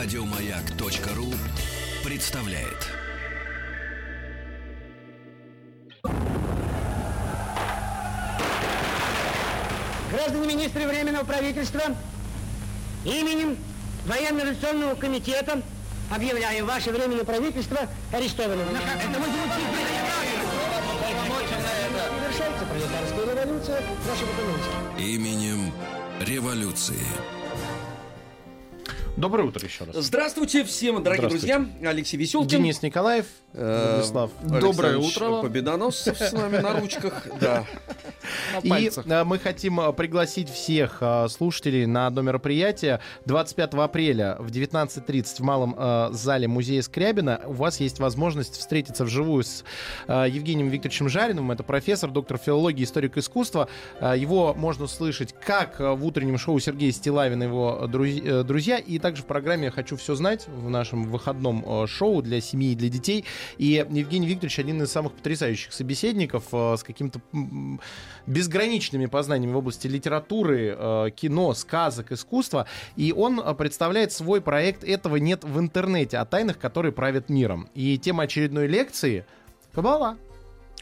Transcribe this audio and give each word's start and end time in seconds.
Радиомаяк.ру 0.00 1.34
представляет. 2.04 2.86
Граждане 10.12 10.46
министры 10.46 10.86
Временного 10.86 11.24
правительства, 11.24 11.82
именем 13.04 13.56
Военно-революционного 14.06 14.94
комитета 14.94 15.62
объявляю 16.14 16.64
ваше 16.64 16.92
Временное 16.92 17.24
правительство 17.24 17.80
арестованным. 18.12 18.68
Это 18.68 19.18
вы 19.18 19.26
Завершается 22.20 22.64
пролетарская 22.66 23.34
революция. 23.34 23.80
Документы. 24.06 25.02
Именем 25.02 25.72
революции. 26.20 27.02
Доброе 29.18 29.48
утро 29.48 29.64
еще 29.66 29.82
раз. 29.84 29.96
Здравствуйте 29.96 30.62
всем, 30.62 31.02
дорогие 31.02 31.28
Здравствуйте. 31.28 31.58
друзья. 31.58 31.90
Алексей 31.90 32.16
Веселкин. 32.16 32.48
Денис 32.48 32.82
Николаев, 32.82 33.26
Э, 33.54 33.94
Владислав. 33.94 34.30
Доброе 34.42 34.98
утро. 34.98 35.40
Победоносцев 35.42 36.18
с 36.20 36.32
нами 36.32 36.58
на 36.58 36.78
ручках. 36.78 37.26
Да. 37.40 37.64
И 38.62 38.90
э, 39.06 39.24
мы 39.24 39.38
хотим 39.38 39.80
э, 39.80 39.92
пригласить 39.94 40.50
всех 40.50 41.02
слушателей 41.30 41.86
на 41.86 42.06
одно 42.08 42.20
мероприятие 42.20 43.00
25 43.24 43.74
апреля 43.74 44.36
в 44.38 44.48
19.30 44.50 45.36
в 45.36 45.40
малом 45.40 46.12
зале 46.14 46.46
музея 46.46 46.82
Скрябина. 46.82 47.40
У 47.46 47.54
вас 47.54 47.80
есть 47.80 47.98
возможность 48.00 48.56
встретиться 48.58 49.04
вживую 49.04 49.44
с 49.44 49.64
Евгением 50.08 50.68
Викторовичем 50.68 51.08
Жариновым. 51.08 51.50
Это 51.52 51.62
профессор, 51.62 52.10
доктор 52.10 52.36
филологии, 52.38 52.84
историк 52.84 53.16
искусства. 53.16 53.68
Его 54.00 54.52
можно 54.54 54.86
слышать 54.86 55.34
как 55.44 55.80
в 55.80 56.04
утреннем 56.04 56.38
шоу 56.38 56.58
Сергея 56.60 56.92
Стилавина 56.92 57.44
и 57.44 57.46
его 57.46 57.86
друз- 57.90 58.42
друзья, 58.44 58.76
и 58.78 58.98
также 59.08 59.22
в 59.22 59.26
программе 59.26 59.70
«Хочу 59.70 59.96
все 59.96 60.14
знать» 60.14 60.46
в 60.48 60.68
нашем 60.68 61.04
выходном 61.04 61.64
э, 61.66 61.86
шоу 61.86 62.20
для 62.20 62.42
семьи 62.42 62.72
и 62.72 62.74
для 62.74 62.90
детей. 62.90 63.24
И 63.56 63.82
Евгений 63.90 64.26
Викторович 64.26 64.58
один 64.58 64.82
из 64.82 64.92
самых 64.92 65.14
потрясающих 65.14 65.72
собеседников 65.72 66.44
э, 66.52 66.76
с 66.76 66.82
каким-то 66.82 67.22
безграничными 68.26 69.06
познаниями 69.06 69.54
в 69.54 69.56
области 69.56 69.86
литературы, 69.86 70.76
э, 70.78 71.10
кино, 71.16 71.54
сказок, 71.54 72.12
искусства. 72.12 72.66
И 72.96 73.14
он 73.16 73.56
представляет 73.56 74.12
свой 74.12 74.42
проект 74.42 74.84
«Этого 74.84 75.16
нет 75.16 75.42
в 75.42 75.58
интернете» 75.58 76.18
о 76.18 76.26
тайнах, 76.26 76.58
которые 76.58 76.92
правят 76.92 77.30
миром. 77.30 77.70
И 77.74 77.96
тема 77.96 78.24
очередной 78.24 78.66
лекции— 78.66 79.24
Кабала. 79.72 80.18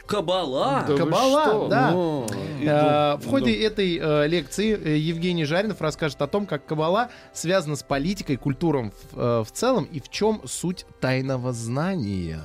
Кабала. 0.07 0.85
Кабала, 0.87 1.69
да. 1.69 1.91
О, 1.93 2.25
Э, 2.59 3.17
В 3.17 3.27
ходе 3.29 3.53
этой 3.53 3.99
э, 4.01 4.27
лекции 4.27 4.75
э, 4.75 4.97
Евгений 4.97 5.45
Жаринов 5.45 5.79
расскажет 5.79 6.19
о 6.23 6.27
том, 6.27 6.47
как 6.47 6.65
Кабала 6.65 7.09
связана 7.31 7.75
с 7.75 7.83
политикой, 7.83 8.35
культуром 8.37 8.91
в, 9.11 9.19
э, 9.19 9.43
в 9.43 9.51
целом 9.51 9.83
и 9.85 9.99
в 9.99 10.09
чем 10.09 10.41
суть 10.45 10.85
тайного 10.99 11.53
знания. 11.53 12.41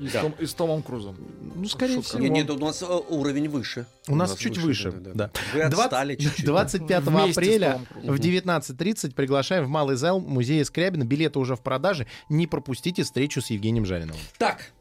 И, 0.00 0.08
Да. 0.08 0.18
с 0.20 0.22
Том- 0.22 0.34
и 0.38 0.46
с 0.46 0.54
Томом 0.54 0.82
Крузом. 0.82 1.16
Ну, 1.54 1.66
скорее 1.66 1.96
Шутка. 1.96 2.08
всего. 2.08 2.22
Нет, 2.22 2.32
нет, 2.32 2.50
у 2.50 2.58
нас 2.58 2.80
э, 2.82 2.86
уровень 2.86 3.48
выше. 3.50 3.84
У 4.08 4.16
нас 4.16 4.34
чуть 4.36 4.56
выше, 4.56 4.92
да. 4.92 5.30
Вы 5.52 5.60
отстали 5.62 6.14
20 6.16 6.20
чуть-чуть. 6.22 6.46
25 6.46 7.04
Вместе 7.04 7.30
апреля 7.40 7.80
в 8.02 8.18
19.30 8.18 9.14
приглашаем 9.14 9.64
в 9.64 9.68
Малый 9.68 9.96
зал 9.96 10.20
музея 10.20 10.64
Скрябина. 10.64 11.04
Билеты 11.04 11.38
уже 11.38 11.54
в 11.54 11.60
продаже. 11.60 12.06
Не 12.30 12.46
пропустите 12.46 13.02
встречу 13.02 13.42
с 13.42 13.50
Евгением 13.50 13.84
Жариновым. 13.84 14.20
Так, 14.38 14.72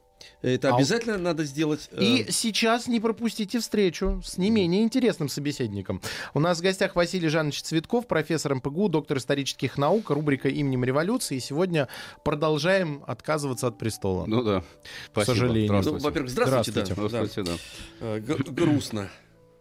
это 0.44 0.70
А 0.72 0.76
обязательно 0.76 1.18
надо 1.18 1.44
сделать. 1.46 1.90
э, 1.92 2.04
И 2.04 2.32
сейчас 2.32 2.88
не 2.88 3.00
пропустите 3.00 3.60
встречу 3.60 4.22
с 4.24 4.38
не 4.38 4.50
менее 4.52 4.84
интересным 4.84 5.30
собеседником. 5.30 6.02
У 6.34 6.40
нас 6.40 6.60
в 6.60 6.62
гостях 6.62 6.96
Василий 6.96 7.30
Жанович 7.30 7.62
Цветков, 7.64 8.06
профессор 8.08 8.54
МПГУ, 8.56 8.90
доктор 8.90 9.18
исторических 9.18 9.78
наук, 9.78 10.10
рубрика 10.10 10.50
«Именем 10.50 10.84
революции». 10.84 11.38
И 11.38 11.40
сегодня 11.40 11.88
продолжаем 12.24 13.04
отказываться 13.08 13.68
от 13.68 13.78
престола. 13.78 14.26
Ну 14.28 14.44
да. 14.44 14.64
Спасибо. 15.12 15.34
сожалению. 15.36 15.82
Ну, 15.84 15.98
во-первых, 16.00 16.30
здравствуйте, 16.32 16.72
Здравствуйте. 16.72 17.02
да. 17.02 17.08
Здравствуйте, 17.10 17.52
да. 17.52 17.58
да. 18.02 18.08
Э, 18.18 18.52
Грустно. 18.52 19.10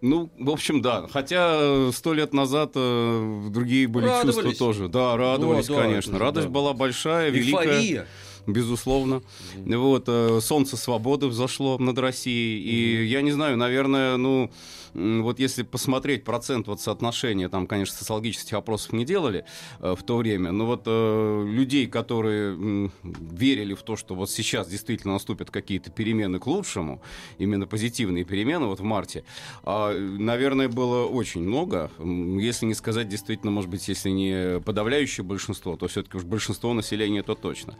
Ну, 0.00 0.32
в 0.36 0.50
общем, 0.50 0.82
да. 0.82 1.06
Хотя 1.12 1.58
э, 1.60 1.90
сто 1.94 2.12
лет 2.12 2.32
назад 2.34 2.72
э, 2.74 3.42
другие 3.50 3.86
были 3.86 4.06
Радовались. 4.06 4.34
чувства 4.34 4.52
тоже. 4.54 4.88
Да, 4.88 5.16
радовались, 5.16 5.68
Да, 5.68 5.76
да, 5.76 5.82
конечно. 5.82 6.12
же, 6.14 6.18
Радость 6.18 6.46
да. 6.48 6.52
была 6.52 6.72
большая, 6.72 7.30
великая. 7.30 7.68
Эйфория. 7.70 8.06
Безусловно. 8.46 9.22
Вот, 9.54 10.04
э, 10.08 10.40
солнце 10.40 10.76
свободы 10.76 11.26
взошло 11.26 11.78
над 11.78 11.98
Россией. 11.98 12.58
И 12.60 13.06
я 13.06 13.22
не 13.22 13.32
знаю, 13.32 13.56
наверное, 13.56 14.16
ну, 14.16 14.50
вот 14.94 15.38
если 15.38 15.62
посмотреть 15.62 16.24
процент 16.24 16.66
вот 16.68 16.80
соотношения, 16.80 17.48
там, 17.48 17.66
конечно, 17.66 17.96
социологических 17.96 18.54
опросов 18.54 18.92
не 18.92 19.04
делали 19.04 19.44
э, 19.80 19.94
в 19.98 20.02
то 20.02 20.16
время, 20.16 20.52
но 20.52 20.66
вот 20.66 20.82
э, 20.86 21.44
людей, 21.46 21.86
которые 21.86 22.90
верили 23.02 23.74
в 23.74 23.82
то, 23.82 23.96
что 23.96 24.14
вот 24.14 24.30
сейчас 24.30 24.68
действительно 24.68 25.14
наступят 25.14 25.50
какие-то 25.50 25.90
перемены 25.90 26.38
к 26.38 26.46
лучшему, 26.46 27.02
именно 27.38 27.66
позитивные 27.66 28.24
перемены 28.24 28.66
вот 28.66 28.80
в 28.80 28.84
марте, 28.84 29.24
а, 29.64 29.92
наверное, 29.98 30.68
было 30.68 31.06
очень 31.06 31.42
много. 31.42 31.90
Если 31.98 32.66
не 32.66 32.74
сказать 32.74 33.08
действительно, 33.08 33.50
может 33.52 33.70
быть, 33.70 33.86
если 33.88 34.10
не 34.10 34.60
подавляющее 34.60 35.24
большинство, 35.24 35.76
то 35.76 35.88
все-таки 35.88 36.16
уж 36.16 36.24
большинство 36.24 36.74
населения 36.74 37.20
это 37.20 37.34
точно. 37.34 37.76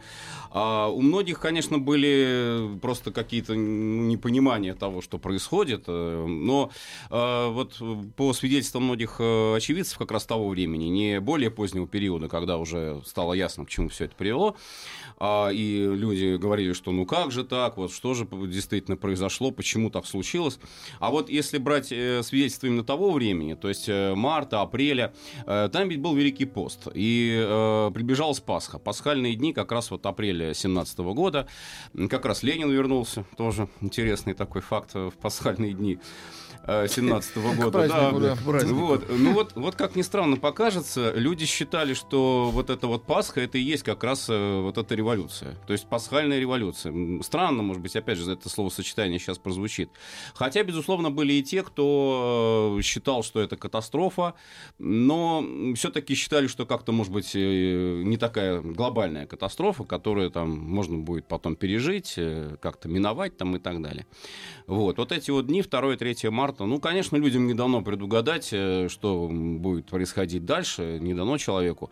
А 0.51 0.87
у 0.87 1.01
многих, 1.01 1.39
конечно, 1.39 1.79
были 1.79 2.77
просто 2.81 3.11
какие-то 3.11 3.55
непонимания 3.55 4.73
того, 4.73 5.01
что 5.01 5.17
происходит. 5.17 5.83
э, 5.87 6.25
Но 6.27 6.71
вот 7.09 7.81
по 8.15 8.33
свидетельствам 8.33 8.83
многих 8.83 9.15
э, 9.19 9.55
очевидцев 9.55 9.97
как 9.97 10.11
раз 10.11 10.25
того 10.25 10.49
времени, 10.49 10.85
не 10.85 11.19
более 11.19 11.51
позднего 11.51 11.87
периода, 11.87 12.27
когда 12.27 12.57
уже 12.57 13.01
стало 13.05 13.33
ясно, 13.33 13.65
к 13.65 13.69
чему 13.69 13.89
все 13.89 14.05
это 14.05 14.15
привело, 14.15 14.55
а, 15.17 15.49
и 15.49 15.85
люди 15.85 16.35
говорили, 16.35 16.73
что 16.73 16.91
ну 16.91 17.05
как 17.05 17.31
же 17.31 17.43
так, 17.43 17.77
вот 17.77 17.91
что 17.91 18.13
же 18.13 18.27
действительно 18.31 18.97
произошло, 18.97 19.51
почему 19.51 19.89
так 19.89 20.05
случилось. 20.05 20.59
А 20.99 21.11
вот 21.11 21.29
если 21.29 21.57
брать 21.57 21.91
э, 21.91 22.21
свидетельства 22.23 22.67
именно 22.67 22.83
того 22.83 23.11
времени, 23.11 23.53
то 23.53 23.69
есть 23.69 23.87
э, 23.87 24.13
марта, 24.15 24.61
апреля, 24.61 25.13
э, 25.45 25.69
там 25.71 25.89
ведь 25.89 25.99
был 25.99 26.15
Великий 26.15 26.45
пост, 26.45 26.87
и 26.93 27.41
э, 27.41 27.91
приближалась 27.93 28.39
Пасха. 28.39 28.79
Пасхальные 28.79 29.35
дни 29.35 29.53
как 29.53 29.71
раз 29.71 29.91
вот 29.91 30.05
апреля 30.05 30.53
17 30.53 30.99
года, 30.99 31.47
как 32.09 32.25
раз 32.25 32.43
Ленин 32.43 32.69
вернулся, 32.71 33.25
тоже 33.37 33.67
интересный 33.81 34.33
такой 34.33 34.61
факт 34.61 34.91
э, 34.93 35.09
в 35.09 35.13
пасхальные 35.13 35.73
дни. 35.73 35.99
17 36.65 37.37
года. 37.57 37.71
празднику, 37.71 38.19
да, 38.19 38.35
к 38.35 38.63
Вот. 38.67 39.05
Ну 39.09 39.33
вот, 39.33 39.51
вот 39.55 39.75
как 39.75 39.95
ни 39.95 40.01
странно 40.01 40.37
покажется, 40.37 41.11
люди 41.13 41.45
считали, 41.45 41.93
что 41.93 42.51
вот 42.51 42.69
эта 42.69 42.87
вот 42.87 43.05
Пасха, 43.05 43.41
это 43.41 43.57
и 43.57 43.61
есть 43.61 43.83
как 43.83 44.03
раз 44.03 44.27
э, 44.29 44.61
вот 44.61 44.77
эта 44.77 44.95
революция. 44.95 45.57
То 45.67 45.73
есть 45.73 45.87
пасхальная 45.87 46.39
революция. 46.39 46.93
Странно, 47.21 47.63
может 47.63 47.81
быть, 47.81 47.95
опять 47.95 48.17
же, 48.17 48.31
это 48.31 48.47
словосочетание 48.47 49.19
сейчас 49.19 49.37
прозвучит. 49.37 49.89
Хотя, 50.33 50.63
безусловно, 50.63 51.11
были 51.11 51.33
и 51.33 51.43
те, 51.43 51.63
кто 51.63 52.77
э, 52.79 52.81
считал, 52.81 53.23
что 53.23 53.41
это 53.41 53.57
катастрофа, 53.57 54.33
но 54.79 55.45
все-таки 55.75 56.15
считали, 56.15 56.47
что 56.47 56.65
как-то, 56.65 56.93
может 56.93 57.11
быть, 57.11 57.35
э, 57.35 58.03
не 58.05 58.15
такая 58.15 58.61
глобальная 58.61 59.27
катастрофа, 59.27 59.83
которую 59.83 60.31
там 60.31 60.49
можно 60.49 60.97
будет 60.97 61.27
потом 61.27 61.57
пережить, 61.57 62.17
как-то 62.61 62.87
миновать 62.87 63.35
там 63.35 63.55
и 63.57 63.59
так 63.59 63.81
далее. 63.81 64.07
Вот, 64.65 64.97
вот 64.97 65.11
эти 65.11 65.29
вот 65.29 65.47
дни, 65.47 65.61
2 65.61 65.93
и 65.93 65.97
3 65.97 66.29
марта, 66.53 66.65
ну, 66.65 66.79
конечно, 66.79 67.17
людям 67.17 67.47
не 67.47 67.53
дано 67.53 67.81
предугадать, 67.81 68.49
э, 68.51 68.87
что 68.89 69.29
будет 69.31 69.85
происходить 69.85 70.45
дальше, 70.45 70.99
не 71.01 71.13
дано 71.13 71.37
человеку. 71.37 71.89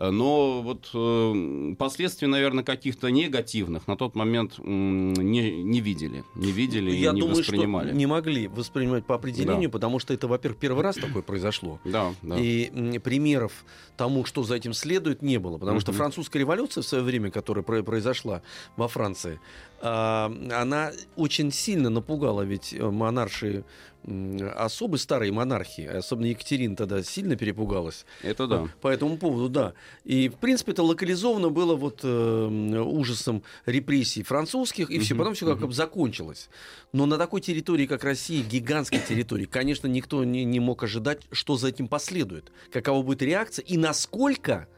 Э, 0.00 0.10
Но 0.10 0.62
вот 0.62 0.90
э, 0.94 1.74
последствий, 1.76 2.28
наверное, 2.28 2.62
каких-то 2.62 3.08
негативных 3.10 3.88
на 3.88 3.96
тот 3.96 4.14
момент 4.14 4.58
не, 4.58 5.62
не 5.62 5.80
видели, 5.80 6.24
не 6.36 6.52
видели 6.52 6.90
и 6.92 6.96
Я 7.00 7.12
не 7.12 7.20
думаю, 7.20 7.36
воспринимали. 7.38 7.88
что 7.88 7.96
не 7.96 8.06
могли 8.06 8.46
воспринимать 8.46 9.04
по 9.06 9.16
определению, 9.16 9.70
потому 9.70 9.98
что 9.98 10.14
это, 10.14 10.28
во-первых, 10.28 10.60
первый 10.60 10.82
раз 10.84 10.96
такое 10.96 11.22
произошло. 11.22 11.80
Да, 11.98 12.14
да. 12.22 12.36
И 12.38 12.98
примеров 13.00 13.64
тому, 13.96 14.24
что 14.24 14.44
за 14.44 14.54
этим 14.54 14.72
следует, 14.72 15.20
не 15.22 15.38
было. 15.38 15.58
Потому 15.58 15.80
что 15.80 15.92
французская 15.92 16.38
революция 16.38 16.82
в 16.82 16.86
свое 16.86 17.02
время, 17.02 17.30
которая 17.30 17.64
про- 17.64 17.82
произошла 17.82 18.42
во 18.76 18.86
Франции, 18.88 19.40
она 19.80 20.92
очень 21.16 21.52
сильно 21.52 21.88
напугала 21.90 22.42
ведь 22.42 22.72
э, 22.74 22.82
монарши 22.90 23.64
м, 24.04 24.38
особы 24.56 24.98
старые 24.98 25.30
монархии, 25.32 25.84
особенно 25.86 26.26
Екатерина 26.26 26.74
тогда 26.76 27.02
сильно 27.02 27.36
перепугалась. 27.36 28.04
Это 28.22 28.46
да. 28.46 28.68
По 28.80 28.88
этому 28.88 29.18
поводу, 29.18 29.48
да. 29.48 29.74
И, 30.04 30.28
в 30.28 30.36
принципе, 30.36 30.72
это 30.72 30.82
локализовано 30.82 31.50
было 31.50 31.76
вот 31.76 32.00
э, 32.02 32.46
ужасом 32.80 33.42
репрессий 33.66 34.22
французских, 34.22 34.90
и 34.90 34.98
все. 34.98 35.14
Потом 35.14 35.34
все 35.34 35.46
как 35.46 35.66
бы 35.66 35.72
закончилось. 35.72 36.48
Но 36.92 37.06
на 37.06 37.18
такой 37.18 37.40
территории, 37.40 37.86
как 37.86 38.04
Россия, 38.04 38.42
гигантской 38.42 39.00
территории, 39.00 39.44
конечно, 39.44 39.86
никто 39.86 40.24
не, 40.24 40.44
не 40.44 40.60
мог 40.60 40.82
ожидать, 40.82 41.20
что 41.32 41.56
за 41.56 41.68
этим 41.68 41.88
последует. 41.88 42.50
Какова 42.72 43.02
будет 43.02 43.22
реакция 43.22 43.64
и 43.64 43.76
насколько 43.76 44.68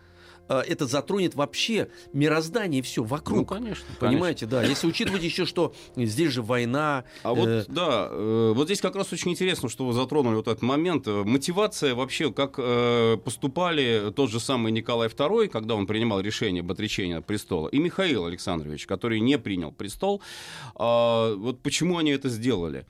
это 0.55 0.87
затронет 0.87 1.35
вообще 1.35 1.89
мироздание 2.13 2.81
и 2.81 2.83
все 2.83 3.03
вокруг. 3.03 3.39
Ну, 3.39 3.45
конечно. 3.45 3.87
Понимаете, 3.99 4.47
конечно. 4.47 4.63
да. 4.63 4.69
Если 4.69 4.87
учитывать 4.87 5.23
еще, 5.23 5.47
что 5.47 5.75
здесь 5.97 6.33
же 6.33 6.43
война. 6.43 7.05
А 7.23 7.35
вот, 7.35 7.49
э, 7.49 7.65
да, 7.69 8.09
э, 8.11 8.53
вот 8.55 8.67
здесь 8.67 8.81
как 8.81 8.97
раз 8.97 9.13
очень 9.13 9.31
интересно, 9.31 9.69
что 9.69 9.87
вы 9.87 9.93
затронули 9.93 10.35
вот 10.35 10.49
этот 10.49 10.63
момент. 10.63 11.07
Мотивация 11.07 11.95
вообще, 11.95 12.33
как 12.33 12.55
э, 12.59 13.17
поступали 13.25 14.13
тот 14.15 14.31
же 14.31 14.41
самый 14.41 14.73
Николай 14.73 15.09
II, 15.09 15.49
когда 15.49 15.75
он 15.75 15.87
принимал 15.87 16.21
решение 16.21 16.61
об 16.61 16.71
отречении 16.71 17.15
от 17.15 17.27
престола, 17.27 17.69
и 17.69 17.79
Михаил 17.79 18.27
Александрович, 18.27 18.87
который 18.87 19.21
не 19.21 19.39
принял 19.39 19.73
престол. 19.73 20.23
Э, 20.79 21.35
вот 21.35 21.61
почему 21.63 21.99
они 21.99 22.11
это 22.11 22.29
сделали? 22.29 22.87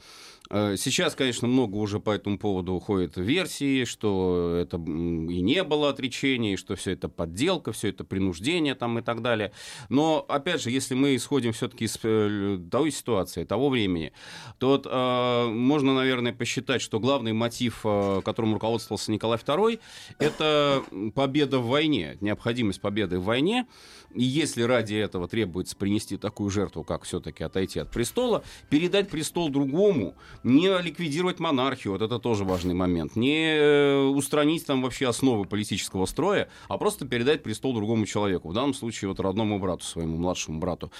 Э, 0.50 0.74
сейчас, 0.76 1.14
конечно, 1.14 1.46
много 1.46 1.76
уже 1.76 2.00
по 2.00 2.10
этому 2.10 2.38
поводу 2.38 2.72
уходит 2.72 3.16
версии, 3.16 3.84
что 3.84 4.56
это 4.60 4.76
и 4.76 5.40
не 5.40 5.62
было 5.62 5.90
отречения, 5.90 6.56
что 6.56 6.74
все 6.74 6.92
это 6.92 7.08
подделка, 7.08 7.72
все 7.72 7.88
это 7.88 8.02
принуждение 8.02 8.74
там 8.74 8.98
и 8.98 9.02
так 9.02 9.22
далее. 9.22 9.52
Но, 9.88 10.24
опять 10.28 10.60
же, 10.60 10.70
если 10.70 10.94
мы 10.94 11.14
исходим 11.14 11.52
все-таки 11.52 11.84
из 11.84 11.98
э, 12.02 12.58
той 12.70 12.90
ситуации, 12.90 13.44
того 13.44 13.68
времени, 13.68 14.12
то 14.58 14.70
вот, 14.70 14.86
э, 14.90 15.46
можно, 15.46 15.94
наверное, 15.94 16.32
посчитать, 16.32 16.82
что 16.82 16.98
главный 16.98 17.32
мотив, 17.32 17.82
э, 17.84 18.20
которым 18.24 18.54
руководствовался 18.54 19.12
Николай 19.12 19.38
II, 19.38 19.78
это 20.18 20.82
победа 21.14 21.60
в 21.60 21.68
войне, 21.68 22.18
необходимость 22.20 22.80
победы 22.80 23.18
в 23.20 23.24
войне. 23.24 23.66
И 24.14 24.24
если 24.24 24.62
ради 24.62 24.94
этого 24.94 25.28
требуется 25.28 25.76
принести 25.76 26.16
такую 26.16 26.50
жертву, 26.50 26.82
как 26.82 27.04
все-таки 27.04 27.44
отойти 27.44 27.78
от 27.78 27.90
престола, 27.92 28.42
передать 28.68 29.08
престол 29.08 29.50
другому, 29.50 30.16
не 30.42 30.80
ликвидировать 30.80 31.40
монархию, 31.40 31.92
вот 31.92 32.02
это 32.02 32.18
тоже 32.18 32.44
важный 32.44 32.74
момент, 32.74 33.16
не 33.16 33.54
э, 33.54 34.04
устранить 34.04 34.66
там 34.66 34.82
вообще 34.82 35.08
основы 35.08 35.44
политического 35.44 36.06
строя, 36.06 36.48
а 36.68 36.78
просто 36.78 37.06
передать 37.06 37.42
престол 37.42 37.74
другому 37.74 38.06
человеку, 38.06 38.48
в 38.48 38.54
данном 38.54 38.74
случае 38.74 39.08
вот 39.08 39.20
родному 39.20 39.58
брату, 39.58 39.84
своему 39.84 40.16
младшему 40.16 40.58
брату, 40.58 40.90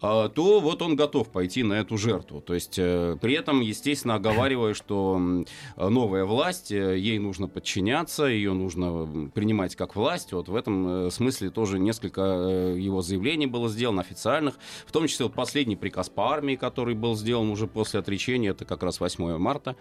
а, 0.00 0.28
то 0.28 0.60
вот 0.60 0.82
он 0.82 0.96
готов 0.96 1.28
пойти 1.30 1.62
на 1.62 1.74
эту 1.74 1.98
жертву. 1.98 2.40
То 2.40 2.54
есть 2.54 2.78
э, 2.78 3.16
при 3.20 3.34
этом, 3.34 3.60
естественно, 3.60 4.14
оговаривая, 4.14 4.74
что 4.74 5.20
новая 5.76 6.24
власть, 6.24 6.70
э, 6.70 6.98
ей 6.98 7.18
нужно 7.18 7.48
подчиняться, 7.48 8.24
ее 8.24 8.52
нужно 8.52 9.30
принимать 9.34 9.74
как 9.76 9.96
власть. 9.96 10.32
Вот 10.32 10.48
в 10.48 10.54
этом 10.54 11.10
смысле 11.10 11.50
тоже 11.50 11.78
несколько 11.78 12.20
его 12.20 13.02
заявлений 13.02 13.46
было 13.46 13.68
сделано 13.68 14.02
официальных, 14.02 14.54
в 14.86 14.92
том 14.92 15.06
числе 15.08 15.26
вот 15.26 15.34
последний 15.34 15.76
приказ 15.76 16.08
по 16.08 16.32
армии, 16.32 16.54
который 16.54 16.94
был 16.94 17.16
сделан 17.16 17.50
уже 17.50 17.66
после 17.66 18.00
отречения, 18.00 18.50
это 18.50 18.64
как 18.64 18.83
раз 18.84 19.00
8 19.00 19.38
марта 19.38 19.76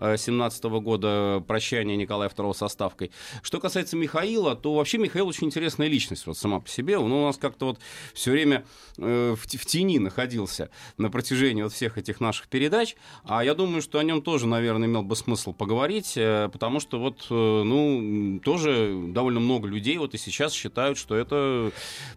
17 0.00 0.64
э, 0.64 0.68
года, 0.80 1.42
прощание 1.46 1.96
Николая 1.96 2.28
II 2.28 2.54
со 2.54 2.68
ставкой. 2.68 3.10
Что 3.42 3.60
касается 3.60 3.96
Михаила, 3.96 4.54
то 4.54 4.74
вообще 4.74 4.98
Михаил 4.98 5.28
очень 5.28 5.46
интересная 5.46 5.88
личность 5.88 6.26
вот 6.26 6.36
сама 6.36 6.60
по 6.60 6.68
себе. 6.68 6.98
Он 6.98 7.12
у 7.12 7.26
нас 7.26 7.36
как-то 7.36 7.66
вот 7.66 7.78
все 8.14 8.30
время 8.30 8.64
э, 8.98 9.34
в, 9.36 9.66
тени 9.66 9.98
находился 9.98 10.70
на 10.98 11.10
протяжении 11.10 11.62
вот 11.62 11.72
всех 11.72 11.98
этих 11.98 12.20
наших 12.20 12.48
передач. 12.48 12.96
А 13.24 13.44
я 13.44 13.54
думаю, 13.54 13.82
что 13.82 13.98
о 13.98 14.04
нем 14.04 14.22
тоже, 14.22 14.46
наверное, 14.46 14.88
имел 14.88 15.02
бы 15.02 15.16
смысл 15.16 15.52
поговорить, 15.52 16.14
э, 16.16 16.48
потому 16.52 16.80
что 16.80 16.98
вот, 16.98 17.26
ну, 17.30 18.40
тоже 18.44 18.94
довольно 19.08 19.40
много 19.40 19.68
людей 19.68 19.98
вот 19.98 20.14
и 20.14 20.18
сейчас 20.18 20.52
считают, 20.52 20.98
что 20.98 21.16
это 21.16 21.72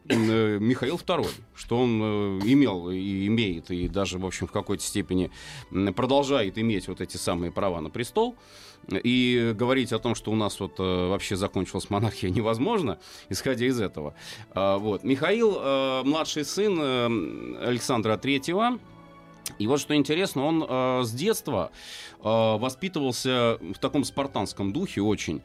Михаил 0.05 0.97
II, 0.97 1.27
что 1.55 1.77
он 1.79 2.39
имел 2.41 2.89
и 2.89 3.27
имеет, 3.27 3.71
и 3.71 3.87
даже, 3.87 4.17
в 4.17 4.25
общем, 4.25 4.47
в 4.47 4.51
какой-то 4.51 4.83
степени 4.83 5.31
продолжает 5.95 6.24
продолжает 6.25 6.57
иметь 6.57 6.87
вот 6.87 7.01
эти 7.01 7.17
самые 7.17 7.51
права 7.51 7.81
на 7.81 7.89
престол. 7.89 8.35
И 8.91 9.53
говорить 9.55 9.93
о 9.93 9.99
том, 9.99 10.15
что 10.15 10.31
у 10.31 10.35
нас 10.35 10.59
вот 10.59 10.79
э, 10.79 10.83
вообще 10.83 11.35
закончилась 11.35 11.89
монархия, 11.89 12.29
невозможно, 12.29 12.97
исходя 13.29 13.65
из 13.65 13.79
этого. 13.79 14.13
А, 14.51 14.77
вот. 14.77 15.03
Михаил, 15.03 15.57
э, 15.57 16.03
младший 16.03 16.45
сын 16.45 16.77
э, 16.79 17.67
Александра 17.67 18.17
Третьего, 18.17 18.79
и 19.59 19.67
вот 19.67 19.79
что 19.79 19.95
интересно, 19.95 20.45
он 20.45 20.65
э, 20.67 21.01
с 21.03 21.11
детства 21.11 21.71
э, 22.19 22.21
воспитывался 22.23 23.57
в 23.61 23.79
таком 23.79 24.03
спартанском 24.03 24.73
духе 24.73 25.01
очень. 25.01 25.41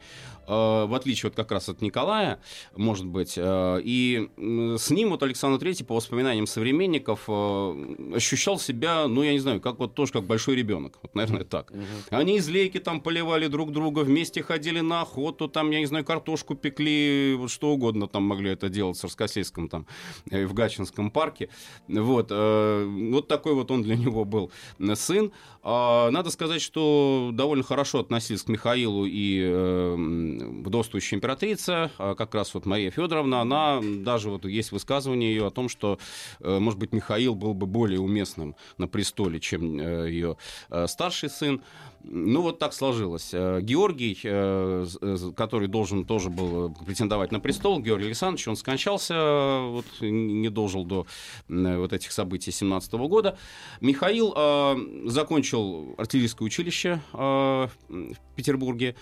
Э, 0.51 0.85
в 0.85 0.93
отличие 0.93 1.29
вот 1.29 1.35
как 1.35 1.51
раз 1.51 1.69
от 1.69 1.81
Николая, 1.81 2.41
может 2.75 3.05
быть. 3.05 3.35
Э, 3.37 3.79
и 3.81 4.29
с 4.37 4.89
ним 4.89 5.11
вот 5.11 5.23
Александр 5.23 5.65
III, 5.65 5.85
по 5.85 5.95
воспоминаниям 5.95 6.45
современников, 6.45 7.23
э, 7.29 8.15
ощущал 8.15 8.59
себя, 8.59 9.07
ну, 9.07 9.23
я 9.23 9.31
не 9.31 9.39
знаю, 9.39 9.61
как 9.61 9.79
вот 9.79 9.95
тоже 9.95 10.11
как 10.11 10.23
большой 10.23 10.55
ребенок. 10.55 10.99
Вот, 11.01 11.15
наверное, 11.15 11.45
так. 11.45 11.71
Они 12.09 12.37
из 12.37 12.49
лейки 12.49 12.79
там 12.79 12.99
поливали 12.99 13.47
друг 13.47 13.71
друга, 13.71 14.01
вместе 14.01 14.43
ходили 14.43 14.81
на 14.81 15.01
охоту, 15.01 15.47
там, 15.47 15.71
я 15.71 15.79
не 15.79 15.85
знаю, 15.85 16.03
картошку 16.03 16.55
пекли, 16.55 17.35
вот 17.37 17.49
что 17.49 17.71
угодно 17.71 18.07
там 18.07 18.23
могли 18.23 18.51
это 18.51 18.67
делать 18.67 18.97
в 18.97 18.99
Царскосельском 18.99 19.69
там, 19.69 19.87
в 20.25 20.53
Гачинском 20.53 21.11
парке. 21.11 21.49
Вот. 21.87 22.31
Вот 22.31 23.27
такой 23.27 23.53
вот 23.53 23.71
он 23.71 23.83
для 23.83 23.95
него 23.95 24.25
был 24.25 24.51
сын. 24.95 25.31
А, 25.63 26.09
надо 26.09 26.31
сказать, 26.31 26.61
что 26.61 27.29
довольно 27.33 27.63
хорошо 27.63 27.99
относились 27.99 28.41
к 28.43 28.47
Михаилу 28.47 29.05
и 29.05 30.40
вдовствующая 30.41 31.17
императрица, 31.17 31.91
а 31.97 32.15
как 32.15 32.35
раз 32.35 32.53
вот 32.53 32.65
Мария 32.65 32.91
Федоровна, 32.91 33.41
она 33.41 33.81
даже 33.81 34.29
вот 34.29 34.45
есть 34.45 34.71
высказывание 34.71 35.33
ее 35.33 35.47
о 35.47 35.51
том, 35.51 35.69
что, 35.69 35.99
э, 36.39 36.59
может 36.59 36.79
быть, 36.79 36.91
Михаил 36.93 37.35
был 37.35 37.53
бы 37.53 37.65
более 37.65 37.99
уместным 37.99 38.55
на 38.77 38.87
престоле, 38.87 39.39
чем 39.39 39.79
э, 39.79 40.09
ее 40.09 40.37
э, 40.69 40.87
старший 40.87 41.29
сын. 41.29 41.61
Ну, 42.03 42.41
вот 42.41 42.57
так 42.57 42.73
сложилось. 42.73 43.31
Георгий, 43.31 44.15
который 45.35 45.67
должен 45.67 46.03
тоже 46.03 46.31
был 46.31 46.73
претендовать 46.83 47.31
на 47.31 47.39
престол, 47.39 47.79
Георгий 47.79 48.07
Александрович, 48.07 48.47
он 48.47 48.55
скончался, 48.55 49.59
вот, 49.67 49.85
не 49.99 50.49
дожил 50.49 50.83
до 50.83 51.05
вот 51.47 51.93
этих 51.93 52.11
событий 52.11 52.49
17 52.49 52.91
года. 52.93 53.37
Михаил 53.81 54.33
закончил 55.11 55.93
артиллерийское 55.99 56.47
училище 56.47 57.01
в 57.13 57.69
Петербурге, 58.35 58.95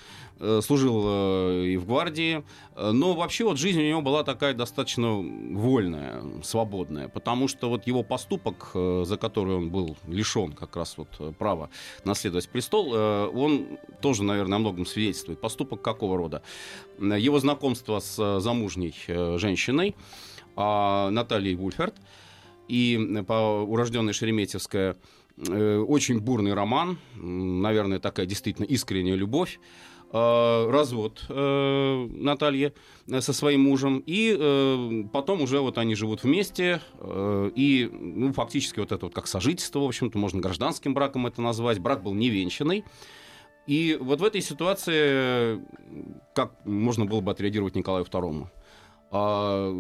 служил 0.62 0.89
Э, 1.00 1.29
и 1.66 1.78
в 1.78 1.86
гвардии. 1.86 2.44
Но 2.76 3.14
вообще 3.14 3.44
вот 3.44 3.58
жизнь 3.58 3.80
у 3.80 3.84
него 3.84 4.02
была 4.02 4.24
такая 4.24 4.54
достаточно 4.54 5.16
вольная, 5.16 6.22
свободная, 6.44 7.08
потому 7.08 7.48
что 7.48 7.70
вот 7.70 7.88
его 7.88 8.04
поступок, 8.04 8.72
э, 8.74 9.04
за 9.06 9.18
который 9.18 9.56
он 9.56 9.70
был 9.70 9.98
лишен 10.08 10.54
как 10.54 10.76
раз 10.76 10.98
вот 10.98 11.10
э, 11.20 11.34
права 11.38 11.70
наследовать 12.06 12.50
престол, 12.50 12.94
он 12.94 13.78
тоже, 14.02 14.24
наверное, 14.24 14.58
о 14.58 14.60
многом 14.60 14.86
свидетельствует. 14.86 15.42
Поступок 15.42 15.81
какого 15.81 16.18
рода? 16.18 16.42
Его 17.00 17.40
знакомство 17.40 18.00
с 18.00 18.40
замужней 18.40 18.96
женщиной 19.38 19.96
а, 20.56 21.10
Натальей 21.10 21.56
Вульферт 21.56 21.96
и 22.68 23.24
по 23.28 23.64
урожденной 23.64 24.14
Шереметьевская 24.14 24.96
очень 25.48 26.20
бурный 26.20 26.54
роман, 26.54 26.98
наверное, 27.16 28.00
такая 28.00 28.25
действительно 28.25 28.66
искренняя 28.66 29.16
любовь. 29.16 29.60
Э, 30.12 30.68
развод 30.72 31.24
э, 31.30 32.08
Натальи 32.10 32.74
э, 33.08 33.22
со 33.22 33.32
своим 33.32 33.62
мужем, 33.62 34.01
и 34.08 35.06
потом 35.13 35.42
уже 35.44 35.60
вот 35.60 35.78
они 35.78 35.94
живут 35.94 36.24
вместе, 36.24 36.82
и 37.56 37.89
ну, 37.92 38.34
фактически 38.34 38.80
вот 38.80 38.92
это 38.92 39.06
вот 39.06 39.13
как 39.13 39.28
сожительство, 39.28 39.80
в 39.80 39.86
общем-то, 39.86 40.18
можно 40.18 40.42
гражданским 40.42 40.96
браком 40.96 41.28
это 41.28 41.44
назвать, 41.44 41.78
брак 41.78 42.01
был 42.01 42.16
невенчанный, 42.16 42.84
и 43.68 44.00
вот 44.01 44.20
в 44.20 44.24
этой 44.24 44.42
ситуации 44.42 45.62
как 46.34 46.54
можно 46.66 47.06
было 47.06 47.22
бы 47.22 47.32
отреагировать 47.32 47.75
Николаю 47.75 48.04
II? 48.04 48.48
А, 49.12 49.74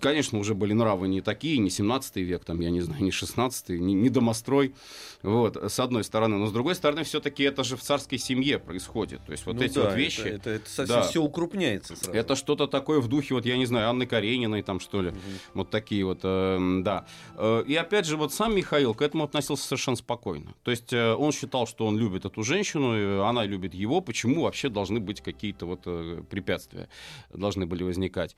конечно, 0.00 0.38
уже 0.38 0.54
были 0.54 0.72
нравы 0.72 1.06
не 1.06 1.20
такие, 1.20 1.58
не 1.58 1.70
17 1.70 2.16
век, 2.16 2.44
там, 2.44 2.60
я 2.60 2.70
не 2.70 2.80
знаю, 2.80 3.02
не 3.02 3.12
16 3.12 3.68
не, 3.70 3.94
не 3.94 4.08
домострой, 4.08 4.74
вот, 5.22 5.56
с 5.56 5.78
одной 5.78 6.02
стороны. 6.02 6.36
Но 6.36 6.46
с 6.46 6.52
другой 6.52 6.74
стороны, 6.74 7.04
все-таки 7.04 7.44
это 7.44 7.62
же 7.62 7.76
в 7.76 7.82
царской 7.82 8.18
семье 8.18 8.58
происходит. 8.58 9.24
То 9.24 9.32
есть 9.32 9.46
вот 9.46 9.56
ну 9.56 9.62
эти 9.62 9.74
да, 9.74 9.84
вот 9.84 9.96
вещи... 9.96 10.20
Это, 10.20 10.32
это, 10.32 10.50
это 10.50 10.70
совсем 10.70 10.96
да, 10.96 11.02
все 11.02 11.22
укрупняется 11.22 11.94
сразу. 11.94 12.12
Это 12.12 12.34
что-то 12.34 12.66
такое 12.66 13.00
в 13.00 13.06
духе, 13.06 13.34
вот 13.34 13.46
я 13.46 13.56
не 13.56 13.66
знаю, 13.66 13.88
Анны 13.88 14.06
Карениной 14.06 14.62
там, 14.62 14.80
что 14.80 15.00
ли. 15.00 15.10
Угу. 15.10 15.18
Вот 15.54 15.70
такие 15.70 16.04
вот, 16.04 16.20
э, 16.24 16.80
да. 16.82 17.06
Э, 17.36 17.62
и 17.66 17.76
опять 17.76 18.06
же, 18.06 18.16
вот 18.16 18.32
сам 18.32 18.56
Михаил 18.56 18.94
к 18.94 19.02
этому 19.02 19.24
относился 19.24 19.64
совершенно 19.64 19.96
спокойно. 19.96 20.54
То 20.64 20.72
есть 20.72 20.92
э, 20.92 21.14
он 21.14 21.30
считал, 21.30 21.68
что 21.68 21.86
он 21.86 21.98
любит 21.98 22.24
эту 22.24 22.42
женщину, 22.42 23.22
она 23.22 23.44
любит 23.44 23.74
его. 23.74 24.00
Почему 24.00 24.42
вообще 24.42 24.68
должны 24.68 24.98
быть 24.98 25.20
какие-то 25.20 25.66
вот 25.66 25.82
э, 25.86 26.22
препятствия? 26.28 26.88
Должны 27.32 27.66
были 27.66 27.84
возникать. 27.84 28.36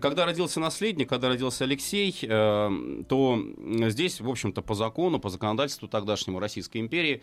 Когда 0.00 0.26
родился 0.26 0.60
наследник, 0.60 1.08
когда 1.08 1.28
родился 1.28 1.64
Алексей, 1.64 2.16
э, 2.22 3.02
то 3.08 3.42
здесь, 3.88 4.20
в 4.20 4.28
общем-то, 4.28 4.62
по 4.62 4.74
закону, 4.74 5.18
по 5.18 5.28
законодательству 5.28 5.88
тогдашнему 5.88 6.38
Российской 6.38 6.78
империи, 6.78 7.20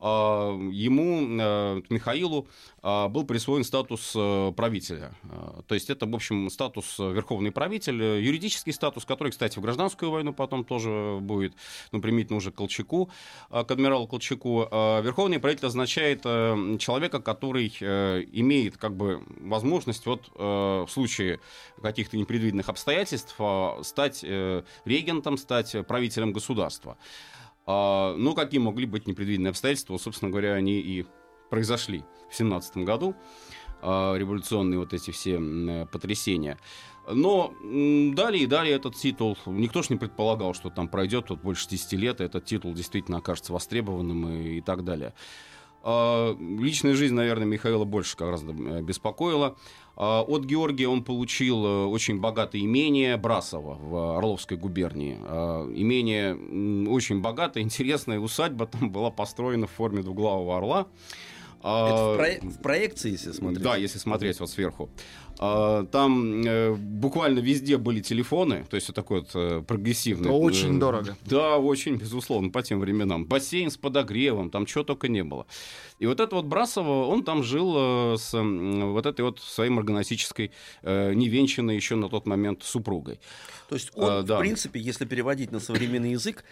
э, 0.00 0.04
ему, 0.04 1.26
э, 1.38 1.82
Михаилу, 1.90 2.48
был 2.80 3.24
присвоен 3.24 3.64
статус 3.64 4.12
правителя. 4.54 5.12
То 5.66 5.74
есть 5.74 5.90
это, 5.90 6.06
в 6.06 6.14
общем, 6.14 6.48
статус 6.48 6.96
верховный 6.98 7.50
правитель, 7.50 8.00
юридический 8.00 8.72
статус, 8.72 9.04
который, 9.04 9.30
кстати, 9.30 9.58
в 9.58 9.62
гражданскую 9.62 10.12
войну 10.12 10.32
потом 10.32 10.64
тоже 10.64 11.18
будет, 11.20 11.54
ну, 11.90 12.00
примитивно 12.00 12.36
уже 12.36 12.52
к 12.52 12.54
Колчаку, 12.54 13.10
к 13.50 13.68
адмиралу 13.68 14.06
Колчаку. 14.06 14.68
Верховный 14.70 15.40
правитель 15.40 15.66
означает 15.66 16.22
человека, 16.22 17.20
который 17.20 17.68
имеет 17.68 18.76
как 18.76 18.96
бы 18.96 19.22
возможность 19.40 20.06
вот 20.06 20.30
в 20.36 20.88
случае 20.88 21.40
каких 21.82 21.97
каких-то 21.98 22.16
непредвиденных 22.16 22.68
обстоятельств 22.68 23.34
а, 23.40 23.80
стать 23.82 24.20
э, 24.22 24.62
регентом, 24.84 25.36
стать 25.36 25.74
правителем 25.88 26.32
государства. 26.32 26.96
А, 27.66 28.14
ну, 28.16 28.34
какие 28.34 28.60
могли 28.60 28.86
быть 28.86 29.08
непредвиденные 29.08 29.50
обстоятельства? 29.50 29.98
Собственно 29.98 30.30
говоря, 30.30 30.54
они 30.54 30.78
и 30.78 31.06
произошли 31.50 32.04
в 32.30 32.36
17 32.36 32.78
году. 32.78 33.16
А, 33.82 34.14
революционные 34.16 34.78
вот 34.78 34.92
эти 34.92 35.10
все 35.10 35.86
потрясения. 35.90 36.56
Но 37.10 37.52
далее 37.62 38.44
и 38.44 38.46
далее 38.46 38.76
этот 38.76 38.94
титул, 38.94 39.36
никто 39.46 39.82
же 39.82 39.88
не 39.90 39.96
предполагал, 39.96 40.54
что 40.54 40.70
там 40.70 40.88
пройдет 40.88 41.30
вот 41.30 41.40
больше 41.40 41.68
10 41.68 41.92
лет, 41.94 42.20
и 42.20 42.24
этот 42.24 42.44
титул 42.44 42.74
действительно 42.74 43.18
окажется 43.18 43.52
востребованным 43.52 44.28
и, 44.28 44.58
и 44.58 44.60
так 44.60 44.84
далее. 44.84 45.14
А, 45.90 46.36
личная 46.38 46.92
жизнь, 46.92 47.14
наверное, 47.14 47.46
Михаила 47.46 47.86
больше 47.86 48.14
как 48.14 48.28
раз 48.28 48.42
э, 48.42 48.82
беспокоила. 48.82 49.56
А, 49.96 50.20
от 50.20 50.44
Георгия 50.44 50.86
он 50.86 51.02
получил 51.02 51.64
э, 51.64 51.84
очень 51.86 52.20
богатое 52.20 52.60
имение 52.60 53.16
Брасово 53.16 53.78
в 53.80 54.18
Орловской 54.18 54.58
губернии. 54.58 55.16
А, 55.22 55.66
имение 55.74 56.34
очень 56.90 57.22
богатое, 57.22 57.62
интересная 57.62 58.18
усадьба 58.18 58.66
там 58.66 58.90
была 58.90 59.10
построена 59.10 59.66
в 59.66 59.70
форме 59.70 60.02
двуглавого 60.02 60.58
орла. 60.58 60.88
Это 61.60 62.14
в, 62.14 62.16
про... 62.18 62.48
в 62.48 62.62
проекции, 62.62 63.12
если 63.12 63.32
смотреть? 63.32 63.62
Да, 63.62 63.76
если 63.76 63.98
смотреть 63.98 64.38
вот 64.40 64.50
сверху. 64.50 64.90
А, 65.40 65.84
там 65.86 66.42
э, 66.44 66.74
буквально 66.74 67.38
везде 67.38 67.76
были 67.76 68.00
телефоны, 68.00 68.64
то 68.68 68.74
есть 68.74 68.88
вот 68.88 68.94
такой 68.94 69.20
вот 69.20 69.30
э, 69.34 69.62
прогрессивный. 69.66 70.28
Это 70.28 70.36
очень 70.36 70.76
э, 70.76 70.80
дорого. 70.80 71.16
Да, 71.26 71.58
очень, 71.58 71.94
безусловно, 71.94 72.50
по 72.50 72.62
тем 72.62 72.80
временам. 72.80 73.24
Бассейн 73.24 73.70
с 73.70 73.76
подогревом, 73.76 74.50
там 74.50 74.66
чего 74.66 74.82
только 74.82 75.06
не 75.08 75.22
было. 75.22 75.46
И 76.00 76.06
вот 76.06 76.18
это 76.20 76.34
вот 76.34 76.46
Брасово, 76.46 77.06
он 77.06 77.22
там 77.22 77.42
жил 77.42 78.16
с 78.16 78.32
вот 78.32 79.06
этой 79.06 79.22
вот 79.22 79.40
своей 79.40 79.70
марганатической, 79.70 80.52
невенчанной 80.82 81.74
еще 81.74 81.96
на 81.96 82.08
тот 82.08 82.26
момент 82.26 82.62
супругой. 82.62 83.20
То 83.68 83.74
есть 83.74 83.90
он, 83.94 84.10
а, 84.10 84.20
в 84.22 84.24
да. 84.24 84.38
принципе, 84.38 84.80
если 84.80 85.04
переводить 85.04 85.50
на 85.50 85.60
современный 85.60 86.12
язык, 86.12 86.44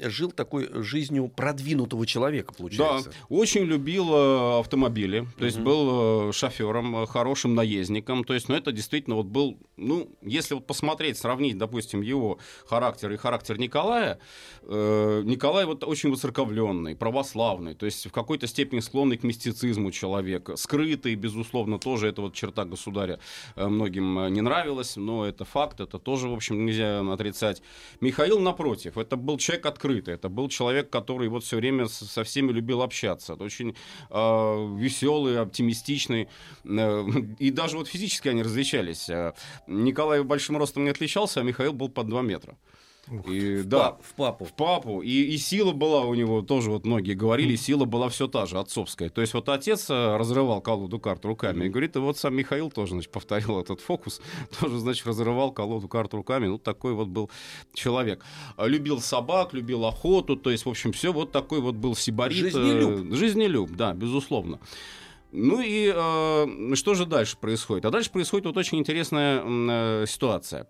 жил 0.00 0.30
такой 0.30 0.70
жизнью 0.82 1.28
продвинутого 1.28 2.06
человека, 2.06 2.54
получается. 2.54 3.10
Да, 3.10 3.16
очень 3.28 3.64
любил 3.64 4.58
автомобили, 4.58 5.26
то 5.38 5.44
есть 5.44 5.58
угу. 5.58 5.64
был 5.64 6.32
шофером, 6.32 7.06
хорошим 7.06 7.54
наездником, 7.54 8.15
человеком. 8.16 8.24
То 8.24 8.34
есть, 8.34 8.48
ну, 8.48 8.54
это 8.56 8.72
действительно 8.72 9.16
вот 9.16 9.26
был, 9.26 9.58
ну, 9.76 10.08
если 10.22 10.54
вот 10.54 10.66
посмотреть, 10.66 11.18
сравнить, 11.18 11.58
допустим, 11.58 12.02
его 12.02 12.38
характер 12.66 13.12
и 13.12 13.16
характер 13.16 13.58
Николая, 13.58 14.18
э, 14.62 15.22
Николай 15.24 15.64
вот 15.64 15.84
очень 15.84 16.10
высоковленный, 16.10 16.94
православный, 16.96 17.74
то 17.74 17.86
есть 17.86 18.06
в 18.06 18.10
какой-то 18.10 18.46
степени 18.46 18.80
склонный 18.80 19.16
к 19.16 19.24
мистицизму 19.24 19.90
человек, 19.90 20.50
скрытый, 20.56 21.14
безусловно, 21.16 21.78
тоже 21.78 22.08
это 22.08 22.22
вот 22.22 22.34
черта 22.34 22.64
государя 22.64 23.18
э, 23.56 23.68
многим 23.68 24.18
э, 24.18 24.30
не 24.30 24.42
нравилась, 24.42 24.96
но 24.96 25.24
это 25.24 25.44
факт, 25.44 25.80
это 25.80 25.98
тоже, 25.98 26.28
в 26.28 26.32
общем, 26.32 26.66
нельзя 26.66 27.00
отрицать. 27.12 27.62
Михаил, 28.00 28.40
напротив, 28.40 28.98
это 28.98 29.16
был 29.16 29.38
человек 29.38 29.66
открытый, 29.66 30.14
это 30.14 30.28
был 30.28 30.48
человек, 30.48 30.90
который 30.90 31.28
вот 31.28 31.44
все 31.44 31.56
время 31.56 31.86
со 31.88 32.22
всеми 32.22 32.52
любил 32.52 32.82
общаться, 32.82 33.34
очень 33.34 33.74
э, 34.10 34.76
веселый, 34.78 35.40
оптимистичный, 35.40 36.28
э, 36.64 37.04
и 37.38 37.50
даже 37.50 37.76
вот 37.76 37.88
физически 37.88 38.05
физически 38.06 38.28
они 38.28 38.42
различались. 38.42 39.10
А 39.10 39.34
Николай 39.66 40.22
большим 40.22 40.56
ростом 40.56 40.84
не 40.84 40.90
отличался, 40.90 41.40
а 41.40 41.42
Михаил 41.42 41.72
был 41.72 41.88
под 41.88 42.08
2 42.08 42.22
метра. 42.22 42.56
И, 43.28 43.58
в, 43.58 43.66
да, 43.66 43.90
пап, 43.90 44.02
в 44.02 44.14
папу. 44.14 44.44
В 44.44 44.52
папу. 44.52 45.00
И, 45.00 45.08
и 45.08 45.38
сила 45.38 45.70
была 45.72 46.02
у 46.02 46.14
него, 46.14 46.42
тоже 46.42 46.70
вот 46.72 46.84
многие 46.84 47.14
говорили, 47.14 47.54
сила 47.54 47.84
была 47.84 48.08
все 48.08 48.26
та 48.26 48.46
же, 48.46 48.58
отцовская. 48.58 49.10
То 49.10 49.20
есть 49.20 49.32
вот 49.32 49.48
отец 49.48 49.88
э, 49.90 50.16
разрывал 50.16 50.60
колоду 50.60 50.98
карт 50.98 51.24
руками. 51.24 51.66
И 51.66 51.68
говорит, 51.68 51.94
и 51.94 52.00
вот 52.00 52.18
сам 52.18 52.34
Михаил 52.34 52.68
тоже, 52.68 52.92
значит, 52.92 53.12
повторил 53.12 53.60
этот 53.60 53.80
фокус. 53.80 54.20
Тоже, 54.60 54.78
значит, 54.78 55.06
разрывал 55.06 55.52
колоду 55.52 55.86
карт 55.86 56.14
руками. 56.14 56.46
Ну, 56.48 56.58
такой 56.58 56.94
вот 56.94 57.06
был 57.06 57.30
человек. 57.74 58.24
Любил 58.58 59.00
собак, 59.00 59.54
любил 59.54 59.84
охоту. 59.84 60.34
То 60.34 60.50
есть, 60.50 60.66
в 60.66 60.68
общем, 60.68 60.92
все 60.92 61.12
вот 61.12 61.30
такой 61.30 61.60
вот 61.60 61.76
был 61.76 61.94
сибарит. 61.94 62.38
Жизнелюб. 62.38 63.14
Жизнелюб, 63.14 63.70
да, 63.70 63.94
безусловно. 63.94 64.58
Ну 65.36 65.60
и 65.60 65.92
э, 65.94 66.74
что 66.74 66.94
же 66.94 67.04
дальше 67.04 67.36
происходит? 67.36 67.84
А 67.84 67.90
дальше 67.90 68.10
происходит 68.10 68.46
вот 68.46 68.56
очень 68.56 68.78
интересная 68.78 69.42
э, 69.44 70.06
ситуация. 70.06 70.66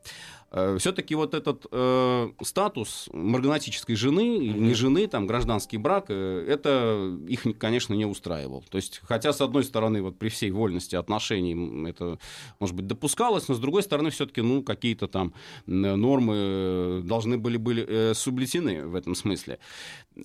Э, 0.53 0.76
все-таки 0.79 1.15
вот 1.15 1.35
этот 1.35 1.67
э, 1.71 2.31
статус 2.43 3.09
марганатической 3.12 3.97
жены, 3.97 4.38
mm-hmm. 4.38 4.59
не 4.59 4.75
жены, 4.75 5.07
там, 5.09 5.26
гражданский 5.26 5.76
брак, 5.76 6.07
э, 6.09 6.47
это 6.49 7.19
их, 7.29 7.45
конечно, 7.59 7.95
не 7.95 8.05
устраивал. 8.05 8.65
То 8.71 8.76
есть, 8.76 9.00
хотя, 9.05 9.33
с 9.33 9.41
одной 9.41 9.65
стороны, 9.65 10.03
вот 10.03 10.19
при 10.19 10.29
всей 10.29 10.50
вольности 10.50 10.95
отношений 10.95 11.88
это, 11.88 12.19
может 12.61 12.76
быть, 12.76 12.87
допускалось, 12.87 13.49
но, 13.49 13.55
с 13.55 13.59
другой 13.59 13.83
стороны, 13.83 14.11
все-таки, 14.11 14.41
ну, 14.41 14.62
какие-то 14.62 15.09
там 15.09 15.35
нормы 15.67 17.03
должны 17.05 17.38
были, 17.38 17.57
были 17.57 17.85
э, 17.87 18.15
сублетены 18.15 18.87
в 18.87 18.95
этом 18.95 19.15
смысле. 19.15 19.59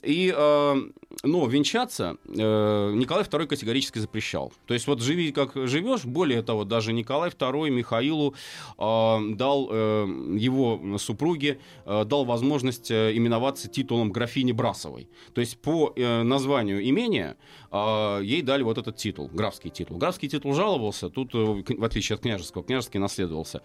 И, 0.03 0.33
э, 0.35 0.75
но 1.23 1.47
венчаться 1.47 2.17
э, 2.25 2.93
Николай 2.93 3.23
II 3.23 3.47
категорически 3.47 3.99
запрещал. 3.99 4.53
То 4.67 4.73
есть, 4.73 4.87
вот 4.87 5.01
живи 5.01 5.31
как 5.31 5.55
живешь, 5.55 6.05
более 6.05 6.43
того, 6.43 6.63
даже 6.63 6.93
Николай 6.93 7.31
II 7.31 7.69
Михаилу 7.69 8.35
э, 8.77 9.19
дал 9.35 9.67
э, 9.71 10.10
его 10.35 10.97
супруге 10.97 11.59
э, 11.85 12.05
дал 12.05 12.25
возможность 12.25 12.91
э, 12.91 13.15
именоваться 13.15 13.67
титулом 13.67 14.11
графини 14.11 14.51
Брасовой. 14.51 15.09
То 15.33 15.41
есть 15.41 15.57
по 15.57 15.93
э, 15.95 16.23
названию 16.23 16.87
имения 16.87 17.37
ей 17.71 18.41
дали 18.41 18.63
вот 18.63 18.77
этот 18.77 18.97
титул, 18.97 19.29
графский 19.31 19.69
титул. 19.69 19.97
Графский 19.97 20.27
титул 20.27 20.53
жаловался, 20.53 21.09
тут, 21.09 21.33
в 21.33 21.83
отличие 21.83 22.15
от 22.15 22.21
княжеского, 22.21 22.63
княжеский 22.63 22.99
наследовался. 22.99 23.61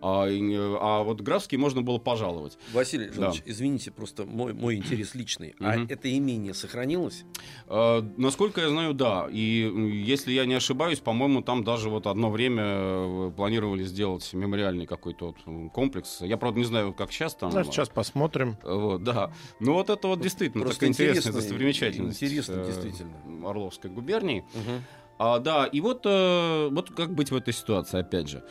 А, 0.00 0.26
а 0.26 1.02
вот 1.02 1.20
графский 1.20 1.58
можно 1.58 1.82
было 1.82 1.98
пожаловать. 1.98 2.58
Василий 2.72 3.10
да. 3.16 3.32
извините, 3.44 3.90
просто 3.90 4.24
мой, 4.24 4.52
мой 4.52 4.76
интерес 4.76 5.14
личный. 5.14 5.54
А 5.60 5.76
это 5.76 6.16
имение 6.16 6.54
сохранилось? 6.54 7.24
Насколько 7.68 8.62
я 8.62 8.68
знаю, 8.68 8.94
да. 8.94 9.28
И 9.30 9.70
если 10.04 10.32
я 10.32 10.46
не 10.46 10.54
ошибаюсь, 10.54 11.00
по-моему, 11.00 11.42
там 11.42 11.64
даже 11.64 11.90
вот 11.90 12.06
одно 12.06 12.30
время 12.30 13.30
планировали 13.30 13.84
сделать 13.84 14.32
мемориальный 14.32 14.86
какой-то 14.86 15.34
вот 15.46 15.72
комплекс. 15.72 16.20
Я, 16.20 16.36
правда, 16.36 16.58
не 16.58 16.64
знаю, 16.64 16.92
как 16.92 17.12
сейчас 17.12 17.34
там. 17.34 17.50
Да, 17.50 17.64
сейчас 17.64 17.88
посмотрим. 17.88 18.56
Вот, 18.62 19.02
да. 19.02 19.32
Ну, 19.58 19.74
вот 19.74 19.90
это 19.90 20.08
вот 20.08 20.20
действительно 20.20 20.64
Просто 20.64 20.80
такая 20.80 20.90
интересная 20.90 21.32
достопримечательность. 21.32 22.22
Интересно, 22.22 22.54
э, 22.54 22.66
действительно. 22.66 23.12
Орловской 23.50 23.90
губернии. 23.90 24.44
Угу. 24.54 24.82
А, 25.18 25.38
да, 25.38 25.66
и 25.66 25.80
вот, 25.80 26.02
э, 26.04 26.68
вот 26.70 26.90
как 26.90 27.12
быть 27.14 27.30
в 27.30 27.36
этой 27.36 27.52
ситуации, 27.52 28.00
опять 28.00 28.28
же. 28.28 28.42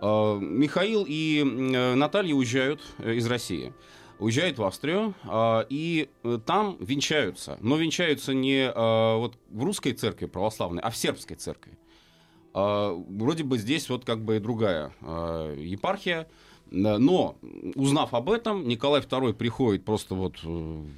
А, 0.00 0.38
Михаил 0.38 1.04
и 1.06 1.42
Наталья 1.94 2.34
уезжают 2.34 2.80
из 2.98 3.26
России 3.26 3.72
уезжают 4.18 4.58
в 4.58 4.64
Австрию 4.64 5.14
а, 5.24 5.66
и 5.68 6.08
там 6.46 6.76
венчаются. 6.80 7.58
Но 7.60 7.76
венчаются 7.76 8.34
не 8.34 8.70
а, 8.74 9.16
вот 9.16 9.38
в 9.50 9.64
русской 9.64 9.92
церкви 9.92 10.26
православной, 10.26 10.82
а 10.82 10.90
в 10.90 10.96
сербской 10.96 11.36
церкви. 11.36 11.78
А, 12.54 12.92
вроде 12.92 13.44
бы 13.44 13.58
здесь 13.58 13.88
вот 13.88 14.04
как 14.04 14.24
бы 14.24 14.40
другая 14.40 14.92
епархия, 15.02 16.28
но, 16.70 17.38
узнав 17.76 18.12
об 18.12 18.28
этом, 18.28 18.66
Николай 18.66 19.00
II 19.00 19.34
приходит 19.34 19.84
просто 19.84 20.16
вот, 20.16 20.34
э, 20.42 20.48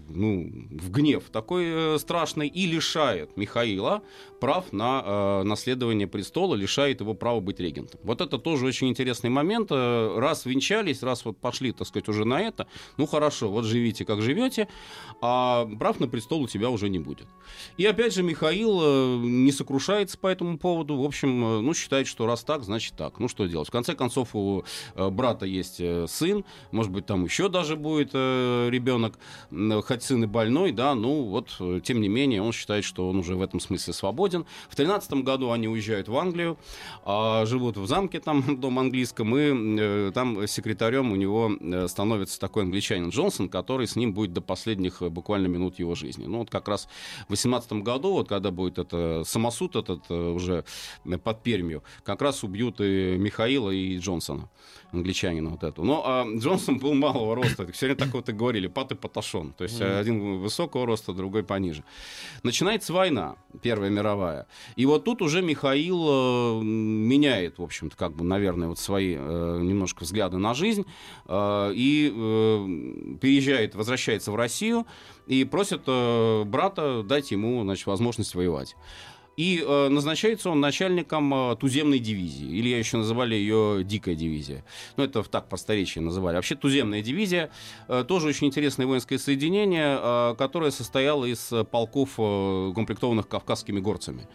ну, 0.09 0.51
в 0.71 0.91
гнев 0.91 1.25
такой 1.31 1.65
э, 1.67 1.99
страшный 1.99 2.49
и 2.49 2.67
лишает 2.67 3.37
Михаила 3.37 4.03
прав 4.41 4.73
на 4.73 5.03
э, 5.05 5.43
наследование 5.43 6.07
престола, 6.07 6.55
лишает 6.55 7.01
его 7.01 7.13
права 7.13 7.41
быть 7.41 7.61
регентом. 7.61 8.01
Вот 8.03 8.21
это 8.23 8.39
тоже 8.39 8.65
очень 8.65 8.89
интересный 8.89 9.29
момент. 9.29 9.69
Э, 9.71 10.19
раз 10.19 10.47
венчались, 10.47 11.03
раз 11.03 11.25
вот 11.27 11.39
пошли, 11.39 11.73
так 11.73 11.87
сказать, 11.87 12.09
уже 12.09 12.25
на 12.25 12.41
это, 12.41 12.67
ну 12.97 13.07
хорошо, 13.07 13.51
вот 13.51 13.65
живите 13.65 14.07
как 14.07 14.23
живете, 14.23 14.69
а 15.21 15.69
прав 15.79 16.01
на 16.01 16.09
престол 16.09 16.43
у 16.43 16.49
тебя 16.49 16.71
уже 16.71 16.89
не 16.89 16.99
будет. 16.99 17.27
И 17.77 17.85
опять 17.85 18.15
же 18.15 18.23
Михаил 18.23 19.21
не 19.21 19.53
сокрушается 19.53 20.17
по 20.17 20.29
этому 20.29 20.57
поводу, 20.57 20.97
в 20.97 21.05
общем, 21.05 21.63
ну 21.63 21.75
считает, 21.75 22.07
что 22.07 22.27
раз 22.27 22.43
так, 22.43 22.63
значит 22.63 22.95
так. 22.97 23.19
Ну 23.19 23.29
что 23.29 23.47
делать? 23.47 23.69
В 23.69 23.73
конце 23.73 23.95
концов 23.95 24.35
у 24.35 24.65
брата 24.95 25.45
есть 25.45 25.58
есть 25.59 25.81
э, 25.81 26.07
сын, 26.09 26.45
может 26.71 26.91
быть, 26.91 27.07
там 27.07 27.25
еще 27.25 27.49
даже 27.49 27.77
будет 27.77 28.11
э, 28.15 28.69
ребенок, 28.71 29.19
хоть 29.85 30.03
сын 30.03 30.25
и 30.25 30.27
больной, 30.27 30.73
да, 30.73 30.95
ну 30.95 31.25
вот, 31.25 31.57
э, 31.61 31.81
тем 31.85 32.01
не 32.01 32.09
менее, 32.09 32.43
он 32.43 32.53
считает, 32.53 32.85
что 32.85 33.09
он 33.09 33.19
уже 33.19 33.37
в 33.37 33.43
этом 33.43 33.61
смысле 33.61 33.93
свободен. 33.93 34.47
В 34.69 34.77
13 34.77 35.13
году 35.25 35.51
они 35.51 35.69
уезжают 35.69 36.09
в 36.09 36.17
Англию, 36.17 36.59
а 37.05 37.45
живут 37.47 37.77
в 37.77 37.87
замке, 37.87 38.21
там, 38.21 38.61
дом 38.61 38.79
английском, 38.79 39.37
и 39.37 40.11
там 40.13 40.47
секретарем 40.47 41.13
у 41.13 41.17
него 41.17 41.53
становится 41.89 42.41
такой 42.41 42.63
англичанин 42.63 43.11
Джонсон, 43.11 43.49
который 43.49 43.87
с 43.87 43.97
ним 43.97 44.15
будет 44.15 44.33
до 44.33 44.41
последних 44.41 45.03
буквально 45.03 45.47
минут 45.49 45.79
его 45.79 45.95
жизни. 45.95 46.27
Ну 46.27 46.39
вот 46.39 46.51
как 46.51 46.69
раз 46.69 46.89
в 47.27 47.31
18 47.31 47.73
году, 47.73 48.13
вот 48.13 48.29
когда 48.29 48.51
будет 48.51 48.79
это 48.79 49.23
самосуд 49.25 49.77
этот 49.77 50.11
уже 50.11 50.65
под 51.23 51.43
Пермью, 51.43 51.83
как 52.05 52.23
раз 52.23 52.45
убьют 52.45 52.81
и 52.81 53.17
Михаила, 53.19 53.71
и 53.71 53.99
Джонсона, 53.99 54.49
англичанина. 54.93 55.48
Именно 55.49 55.51
вот 55.51 55.65
эту. 55.65 55.85
Но 55.85 56.03
а 56.05 56.27
Джонсон 56.37 56.79
был 56.79 56.95
малого 56.95 57.35
роста. 57.35 57.71
Все 57.73 57.87
время 57.87 57.99
так 57.99 58.15
вот 58.15 58.29
и 58.29 58.33
говорили, 58.33 58.67
пат 58.67 58.93
и 58.93 58.95
паташон. 58.95 59.53
То 59.53 59.65
есть 59.65 59.81
один 59.81 60.39
высокого 60.39 60.87
роста, 60.87 61.13
другой 61.13 61.43
пониже. 61.43 61.85
Начинается 62.43 62.93
война, 62.93 63.37
Первая 63.63 63.91
мировая. 63.91 64.47
И 64.77 64.87
вот 64.87 65.05
тут 65.05 65.23
уже 65.23 65.43
Михаил 65.43 66.61
э, 66.61 66.63
меняет, 66.63 67.59
в 67.59 67.63
общем-то, 67.63 67.97
как 67.97 68.15
бы, 68.15 68.25
наверное, 68.25 68.69
вот 68.69 68.79
свои 68.79 69.15
э, 69.17 69.59
немножко 69.63 70.05
взгляды 70.05 70.39
на 70.39 70.55
жизнь. 70.55 70.85
Э, 71.27 71.73
и 71.75 72.13
э, 72.15 73.17
переезжает, 73.21 73.75
возвращается 73.75 74.33
в 74.33 74.37
Россию 74.37 74.87
и 75.27 75.45
просит 75.45 75.83
э, 75.87 76.45
брата 76.45 77.03
дать 77.03 77.31
ему 77.31 77.63
значит, 77.63 77.87
возможность 77.87 78.35
воевать. 78.35 78.77
И 79.39 79.65
э, 79.65 79.89
назначается 79.89 80.51
он 80.51 80.59
начальником 80.59 81.33
э, 81.33 81.57
туземной 81.57 82.01
дивизии. 82.01 82.49
Или 82.59 82.71
еще 82.71 82.97
называли 82.97 83.37
ее 83.37 83.85
дикая 83.85 84.17
дивизия. 84.17 84.65
Ну, 84.97 85.05
это 85.05 85.23
так 85.23 85.49
просторечие 85.49 86.03
называли. 86.03 86.35
Вообще 86.35 86.57
туземная 86.57 87.03
дивизия 87.03 87.51
э, 87.87 88.05
тоже 88.07 88.27
очень 88.27 88.49
интересное 88.49 88.85
воинское 88.85 89.17
соединение, 89.17 89.97
э, 90.01 90.35
которое 90.37 90.73
состояло 90.73 91.25
из 91.25 91.53
полков, 91.71 92.15
э, 92.19 92.73
комплектованных 92.75 93.29
кавказскими 93.29 93.79
горцами. 93.79 94.27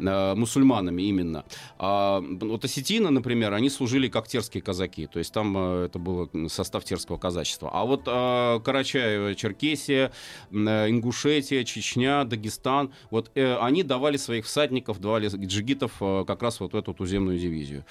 Э, 0.00 0.34
мусульманами 0.34 1.02
именно. 1.02 1.44
А 1.78 2.20
вот 2.20 2.64
осетины, 2.64 3.10
например, 3.10 3.52
они 3.52 3.70
служили 3.70 4.08
как 4.08 4.28
терские 4.28 4.62
казаки, 4.62 5.06
то 5.06 5.18
есть 5.18 5.32
там 5.32 5.56
э, 5.56 5.86
это 5.86 5.98
был 5.98 6.30
состав 6.48 6.84
терского 6.84 7.18
казачества. 7.18 7.70
А 7.72 7.84
вот 7.84 8.02
э, 8.06 8.60
Карачаево, 8.64 9.34
Черкесия, 9.34 10.12
Ингушетия, 10.50 11.64
Чечня, 11.64 12.24
Дагестан, 12.24 12.92
вот 13.10 13.30
они 13.36 13.82
давали 13.82 14.16
своих 14.16 14.46
всадников, 14.46 15.00
давали 15.00 15.28
джигитов 15.28 15.92
как 15.98 16.42
раз 16.42 16.60
вот 16.60 16.74
эту 16.74 16.94
туземную 16.94 17.38
дивизию. 17.38 17.84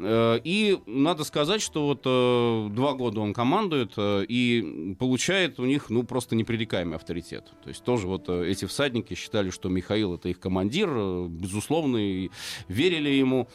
Э, 0.00 0.38
и 0.44 0.78
надо 0.86 1.24
сказать, 1.24 1.60
что 1.60 1.86
вот 1.86 2.02
э, 2.04 2.74
два 2.74 2.94
года 2.94 3.20
он 3.20 3.32
командует 3.34 3.92
э, 3.96 4.24
и 4.28 4.94
получает 4.98 5.58
у 5.58 5.64
них 5.64 5.90
ну, 5.90 6.04
просто 6.04 6.36
непререкаемый 6.36 6.96
авторитет. 6.96 7.52
То 7.62 7.68
есть 7.68 7.82
тоже 7.82 8.06
вот 8.06 8.28
эти 8.28 8.64
всадники 8.66 9.14
считали, 9.14 9.50
что 9.50 9.68
Михаил 9.68 10.14
это 10.14 10.28
их 10.28 10.38
командир, 10.38 10.88
безусловно, 11.28 11.96
и 11.96 12.30
верили 12.68 13.10
ему, 13.10 13.48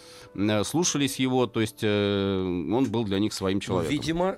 слушались 0.64 1.20
его, 1.20 1.48
то 1.48 1.62
есть 1.62 1.84
он 1.84 2.86
был 2.90 3.06
для 3.06 3.20
них 3.20 3.34
своим 3.34 3.60
человеком. 3.60 3.96
Видимо, 3.96 4.38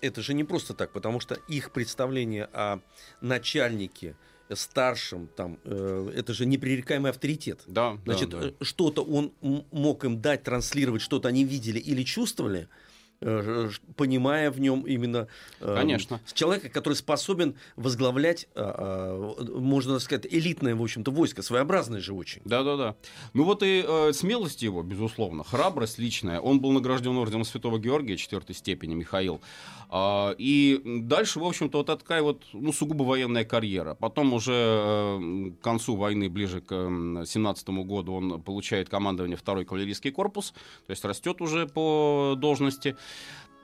это 0.00 0.22
же 0.22 0.34
не 0.34 0.44
просто 0.44 0.74
так, 0.74 0.92
потому 0.92 1.20
что 1.20 1.36
их 1.48 1.72
представление 1.72 2.48
о 2.52 2.80
начальнике 3.20 4.16
старшим, 4.54 5.28
там, 5.34 5.58
э, 5.64 6.12
это 6.14 6.32
же 6.32 6.46
непререкаемый 6.46 7.10
авторитет. 7.10 7.60
Да, 7.66 7.98
Значит, 8.04 8.30
да, 8.30 8.40
да. 8.40 8.50
что-то 8.60 9.02
он 9.02 9.32
мог 9.72 10.04
им 10.04 10.20
дать, 10.20 10.42
транслировать, 10.44 11.02
что-то 11.02 11.28
они 11.28 11.44
видели 11.44 11.78
или 11.78 12.02
чувствовали, 12.02 12.68
Э, 12.68 12.85
понимая 13.20 14.50
в 14.50 14.60
нем 14.60 14.82
именно 14.82 15.28
э, 15.60 15.74
Конечно. 15.74 16.20
человека, 16.32 16.68
который 16.68 16.94
способен 16.94 17.56
возглавлять, 17.76 18.46
э, 18.54 19.34
можно 19.54 19.98
сказать, 19.98 20.26
элитное, 20.30 20.74
в 20.74 20.82
общем-то, 20.82 21.10
войско, 21.10 21.42
своеобразное 21.42 22.00
же 22.00 22.12
очень. 22.12 22.42
Да-да-да. 22.44 22.96
Ну 23.32 23.44
вот 23.44 23.62
и 23.62 23.84
э, 23.86 24.12
смелость 24.12 24.62
его, 24.62 24.82
безусловно, 24.82 25.44
храбрость 25.44 25.98
личная. 25.98 26.40
Он 26.40 26.60
был 26.60 26.72
награжден 26.72 27.16
орденом 27.16 27.44
Святого 27.44 27.78
Георгия 27.78 28.16
четвертой 28.16 28.54
степени, 28.54 28.94
Михаил. 28.94 29.40
А, 29.88 30.34
и 30.36 30.80
дальше, 30.84 31.38
в 31.38 31.44
общем-то, 31.44 31.78
вот 31.78 31.86
такая 31.86 32.22
вот, 32.22 32.42
ну, 32.52 32.72
сугубо 32.72 33.04
военная 33.04 33.44
карьера. 33.44 33.94
Потом 33.94 34.32
уже 34.32 34.52
э, 34.52 35.50
к 35.58 35.64
концу 35.64 35.96
войны, 35.96 36.28
ближе 36.28 36.60
к 36.60 36.74
17 36.74 37.68
году, 37.68 38.14
он 38.14 38.42
получает 38.42 38.88
командование 38.88 39.36
второй 39.36 39.64
кавалерийский 39.64 40.10
корпус, 40.10 40.52
то 40.86 40.90
есть 40.90 41.04
растет 41.04 41.40
уже 41.40 41.66
по 41.66 42.34
должности 42.36 42.96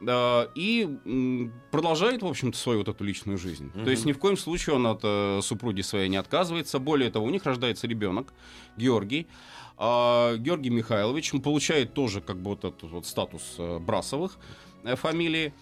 и 0.03 1.51
продолжает, 1.71 2.23
в 2.23 2.27
общем-то, 2.27 2.59
свою 2.59 2.81
вот 2.81 2.89
эту 2.89 3.05
личную 3.05 3.39
жизнь. 3.39 3.71
Mm-hmm. 3.73 3.85
То 3.85 3.91
есть 3.91 4.05
ни 4.05 4.13
в 4.13 4.19
коем 4.19 4.37
случае 4.37 4.77
он 4.77 4.87
от 4.87 5.01
э, 5.05 5.41
супруги 5.43 5.83
своей 5.83 6.09
не 6.09 6.17
отказывается. 6.17 6.81
Более 6.81 7.11
того, 7.11 7.27
у 7.27 7.31
них 7.31 7.45
рождается 7.45 7.87
ребенок, 7.87 8.33
Георгий. 8.77 9.29
А 9.77 10.37
Георгий 10.37 10.71
Михайлович 10.71 11.33
он 11.35 11.41
получает 11.41 11.95
тоже 11.95 12.21
как 12.21 12.37
бы 12.43 12.51
вот 12.51 12.65
этот 12.65 12.83
вот 12.91 13.07
статус 13.07 13.55
э, 13.59 13.79
Брасовых 13.79 14.39
э, 14.83 14.97
фамилии. 14.97 15.55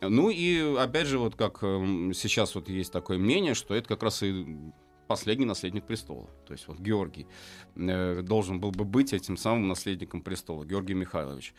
Ну 0.00 0.30
и 0.30 0.76
опять 0.76 1.08
же, 1.08 1.18
вот 1.18 1.34
как 1.34 1.58
сейчас 1.58 2.54
вот 2.54 2.68
есть 2.68 2.92
такое 2.92 3.18
мнение, 3.18 3.54
что 3.54 3.74
это 3.74 3.88
как 3.88 4.04
раз 4.04 4.22
и 4.22 4.46
последний 5.08 5.44
наследник 5.44 5.84
престола. 5.84 6.30
То 6.46 6.52
есть 6.52 6.68
вот 6.68 6.78
Георгий 6.78 7.26
должен 7.74 8.60
был 8.60 8.70
бы 8.70 8.84
быть 8.84 9.12
этим 9.12 9.36
самым 9.36 9.66
наследником 9.66 10.22
престола, 10.22 10.64
Георгий 10.64 10.94
Михайлович. 10.94 11.52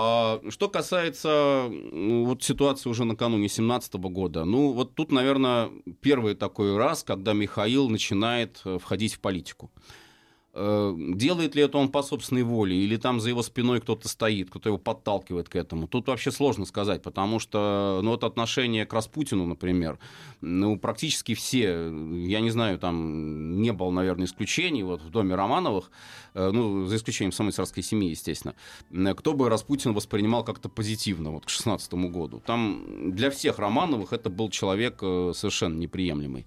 А 0.00 0.40
что 0.50 0.68
касается 0.68 1.68
вот 1.68 2.44
ситуации 2.44 2.88
уже 2.88 3.04
накануне 3.04 3.48
17 3.48 3.94
года, 3.94 4.44
ну 4.44 4.70
вот 4.70 4.94
тут, 4.94 5.10
наверное, 5.10 5.70
первый 6.00 6.36
такой 6.36 6.76
раз, 6.76 7.02
когда 7.02 7.32
Михаил 7.32 7.88
начинает 7.88 8.60
э, 8.64 8.78
входить 8.80 9.14
в 9.14 9.20
политику. 9.20 9.72
Э, 10.60 10.92
делает 10.96 11.54
ли 11.54 11.62
это 11.62 11.78
он 11.78 11.88
по 11.88 12.02
собственной 12.02 12.42
воле, 12.42 12.76
или 12.76 12.96
там 12.96 13.20
за 13.20 13.28
его 13.28 13.42
спиной 13.44 13.80
кто-то 13.80 14.08
стоит, 14.08 14.50
кто-то 14.50 14.70
его 14.70 14.78
подталкивает 14.78 15.48
к 15.48 15.54
этому, 15.54 15.86
тут 15.86 16.08
вообще 16.08 16.32
сложно 16.32 16.64
сказать, 16.66 17.00
потому 17.00 17.38
что, 17.38 18.00
ну, 18.02 18.10
вот 18.10 18.24
отношение 18.24 18.84
к 18.84 18.92
Распутину, 18.92 19.46
например, 19.46 20.00
ну, 20.40 20.76
практически 20.76 21.34
все, 21.34 21.92
я 22.26 22.40
не 22.40 22.50
знаю, 22.50 22.80
там 22.80 23.62
не 23.62 23.72
было, 23.72 23.92
наверное, 23.92 24.26
исключений, 24.26 24.82
вот 24.82 25.00
в 25.00 25.10
доме 25.10 25.36
Романовых, 25.36 25.92
э, 26.34 26.50
ну, 26.50 26.86
за 26.86 26.96
исключением 26.96 27.30
самой 27.30 27.52
царской 27.52 27.84
семьи, 27.84 28.10
естественно, 28.10 28.54
кто 29.14 29.34
бы 29.34 29.48
Распутин 29.48 29.92
воспринимал 29.94 30.42
как-то 30.42 30.68
позитивно, 30.68 31.30
вот 31.30 31.46
к 31.46 31.50
16 31.50 31.92
году. 32.10 32.42
Там 32.44 33.12
для 33.12 33.30
всех 33.30 33.60
Романовых 33.60 34.12
это 34.12 34.28
был 34.28 34.50
человек 34.50 34.98
э, 35.02 35.32
совершенно 35.36 35.78
неприемлемый. 35.78 36.46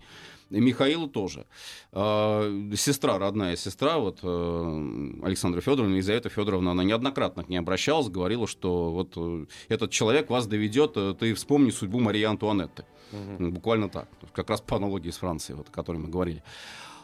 И 0.51 0.59
Михаилу 0.59 1.07
тоже. 1.07 1.45
А, 1.93 2.43
сестра, 2.75 3.17
родная 3.17 3.55
сестра, 3.55 3.97
вот 3.97 4.19
э, 4.21 5.11
Александра 5.23 5.61
Федоровна, 5.61 5.93
Елизавета 5.93 6.29
Федоровна, 6.29 6.71
она 6.71 6.83
неоднократно 6.83 7.43
к 7.43 7.49
ней 7.49 7.57
обращалась, 7.57 8.09
говорила, 8.09 8.47
что 8.47 8.91
вот 8.91 9.13
э, 9.15 9.45
этот 9.69 9.91
человек 9.91 10.29
вас 10.29 10.47
доведет, 10.47 10.93
э, 10.97 11.15
ты 11.17 11.33
вспомни 11.33 11.69
судьбу 11.69 11.99
Марии 11.99 12.23
Антуанетты. 12.23 12.85
Угу. 13.11 13.49
Буквально 13.51 13.89
так. 13.89 14.09
Как 14.33 14.49
раз 14.49 14.61
по 14.61 14.75
аналогии 14.75 15.09
с 15.09 15.17
Францией, 15.17 15.57
вот, 15.57 15.69
о 15.69 15.71
которой 15.71 15.97
мы 15.97 16.09
говорили. 16.09 16.43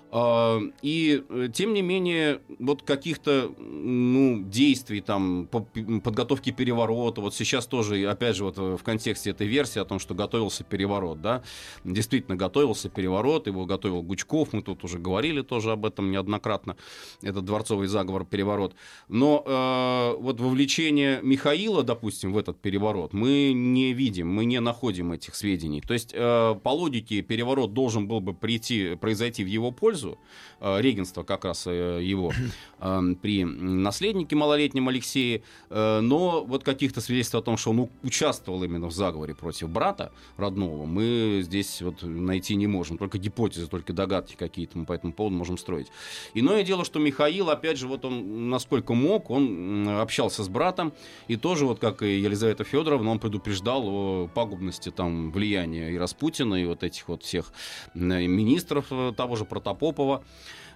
А, 0.10 0.60
и, 0.82 1.24
э, 1.30 1.50
тем 1.54 1.74
не 1.74 1.82
менее, 1.82 2.42
вот 2.60 2.84
каких-то 2.84 3.54
ну, 3.58 4.42
действий, 4.44 5.02
там, 5.02 5.48
по 5.48 5.62
подготовке 5.62 6.52
переворота, 6.52 7.22
вот 7.22 7.36
сейчас 7.36 7.68
тоже, 7.68 8.10
опять 8.10 8.36
же, 8.36 8.46
вот 8.46 8.58
в 8.58 8.84
контексте 8.84 9.32
этой 9.32 9.48
версии 9.48 9.80
о 9.80 9.86
том, 9.86 10.00
что 10.00 10.14
готовился 10.16 10.64
переворот, 10.64 11.22
да, 11.22 11.44
действительно 11.84 12.38
готовился 12.38 12.90
переворот, 12.90 13.48
его 13.48 13.66
готовил 13.66 14.02
Гучков, 14.02 14.54
мы 14.54 14.62
тут 14.62 14.84
уже 14.84 14.98
говорили 14.98 15.42
тоже 15.42 15.72
об 15.72 15.86
этом 15.86 16.10
неоднократно, 16.10 16.78
этот 17.22 17.44
дворцовый 17.44 17.88
заговор, 17.88 18.26
переворот. 18.26 18.76
Но 19.10 19.44
э, 19.46 20.22
вот 20.22 20.40
вовлечение 20.40 21.20
Михаила, 21.22 21.84
допустим, 21.84 22.32
в 22.32 22.38
этот 22.38 22.60
переворот 22.62 23.14
мы 23.14 23.52
не 23.54 23.94
видим, 23.94 24.34
мы 24.34 24.46
не 24.46 24.60
находим 24.62 25.12
этих 25.12 25.36
сведений. 25.36 25.82
То 25.82 25.94
есть, 25.94 26.12
э, 26.14 26.56
по 26.64 26.70
логике, 26.70 27.22
переворот 27.22 27.74
должен 27.74 28.08
был 28.08 28.22
бы 28.22 28.34
прийти, 28.34 28.96
произойти 28.96 29.44
в 29.44 29.48
его 29.48 29.72
пользу, 29.72 29.97
пользу 29.98 30.18
э, 30.60 30.82
регенства 30.82 31.24
как 31.24 31.46
раз 31.46 31.66
э, 31.68 32.00
его 32.04 32.32
э, 32.80 33.02
при 33.22 33.44
наследнике 33.44 34.36
малолетнем 34.36 34.88
Алексее, 34.88 35.42
но 35.70 36.44
вот 36.46 36.64
каких-то 36.64 37.02
свидетельств 37.02 37.36
о 37.36 37.42
том, 37.42 37.58
что 37.58 37.72
он 37.72 37.90
участвовал 38.04 38.64
именно 38.64 38.88
в 38.88 38.92
заговоре 38.92 39.36
против 39.36 39.70
брата 39.70 40.12
родного, 40.38 40.86
мы 40.86 41.42
здесь 41.44 41.82
вот 41.82 42.04
найти 42.04 42.56
не 42.56 42.68
можем. 42.68 42.98
Только 42.98 43.18
гипотезы, 43.18 43.68
только 43.68 43.94
догадки 43.94 44.36
какие-то 44.36 44.78
мы 44.78 44.86
по 44.86 44.94
этому 44.94 45.14
поводу 45.14 45.36
можем 45.36 45.58
строить. 45.58 45.88
Иное 46.34 46.64
дело, 46.64 46.86
что 46.86 47.00
Михаил, 47.00 47.50
опять 47.50 47.78
же, 47.78 47.88
вот 47.88 48.06
он 48.06 48.50
насколько 48.50 48.94
мог, 48.94 49.30
он 49.30 49.88
общался 49.90 50.44
с 50.44 50.50
братом, 50.50 50.94
и 51.28 51.36
тоже, 51.36 51.66
вот 51.66 51.80
как 51.80 52.02
и 52.02 52.20
Елизавета 52.20 52.64
Федоровна, 52.64 53.12
он 53.12 53.20
предупреждал 53.20 53.84
о 53.88 54.30
пагубности 54.34 54.92
там 54.92 55.32
влияния 55.32 55.92
и 55.92 55.98
Распутина, 55.98 56.56
и 56.56 56.66
вот 56.66 56.84
этих 56.84 57.08
вот 57.08 57.24
всех 57.24 57.52
министров 57.94 58.86
того 59.16 59.36
же 59.36 59.46
Протопопа, 59.46 59.87
Попова. 59.88 60.24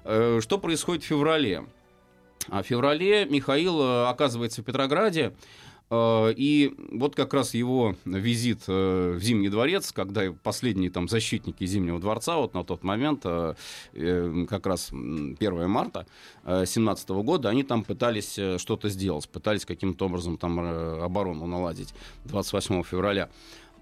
Э, 0.06 0.40
что 0.42 0.58
происходит 0.58 1.04
в 1.04 1.08
феврале? 1.08 1.66
А 2.48 2.64
в 2.64 2.66
феврале 2.66 3.26
Михаил 3.26 3.82
э, 3.82 4.08
оказывается 4.08 4.62
в 4.62 4.66
Петрограде, 4.66 5.34
э, 5.90 6.34
и 6.38 6.74
вот 6.94 7.16
как 7.16 7.34
раз 7.34 7.54
его 7.54 7.96
визит 8.06 8.68
в 8.68 9.20
Зимний 9.20 9.50
дворец, 9.50 9.92
когда 9.92 10.22
последние 10.44 10.90
там 10.92 11.10
защитники 11.10 11.66
Зимнего 11.66 12.00
дворца, 12.00 12.38
вот 12.38 12.54
на 12.54 12.64
тот 12.64 12.84
момент, 12.84 13.24
как 13.24 14.66
раз 14.66 14.92
1 14.92 15.70
марта 15.70 16.08
17 16.46 17.10
года, 17.10 17.50
они 17.50 17.64
там 17.64 17.84
пытались 17.84 18.40
что-то 18.58 18.90
сделать, 18.90 19.28
пытались 19.28 19.66
каким-то 19.66 20.06
образом 20.06 20.38
там 20.38 20.58
оборону 20.60 21.46
наладить 21.48 21.94
28 22.26 22.84
февраля. 22.84 23.30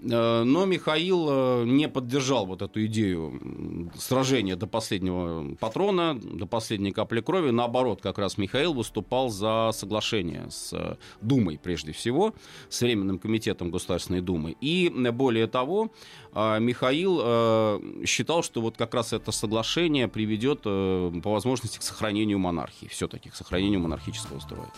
Э, 0.01 0.43
но 0.43 0.65
Михаил 0.65 1.27
э, 1.29 1.63
не 1.65 1.89
поддержал 1.89 2.45
вот 2.45 2.61
эту 2.61 2.85
идею 2.85 3.89
сражения 3.95 4.55
до 4.55 4.67
последнего 4.67 5.55
патрона, 5.55 6.19
до 6.19 6.45
последней 6.45 6.91
капли 6.91 7.21
крови. 7.21 7.51
Наоборот, 7.51 8.01
как 8.01 8.17
раз 8.17 8.37
Михаил 8.37 8.73
выступал 8.73 9.29
за 9.29 9.71
соглашение 9.73 10.47
с 10.49 10.97
Думой, 11.21 11.59
прежде 11.61 11.91
всего, 11.91 12.33
с 12.69 12.81
Временным 12.81 13.19
комитетом 13.19 13.71
Государственной 13.71 14.21
Думы. 14.21 14.55
И 14.61 14.89
более 14.89 15.47
того, 15.47 15.91
Михаил 16.33 18.05
считал, 18.05 18.43
что 18.43 18.61
вот 18.61 18.77
как 18.77 18.93
раз 18.93 19.13
это 19.13 19.31
соглашение 19.31 20.07
приведет 20.07 20.61
по 20.61 21.31
возможности 21.31 21.79
к 21.79 21.81
сохранению 21.81 22.39
монархии, 22.39 22.87
все-таки 22.87 23.29
к 23.29 23.35
сохранению 23.35 23.79
монархического 23.81 24.39
строя. 24.39 24.71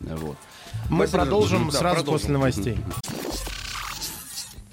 Вот. 0.00 0.36
Мы 0.90 1.00
Василий, 1.00 1.18
продолжим 1.18 1.70
да, 1.70 1.78
сразу 1.78 1.96
продолжим. 1.96 2.12
после 2.12 2.32
новостей. 2.32 2.76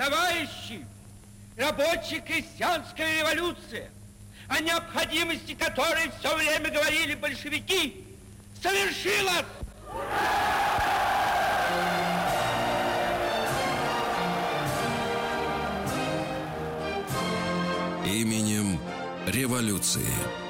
Товарищи, 0.01 0.83
рабочая 1.55 2.21
крестьянская 2.21 3.19
революция, 3.19 3.91
о 4.47 4.59
необходимости 4.59 5.53
которой 5.53 6.11
все 6.19 6.35
время 6.37 6.71
говорили 6.71 7.13
большевики, 7.13 8.03
совершилась! 8.63 9.45
Именем 18.03 18.79
революции. 19.27 20.40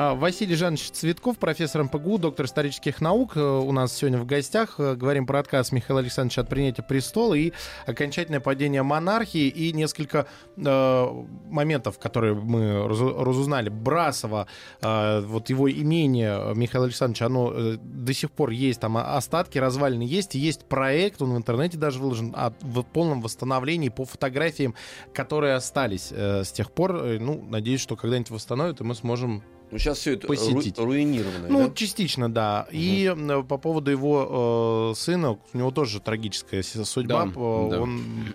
А, 0.00 0.14
Василий 0.14 0.54
Жанович 0.54 0.92
Цветков, 0.92 1.38
профессор 1.38 1.82
МПГУ, 1.82 2.18
доктор 2.18 2.46
исторических 2.46 3.00
наук. 3.00 3.32
Э, 3.34 3.40
у 3.40 3.72
нас 3.72 3.92
сегодня 3.92 4.20
в 4.20 4.26
гостях. 4.26 4.76
Э, 4.78 4.94
говорим 4.94 5.26
про 5.26 5.40
отказ 5.40 5.72
Михаила 5.72 5.98
Александровича 5.98 6.42
от 6.42 6.48
принятия 6.48 6.82
престола 6.82 7.34
и 7.34 7.52
окончательное 7.84 8.38
падение 8.38 8.84
монархии. 8.84 9.48
И 9.48 9.72
несколько 9.72 10.28
э, 10.56 11.06
моментов, 11.50 11.98
которые 11.98 12.34
мы 12.34 12.86
разузнали. 12.86 13.70
Брасова, 13.70 14.46
э, 14.82 15.20
вот 15.22 15.50
его 15.50 15.68
имение 15.68 16.54
Михаила 16.54 16.86
Александровича, 16.86 17.26
оно 17.26 17.52
э, 17.52 17.78
до 17.82 18.14
сих 18.14 18.30
пор 18.30 18.50
есть, 18.50 18.78
там 18.78 18.98
остатки, 18.98 19.58
развалины 19.58 20.02
есть. 20.02 20.36
Есть 20.36 20.64
проект, 20.66 21.20
он 21.22 21.34
в 21.34 21.36
интернете 21.36 21.76
даже 21.76 21.98
выложен, 21.98 22.32
о 22.36 22.52
полном 22.92 23.20
восстановлении 23.20 23.88
по 23.88 24.04
фотографиям, 24.04 24.76
которые 25.12 25.54
остались 25.54 26.12
э, 26.12 26.44
с 26.44 26.52
тех 26.52 26.70
пор. 26.70 26.94
Э, 26.94 27.18
ну, 27.18 27.44
надеюсь, 27.48 27.80
что 27.80 27.96
когда-нибудь 27.96 28.30
восстановят, 28.30 28.80
и 28.80 28.84
мы 28.84 28.94
сможем 28.94 29.42
ну, 29.70 29.78
сейчас 29.78 29.98
все 29.98 30.14
это 30.14 30.26
посетить. 30.26 30.78
Ру- 30.78 30.84
руинировано. 30.84 31.48
Ну, 31.48 31.68
да? 31.68 31.74
частично, 31.74 32.32
да. 32.32 32.66
Угу. 32.68 32.76
И 32.76 33.14
по 33.48 33.58
поводу 33.58 33.90
его 33.90 34.92
э, 34.92 34.98
сына, 34.98 35.38
у 35.52 35.58
него 35.58 35.70
тоже 35.70 36.00
трагическая 36.00 36.62
судьба. 36.62 37.26
Да, 37.26 37.40
Он 37.40 37.68
да. 37.70 37.80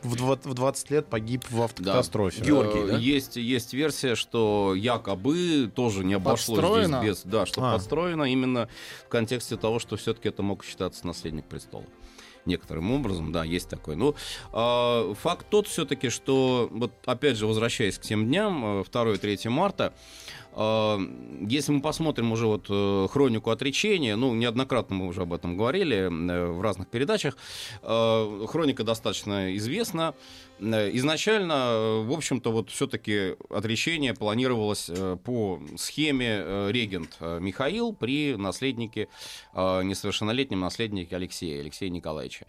В, 0.03 0.15
в 0.15 0.53
20 0.53 0.91
лет 0.91 1.07
погиб 1.07 1.43
в 1.49 1.61
автокатастрофе. 1.61 2.41
Да. 2.41 2.45
Георгий, 2.45 2.91
да? 2.91 2.97
Есть, 2.97 3.35
есть 3.37 3.73
версия, 3.73 4.15
что 4.15 4.73
якобы 4.75 5.71
тоже 5.73 6.03
не 6.03 6.13
обошлось 6.13 6.59
подстроено? 6.59 6.99
здесь 6.99 7.23
без... 7.23 7.31
Да, 7.31 7.45
что 7.45 7.63
а. 7.63 7.73
подстроено 7.73 8.23
именно 8.23 8.69
в 9.05 9.09
контексте 9.09 9.57
того, 9.57 9.79
что 9.79 9.97
все-таки 9.97 10.29
это 10.29 10.43
мог 10.43 10.63
считаться 10.63 11.05
наследник 11.07 11.45
престола 11.45 11.85
некоторым 12.45 12.91
образом, 12.91 13.31
да, 13.31 13.43
есть 13.43 13.69
такой. 13.69 13.95
Но 13.95 14.15
э, 14.53 15.13
факт 15.15 15.47
тот 15.49 15.67
все-таки, 15.67 16.09
что 16.09 16.67
вот 16.71 16.91
опять 17.05 17.37
же 17.37 17.47
возвращаясь 17.47 17.97
к 17.97 18.01
тем 18.01 18.27
дням, 18.27 18.81
2-3 18.81 19.39
э, 19.45 19.49
марта, 19.49 19.93
а, 20.55 20.99
если 21.47 21.71
мы 21.71 21.81
посмотрим 21.81 22.31
уже 22.31 22.45
вот 22.45 22.67
э, 22.69 23.07
хронику 23.11 23.49
отречения, 23.49 24.15
ну, 24.15 24.33
неоднократно 24.33 24.95
мы 24.95 25.07
уже 25.07 25.23
об 25.23 25.33
этом 25.33 25.57
говорили 25.57 25.95
э, 25.97 26.47
в 26.47 26.61
разных 26.61 26.87
передачах, 26.87 27.37
а, 27.81 28.45
хроника 28.47 28.83
достаточно 28.83 29.55
известна. 29.57 30.13
Э, 30.63 30.89
изначально, 30.93 32.03
в 32.05 32.11
общем-то, 32.11 32.51
вот 32.51 32.69
все-таки 32.69 33.35
отречение 33.49 34.13
планировалось 34.13 34.89
по 35.23 35.61
схеме 35.77 36.69
регент 36.71 37.17
Михаил 37.21 37.93
при 37.93 38.35
наследнике, 38.35 39.07
несовершеннолетнем 39.53 40.59
наследнике 40.59 41.15
Алексея, 41.15 41.61
Алексея 41.61 41.89
Николаевича. 41.89 42.45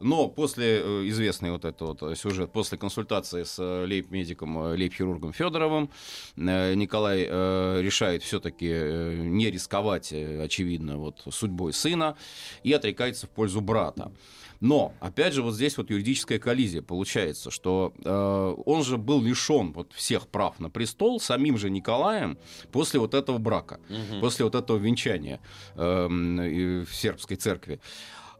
Но 0.00 0.28
после 0.28 1.08
известный 1.08 1.50
вот 1.50 1.64
этот 1.64 1.80
вот 1.80 2.18
сюжет, 2.18 2.52
после 2.52 2.78
консультации 2.78 3.42
с 3.42 3.58
лейб-медиком, 3.58 4.56
лейб-хирургом 4.74 5.32
Федоровым, 5.32 5.90
Николай 6.36 7.28
Э, 7.30 7.80
решает 7.82 8.22
все-таки 8.22 8.68
э, 8.70 9.14
не 9.16 9.50
рисковать, 9.50 10.12
э, 10.12 10.42
очевидно, 10.42 10.96
вот, 10.96 11.22
судьбой 11.30 11.72
сына 11.72 12.16
и 12.62 12.72
отрекается 12.72 13.26
в 13.26 13.30
пользу 13.30 13.60
брата. 13.60 14.12
Но, 14.60 14.92
опять 15.00 15.34
же, 15.34 15.42
вот 15.42 15.54
здесь 15.54 15.76
вот 15.76 15.90
юридическая 15.90 16.38
коллизия 16.38 16.82
получается, 16.82 17.50
что 17.50 17.92
э, 18.04 18.54
он 18.66 18.82
же 18.82 18.98
был 18.98 19.22
лишен 19.22 19.72
вот 19.72 19.92
всех 19.92 20.26
прав 20.28 20.58
на 20.58 20.68
престол 20.68 21.20
самим 21.20 21.58
же 21.58 21.70
Николаем 21.70 22.38
после 22.72 22.98
вот 22.98 23.14
этого 23.14 23.38
брака, 23.38 23.80
угу. 23.88 24.20
после 24.20 24.44
вот 24.44 24.54
этого 24.54 24.76
венчания 24.76 25.40
э, 25.76 26.06
в 26.08 26.94
сербской 26.94 27.36
церкви. 27.36 27.80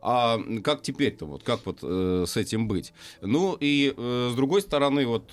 А 0.01 0.39
как 0.63 0.83
теперь-то 0.83 1.27
вот, 1.27 1.43
как 1.43 1.67
вот 1.67 1.81
э, 1.83 2.25
с 2.27 2.37
этим 2.37 2.69
быть? 2.69 2.93
Ну 3.21 3.57
и 3.59 3.93
э, 3.97 4.29
с 4.33 4.35
другой 4.37 4.63
стороны, 4.63 5.07
вот 5.07 5.33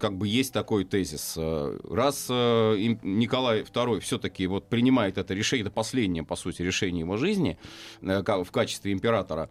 как 0.00 0.16
бы 0.16 0.26
есть 0.26 0.52
такой 0.52 0.84
тезис. 0.84 1.34
Э, 1.36 1.78
раз 1.88 2.26
э, 2.28 2.96
Николай 3.02 3.62
II 3.62 4.00
все-таки 4.00 4.46
вот 4.48 4.68
принимает 4.68 5.18
это 5.18 5.34
решение, 5.34 5.62
это 5.62 5.72
последнее, 5.72 6.24
по 6.24 6.34
сути, 6.34 6.62
решение 6.62 7.00
его 7.00 7.16
жизни 7.16 7.58
э, 8.00 8.22
в 8.22 8.50
качестве 8.50 8.92
императора, 8.92 9.50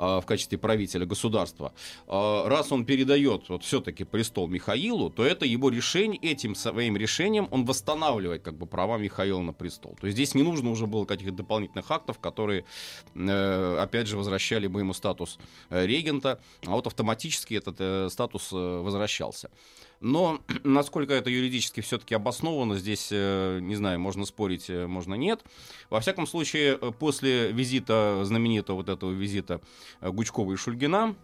в 0.00 0.22
качестве 0.26 0.56
правителя 0.56 1.04
государства, 1.04 1.72
а, 2.06 2.48
раз 2.48 2.72
он 2.72 2.84
передает 2.84 3.48
вот 3.48 3.64
все-таки 3.64 4.04
престол 4.04 4.48
Михаилу, 4.48 5.10
то 5.10 5.24
это 5.24 5.44
его 5.44 5.68
решение, 5.68 6.18
этим 6.20 6.54
своим 6.54 6.96
решением 6.96 7.48
он 7.50 7.64
восстанавливает 7.64 8.42
как 8.42 8.56
бы 8.56 8.66
права 8.66 8.96
Михаила 8.98 9.42
на 9.42 9.52
престол. 9.52 9.96
То 10.00 10.06
есть 10.06 10.16
здесь 10.16 10.34
не 10.34 10.42
нужно 10.42 10.70
уже 10.70 10.86
было 10.86 11.04
каких-то 11.04 11.34
дополнительных 11.34 11.90
актов, 11.90 12.18
которые, 12.18 12.64
э, 13.14 13.76
опять 13.78 14.06
же, 14.06 14.16
возвращали 14.16 14.66
бы 14.66 14.80
ему 14.80 14.94
статус 14.94 15.38
э, 15.68 15.86
регента, 15.86 16.40
а 16.66 16.70
вот 16.70 16.86
автоматически 16.86 17.54
этот 17.54 17.76
э, 17.78 18.08
статус 18.10 18.52
возвращался. 18.52 19.50
Но 20.00 20.40
насколько 20.64 21.12
это 21.14 21.30
юридически 21.30 21.80
все-таки 21.80 22.14
обосновано, 22.14 22.76
здесь, 22.76 23.08
э, 23.12 23.58
не 23.60 23.76
знаю, 23.76 24.00
можно 24.00 24.24
спорить, 24.24 24.68
э, 24.68 24.86
можно 24.86 25.14
нет. 25.14 25.44
Во 25.90 26.00
всяком 26.00 26.26
случае, 26.26 26.78
э, 26.80 26.92
после 26.98 27.52
визита, 27.52 28.20
знаменитого 28.24 28.76
вот 28.76 28.88
этого 28.88 29.10
визита 29.10 29.60
Гучкова 30.00 30.52
и 30.52 30.56
Шульгина, 30.56 31.14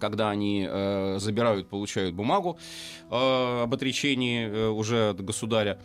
когда 0.00 0.30
они 0.30 0.66
э, 0.68 1.18
забирают, 1.18 1.68
получают 1.68 2.14
бумагу 2.14 2.58
э, 3.10 3.62
об 3.62 3.72
отречении 3.72 4.46
э, 4.46 4.68
уже 4.68 5.10
от 5.10 5.24
государя, 5.24 5.80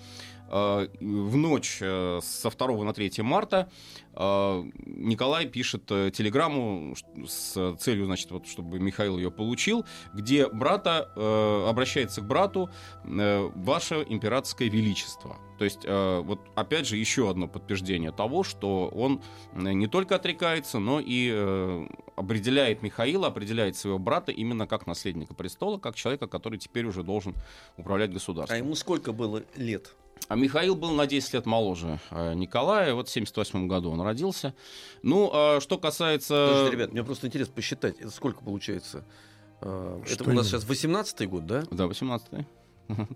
в 0.52 1.38
ночь 1.38 1.78
э, 1.80 2.20
со 2.22 2.50
2 2.50 2.84
на 2.84 2.94
3 2.94 3.22
марта 3.24 3.70
а, 4.14 4.66
Николай 4.86 5.46
пишет 5.46 5.90
э, 5.90 6.12
телеграмму 6.14 6.96
с 7.26 7.76
целью, 7.78 8.06
значит, 8.06 8.32
вот, 8.32 8.46
чтобы 8.46 8.80
Михаил 8.80 9.18
ее 9.18 9.32
получил, 9.32 9.86
где 10.14 10.48
брата 10.48 11.12
э, 11.16 11.66
обращается 11.70 12.22
к 12.22 12.28
брату 12.28 12.70
э, 13.06 13.50
«Ваше 13.56 14.06
императорское 14.08 14.70
величество». 14.70 15.38
То 15.58 15.66
есть, 15.66 15.86
вот 15.86 16.40
опять 16.56 16.88
же, 16.88 16.98
еще 16.98 17.30
одно 17.30 17.48
подтверждение 17.48 18.12
того, 18.12 18.44
что 18.44 18.88
он 18.88 19.22
не 19.54 19.86
только 19.86 20.16
отрекается, 20.16 20.80
но 20.80 21.00
и 21.00 21.30
определяет 22.16 22.82
Михаила, 22.82 23.28
определяет 23.28 23.76
своего 23.76 24.00
брата 24.00 24.32
именно 24.32 24.66
как 24.66 24.88
наследника 24.88 25.36
престола, 25.36 25.78
как 25.78 25.94
человека, 25.94 26.26
который 26.26 26.58
теперь 26.58 26.88
уже 26.88 27.04
должен 27.04 27.36
управлять 27.78 28.12
государством. 28.12 28.56
А 28.56 28.58
ему 28.58 28.74
сколько 28.74 29.12
было 29.14 29.44
лет? 29.56 29.94
А 30.28 30.36
Михаил 30.36 30.76
был 30.76 30.92
на 30.92 31.08
10 31.08 31.34
лет 31.34 31.46
моложе 31.46 32.00
э, 32.10 32.34
Николая. 32.34 32.94
Вот 32.94 33.10
в 33.10 33.12
78 33.12 33.68
году 33.68 33.92
он 33.92 34.02
родился. 34.02 34.54
Ну, 35.02 35.30
а 35.34 35.60
что 35.60 35.78
касается... 35.78 36.48
Подождите, 36.48 36.76
ребят, 36.76 36.92
мне 36.94 37.04
просто 37.04 37.28
интересно 37.28 37.54
посчитать. 37.54 38.00
Это 38.00 38.12
сколько 38.12 38.42
получается? 38.44 39.04
Э, 39.62 40.02
что 40.06 40.14
это 40.14 40.30
у 40.30 40.34
нас 40.34 40.48
сейчас 40.48 40.66
18-й 40.66 41.28
год, 41.28 41.46
да? 41.46 41.64
Да, 41.72 41.86
18-й. 41.86 42.46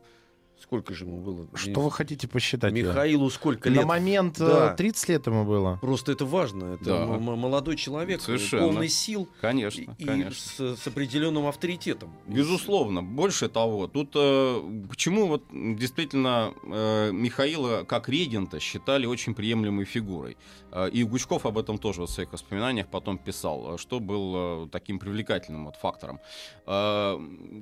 Сколько 0.65 0.95
же 0.95 1.05
ему 1.05 1.21
было? 1.21 1.47
Что 1.53 1.79
вы 1.79 1.91
хотите 1.91 2.27
посчитать? 2.27 2.73
Михаилу 2.73 3.29
сколько 3.29 3.69
лет? 3.69 3.81
На 3.81 3.87
момент 3.87 4.41
э, 4.41 4.47
да. 4.47 4.73
30 4.73 5.09
лет 5.09 5.27
ему 5.27 5.45
было. 5.45 5.77
Просто 5.79 6.11
это 6.11 6.25
важно. 6.25 6.73
Это 6.73 6.85
да. 6.85 7.05
молодой 7.05 7.75
человек, 7.75 8.19
Совершенно. 8.19 8.63
полный 8.63 8.89
сил. 8.89 9.29
Конечно, 9.41 9.95
и, 9.95 10.03
конечно. 10.03 10.33
с, 10.33 10.81
с 10.81 10.87
определенным 10.87 11.45
авторитетом. 11.45 12.15
Безусловно. 12.25 13.03
Больше 13.03 13.47
того, 13.47 13.85
тут 13.85 14.13
э, 14.15 14.83
почему 14.89 15.27
вот 15.27 15.43
действительно 15.51 16.51
э, 16.63 17.11
Михаила 17.11 17.83
как 17.83 18.09
регента 18.09 18.59
считали 18.59 19.05
очень 19.05 19.35
приемлемой 19.35 19.85
фигурой. 19.85 20.35
Э, 20.75 20.89
и 20.89 21.03
Гучков 21.03 21.45
об 21.45 21.57
этом 21.57 21.77
тоже 21.77 22.01
в 22.01 22.07
своих 22.07 22.31
воспоминаниях 22.31 22.87
потом 22.87 23.17
писал, 23.17 23.77
что 23.77 23.99
был 23.99 24.65
э, 24.65 24.67
таким 24.71 24.99
привлекательным 24.99 25.65
вот 25.65 25.75
фактором. 25.75 26.19
Э, 26.65 27.19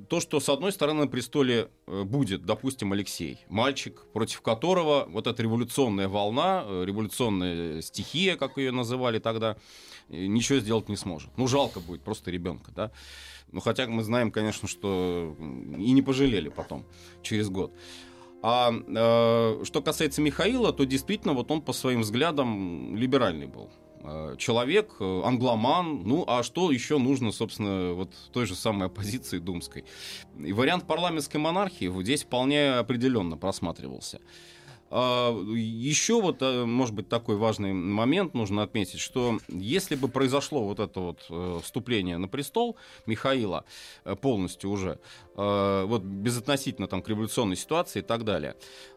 то, 0.08 0.20
что 0.20 0.40
с 0.40 0.48
одной 0.48 0.72
стороны 0.72 1.02
на 1.02 1.06
престоле 1.06 1.68
будет, 1.86 2.44
допустим, 2.44 2.93
Алексей. 2.94 3.38
Мальчик, 3.48 4.06
против 4.12 4.40
которого 4.40 5.06
вот 5.08 5.26
эта 5.26 5.42
революционная 5.42 6.08
волна, 6.08 6.64
э, 6.66 6.84
революционная 6.86 7.82
стихия, 7.82 8.36
как 8.36 8.56
ее 8.56 8.72
называли 8.72 9.18
тогда, 9.18 9.56
э, 10.08 10.26
ничего 10.26 10.58
сделать 10.60 10.88
не 10.88 10.96
сможет. 10.96 11.30
Ну, 11.36 11.46
жалко 11.46 11.80
будет 11.80 12.02
просто 12.02 12.30
ребенка, 12.30 12.72
да. 12.74 12.90
Ну, 13.52 13.60
хотя 13.60 13.86
мы 13.86 14.02
знаем, 14.02 14.30
конечно, 14.30 14.66
что 14.66 15.36
и 15.78 15.92
не 15.92 16.02
пожалели 16.02 16.48
потом, 16.48 16.84
через 17.22 17.48
год. 17.50 17.72
А 18.42 18.72
э, 18.72 19.64
что 19.64 19.82
касается 19.82 20.20
Михаила, 20.20 20.72
то 20.72 20.84
действительно 20.84 21.34
вот 21.34 21.50
он 21.50 21.62
по 21.62 21.72
своим 21.72 22.00
взглядам 22.02 22.96
либеральный 22.96 23.46
был. 23.46 23.70
Э, 24.06 24.34
человек, 24.36 24.96
э, 25.00 25.22
англоман, 25.24 26.02
ну 26.04 26.24
а 26.28 26.42
что 26.42 26.70
еще 26.70 26.98
нужно, 26.98 27.32
собственно, 27.32 27.94
вот 27.94 28.10
той 28.34 28.44
же 28.44 28.54
самой 28.54 28.88
оппозиции 28.88 29.38
думской. 29.38 29.84
И 30.38 30.52
вариант 30.52 30.86
парламентской 30.86 31.38
монархии 31.38 31.90
здесь 32.02 32.24
вполне 32.24 32.74
определенно 32.74 33.38
просматривался. 33.38 34.20
А, 34.90 35.32
еще 35.54 36.20
вот, 36.20 36.42
э, 36.42 36.66
может 36.66 36.94
быть, 36.94 37.08
такой 37.08 37.36
важный 37.36 37.72
момент 37.72 38.34
нужно 38.34 38.62
отметить, 38.62 39.00
что 39.00 39.38
если 39.48 39.94
бы 39.94 40.08
произошло 40.08 40.64
вот 40.64 40.80
это 40.80 41.00
вот 41.00 41.62
вступление 41.62 42.18
на 42.18 42.28
престол 42.28 42.76
Михаила 43.06 43.64
полностью 44.20 44.68
уже, 44.68 44.98
вот 45.34 46.02
безотносительно 46.02 46.86
там 46.86 47.02
к 47.02 47.08
революционной 47.08 47.56
ситуации 47.56 47.98
и 47.98 48.02
так 48.02 48.24
далее, 48.24 48.54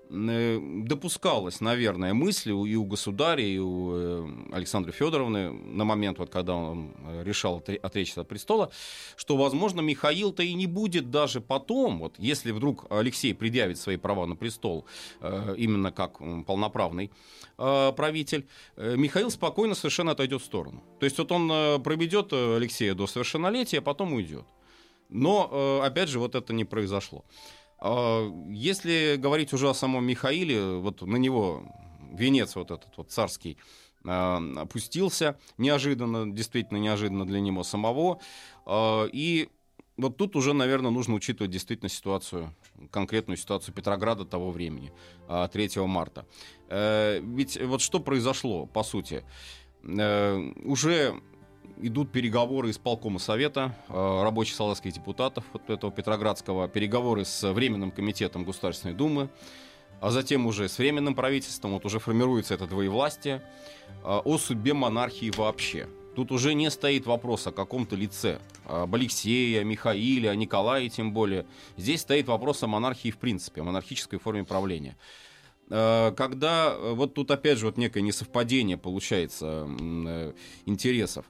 Э, 0.10 0.60
допускалось, 0.84 1.60
наверное, 1.60 2.14
мысли 2.14 2.52
и 2.52 2.76
у 2.76 2.86
государя, 2.86 3.44
и 3.44 3.58
у 3.58 3.92
э, 3.94 4.28
Александры 4.54 4.92
Федоровны 4.92 5.52
на 5.52 5.84
момент, 5.84 6.20
вот, 6.20 6.30
когда 6.30 6.56
он 6.56 6.94
э, 7.06 7.24
решал 7.24 7.64
отречься 7.82 8.22
от 8.22 8.28
престола, 8.28 8.72
что, 9.16 9.36
возможно, 9.36 9.82
Михаил-то 9.82 10.44
и 10.44 10.54
не 10.54 10.68
будет 10.68 11.12
даже 11.12 11.42
потом, 11.42 12.00
вот, 12.00 12.16
если 12.18 12.52
вдруг 12.52 12.86
Алексей 12.90 13.34
предъявит 13.34 13.80
свои 13.80 13.98
права 13.98 14.26
на 14.26 14.36
престол 14.36 14.86
именно 15.22 15.92
как 15.92 16.20
полноправный 16.46 17.12
правитель, 17.58 18.48
Михаил 18.76 19.32
спокойно 19.32 19.76
совершенно 19.76 20.12
отойдет 20.12 20.42
в 20.42 20.46
сторону. 20.46 20.84
То 21.00 21.06
есть 21.06 21.18
вот 21.18 21.32
он 21.32 21.82
проведет 21.82 22.34
Алексея 22.34 22.94
до 22.94 23.08
совершеннолетия, 23.08 23.80
а 23.80 23.82
потом 23.82 24.14
уйдет. 24.14 24.46
Но, 25.10 25.82
опять 25.84 26.10
же, 26.10 26.20
вот 26.20 26.36
это 26.36 26.54
не 26.54 26.66
произошло. 26.66 27.24
А, 27.80 28.28
если 28.50 29.16
говорить 29.18 29.54
уже 29.54 29.70
о 29.70 29.74
самом 29.74 30.06
Михаиле, 30.06 30.78
вот 30.78 31.02
на 31.02 31.18
него 31.18 31.64
венец 32.12 32.56
вот 32.56 32.72
этот 32.72 32.98
вот 32.98 33.12
царский 33.12 33.58
а, 34.06 34.42
опустился 34.58 35.38
неожиданно, 35.58 36.32
действительно 36.32 36.78
неожиданно 36.78 37.26
для 37.26 37.40
него 37.40 37.64
самого. 37.64 38.20
А, 38.66 39.06
и 39.12 39.50
вот 39.98 40.18
тут 40.18 40.36
уже, 40.36 40.54
наверное, 40.54 40.92
нужно 40.92 41.16
учитывать 41.16 41.52
действительно 41.52 41.90
ситуацию, 41.90 42.54
конкретную 42.92 43.38
ситуацию 43.38 43.74
Петрограда 43.74 44.26
того 44.26 44.52
времени, 44.52 44.92
3 45.28 45.70
марта. 45.88 46.28
Э, 46.70 47.20
ведь 47.20 47.60
вот 47.60 47.82
что 47.82 48.00
произошло, 48.00 48.68
по 48.68 48.84
сути? 48.84 49.26
Э, 49.84 50.38
уже 50.64 51.20
идут 51.82 52.12
переговоры 52.12 52.70
из 52.70 52.78
полкома 52.78 53.20
совета 53.20 53.76
э, 53.90 54.24
рабочих 54.24 54.56
солдатских 54.56 54.94
депутатов 54.94 55.44
вот 55.54 55.70
этого 55.70 55.92
Петроградского, 55.92 56.68
переговоры 56.68 57.26
с 57.26 57.52
Временным 57.52 57.92
комитетом 57.92 58.44
Государственной 58.44 58.94
Думы, 58.94 59.30
а 60.00 60.12
затем 60.12 60.46
уже 60.46 60.70
с 60.70 60.78
Временным 60.78 61.16
правительством, 61.16 61.72
вот 61.72 61.86
уже 61.86 62.00
формируется 62.00 62.54
это 62.54 62.68
двоевластие, 62.68 63.44
э, 64.04 64.22
о 64.24 64.38
судьбе 64.38 64.74
монархии 64.74 65.32
вообще. 65.36 65.88
Тут 66.16 66.32
уже 66.32 66.56
не 66.56 66.72
стоит 66.72 67.06
вопрос 67.06 67.46
о 67.46 67.52
каком-то 67.52 67.96
лице, 67.96 68.40
об 68.66 68.96
Алексее, 68.96 69.62
о 69.62 69.64
Михаиле, 69.64 70.32
о 70.32 70.36
Николае 70.36 70.90
тем 70.90 71.14
более. 71.14 71.46
Здесь 71.78 72.02
стоит 72.02 72.28
вопрос 72.28 72.64
о 72.64 72.68
монархии 72.68 73.12
в 73.12 73.18
принципе, 73.18 73.62
о 73.62 73.66
монархической 73.66 74.18
форме 74.18 74.44
правления. 74.44 74.98
Э, 75.70 76.12
когда 76.16 76.76
вот 76.78 77.14
тут 77.14 77.32
опять 77.32 77.58
же 77.58 77.66
вот 77.68 77.78
некое 77.78 78.02
несовпадение 78.02 78.78
получается 78.78 79.68
интересов. 80.66 81.26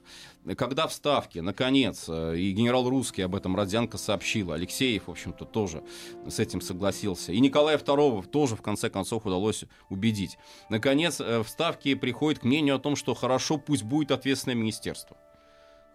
Когда 0.56 0.86
в 0.86 0.92
Ставке, 0.92 1.42
наконец, 1.42 2.06
э, 2.08 2.36
и 2.38 2.52
генерал 2.52 2.88
Русский 2.88 3.22
об 3.22 3.34
этом 3.34 3.54
Родзянко 3.54 3.98
сообщил, 3.98 4.52
Алексеев, 4.52 5.08
в 5.08 5.10
общем-то, 5.10 5.44
тоже 5.44 5.82
с 6.26 6.38
этим 6.38 6.60
согласился, 6.60 7.32
и 7.32 7.40
Николая 7.40 7.76
II 7.76 8.26
тоже, 8.26 8.56
в 8.56 8.62
конце 8.62 8.88
концов, 8.88 9.26
удалось 9.26 9.64
убедить. 9.90 10.38
Наконец, 10.70 11.20
э, 11.20 11.42
в 11.42 11.48
Ставке 11.48 11.96
приходит 11.96 12.40
к 12.40 12.44
мнению 12.44 12.76
о 12.76 12.78
том, 12.78 12.96
что 12.96 13.14
хорошо, 13.14 13.58
пусть 13.58 13.82
будет 13.82 14.10
ответственное 14.10 14.54
министерство. 14.54 15.18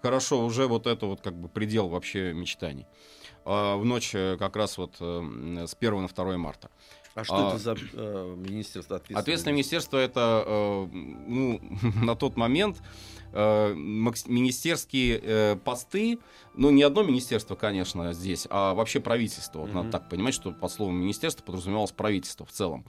Хорошо, 0.03 0.45
уже 0.45 0.67
вот 0.67 0.85
это 0.85 1.05
вот 1.07 1.21
как 1.21 1.35
бы 1.35 1.47
предел 1.47 1.87
вообще 1.87 2.33
мечтаний. 2.33 2.85
А, 3.45 3.77
в 3.77 3.85
ночь 3.85 4.13
э, 4.13 4.37
как 4.37 4.55
раз 4.55 4.77
вот 4.77 4.97
с 4.97 5.01
1 5.79 6.01
на 6.01 6.07
2 6.07 6.37
марта. 6.37 6.69
А 7.15 7.23
что 7.23 7.35
а, 7.35 7.49
это 7.49 7.57
за 7.59 7.75
э, 7.93 8.35
министерство 8.37 8.95
ответственное? 8.95 9.21
Ответственное 9.21 9.53
министерство 9.53 9.97
это 9.97 10.43
э, 10.45 10.87
ну, 10.91 11.61
на 12.03 12.15
тот 12.15 12.37
момент 12.37 12.81
э, 13.33 13.73
министерские 13.75 15.19
э, 15.21 15.55
посты, 15.57 16.17
ну 16.55 16.71
не 16.71 16.81
одно 16.81 17.03
министерство, 17.03 17.55
конечно, 17.55 18.13
здесь, 18.13 18.47
а 18.49 18.73
вообще 18.73 18.99
правительство. 18.99 19.59
Вот 19.59 19.69
mm-hmm. 19.69 19.73
надо 19.73 19.91
так 19.91 20.09
понимать, 20.09 20.33
что 20.33 20.51
под 20.51 20.71
словом 20.71 20.95
министерство 20.95 21.43
подразумевалось 21.43 21.91
правительство 21.91 22.45
в 22.47 22.51
целом. 22.51 22.83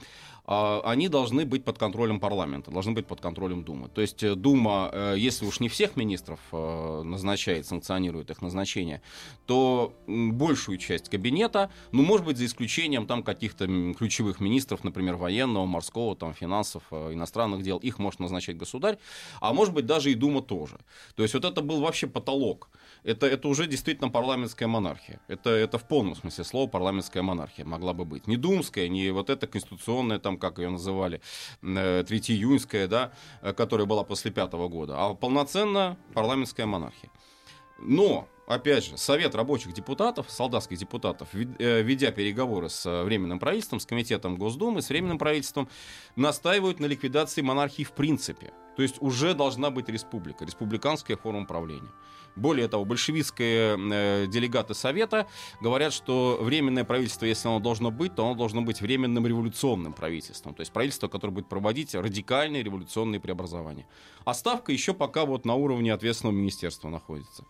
А, 0.47 0.81
они 0.85 1.09
должны 1.09 1.45
быть 1.45 1.63
под 1.63 1.77
контролем 1.77 2.19
парламента, 2.19 2.71
должны 2.71 2.91
быть 2.91 3.07
под 3.07 3.19
контролем 3.19 3.63
Думы. 3.63 3.89
То 3.89 4.01
есть 4.01 4.21
э, 4.23 4.35
Дума, 4.35 4.89
э, 4.93 5.15
если 5.17 5.45
уж 5.45 5.59
не 5.59 5.69
всех 5.69 5.95
министров 5.95 6.39
э, 6.51 7.01
назначает, 7.03 7.65
санкционирует 7.65 8.29
их 8.29 8.41
назначение, 8.41 9.01
то 9.47 9.93
большую 10.07 10.77
часть 10.77 11.09
кабинета, 11.09 11.71
ну, 11.91 12.03
может 12.03 12.25
быть, 12.25 12.37
за 12.37 12.45
исключением 12.45 13.07
там 13.07 13.23
каких-то 13.23 13.65
ключевых 13.97 14.39
министров, 14.39 14.83
например, 14.83 15.15
военного, 15.15 15.65
морского, 15.65 16.15
там, 16.15 16.33
финансов, 16.33 16.83
иностранных 16.91 17.63
дел, 17.63 17.77
их 17.77 17.97
может 17.97 18.19
назначать 18.19 18.57
государь, 18.57 18.97
а 19.41 19.53
может 19.53 19.73
быть, 19.73 19.85
даже 19.85 20.11
и 20.11 20.15
Дума 20.15 20.41
тоже. 20.41 20.77
То 21.15 21.23
есть 21.23 21.33
вот 21.33 21.45
это 21.45 21.61
был 21.61 21.81
вообще 21.81 22.07
потолок 22.07 22.69
это, 23.05 23.27
это 23.27 23.47
уже 23.47 23.67
действительно 23.67 24.09
парламентская 24.09 24.67
монархия. 24.67 25.19
Это, 25.27 25.51
это 25.51 25.77
в 25.77 25.87
полном 25.87 26.15
смысле 26.15 26.43
слова 26.43 26.67
парламентская 26.67 27.21
монархия 27.21 27.63
могла 27.63 27.93
бы 27.93 28.03
быть. 28.03 28.25
Не 28.25 28.35
думская, 28.35 28.87
не 28.87 29.11
вот 29.11 29.29
эта 29.29 29.45
конституционная, 29.45 30.17
там, 30.17 30.37
как 30.37 30.57
ее 30.57 30.69
называли, 30.69 31.21
э, 31.61 32.03
Третьеиюньская, 32.07 32.87
да, 32.87 33.11
э, 33.41 33.53
которая 33.53 33.85
была 33.85 34.03
после 34.03 34.31
пятого 34.31 34.67
года, 34.69 34.95
а 34.97 35.13
полноценно 35.13 35.97
парламентская 36.15 36.65
монархия. 36.65 37.11
Но, 37.77 38.27
опять 38.47 38.85
же, 38.85 38.97
Совет 38.97 39.35
рабочих 39.35 39.73
депутатов, 39.73 40.25
солдатских 40.31 40.79
депутатов, 40.79 41.29
э, 41.33 41.83
ведя 41.83 42.09
переговоры 42.11 42.69
с 42.69 43.03
Временным 43.03 43.37
правительством, 43.37 43.79
с 43.79 43.85
Комитетом 43.85 44.35
Госдумы, 44.35 44.81
с 44.81 44.89
Временным 44.89 45.19
правительством, 45.19 45.69
настаивают 46.15 46.79
на 46.79 46.87
ликвидации 46.87 47.41
монархии 47.41 47.83
в 47.83 47.91
принципе. 47.91 48.51
То 48.75 48.81
есть 48.81 48.95
уже 48.99 49.35
должна 49.35 49.69
быть 49.69 49.89
республика, 49.89 50.43
республиканская 50.43 51.17
форма 51.17 51.45
правления. 51.45 51.91
Более 52.35 52.67
того, 52.67 52.83
большевистские 52.83 53.77
э, 53.77 54.27
делегаты 54.27 54.73
Совета 54.73 55.27
говорят, 55.61 55.93
что 55.93 56.37
временное 56.41 56.83
правительство, 56.83 57.25
если 57.25 57.47
оно 57.47 57.59
должно 57.59 57.91
быть, 57.91 58.15
то 58.15 58.25
оно 58.25 58.35
должно 58.35 58.61
быть 58.61 58.81
временным 58.81 59.25
революционным 59.25 59.93
правительством. 59.93 60.53
То 60.53 60.61
есть 60.61 60.73
правительство, 60.73 61.07
которое 61.07 61.33
будет 61.33 61.47
проводить 61.47 61.95
радикальные 61.95 62.63
революционные 62.63 63.21
преобразования. 63.21 63.87
А 64.25 64.33
ставка 64.33 64.71
еще 64.71 64.93
пока 64.93 65.25
вот 65.25 65.45
на 65.45 65.55
уровне 65.55 65.93
ответственного 65.93 66.35
министерства 66.35 66.89
находится. 66.89 67.45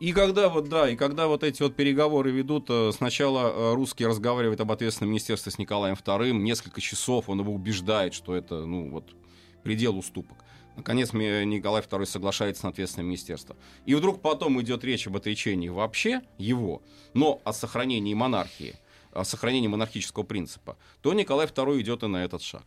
И 0.00 0.14
когда 0.14 0.48
вот, 0.48 0.70
да, 0.70 0.88
и 0.88 0.96
когда 0.96 1.26
вот 1.28 1.44
эти 1.44 1.62
вот 1.62 1.76
переговоры 1.76 2.30
ведут, 2.30 2.66
э, 2.70 2.90
сначала 2.96 3.52
э, 3.52 3.74
русский 3.74 4.06
разговаривает 4.06 4.58
об 4.60 4.72
ответственном 4.72 5.10
министерстве 5.10 5.52
с 5.52 5.58
Николаем 5.58 5.94
II, 5.94 6.32
несколько 6.32 6.80
часов 6.80 7.28
он 7.28 7.40
его 7.40 7.52
убеждает, 7.52 8.14
что 8.14 8.34
это, 8.34 8.64
ну, 8.64 8.88
вот, 8.90 9.14
предел 9.62 9.98
уступок. 9.98 10.38
Наконец 10.80 11.12
Николай 11.12 11.82
II 11.82 12.06
соглашается 12.06 12.64
на 12.64 12.70
ответственное 12.70 13.04
министерство. 13.06 13.54
И 13.84 13.94
вдруг 13.94 14.22
потом 14.22 14.58
идет 14.62 14.82
речь 14.82 15.06
об 15.06 15.16
отречении 15.16 15.68
вообще 15.68 16.22
его, 16.38 16.80
но 17.12 17.42
о 17.44 17.52
сохранении 17.52 18.14
монархии, 18.14 18.76
о 19.12 19.24
сохранении 19.24 19.68
монархического 19.68 20.22
принципа, 20.22 20.78
то 21.02 21.12
Николай 21.12 21.46
II 21.46 21.82
идет 21.82 22.02
и 22.02 22.06
на 22.06 22.24
этот 22.24 22.40
шаг. 22.40 22.64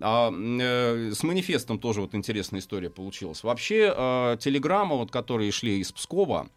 А, 0.00 0.32
э, 0.32 1.12
с 1.14 1.22
манифестом 1.22 1.78
тоже 1.78 2.00
вот 2.00 2.16
интересная 2.16 2.58
история 2.58 2.90
получилась. 2.90 3.44
Вообще 3.44 3.94
э, 3.96 4.36
телеграммы, 4.40 4.98
вот, 4.98 5.12
которые 5.12 5.52
шли 5.52 5.78
из 5.78 5.92
Пскова, 5.92 6.48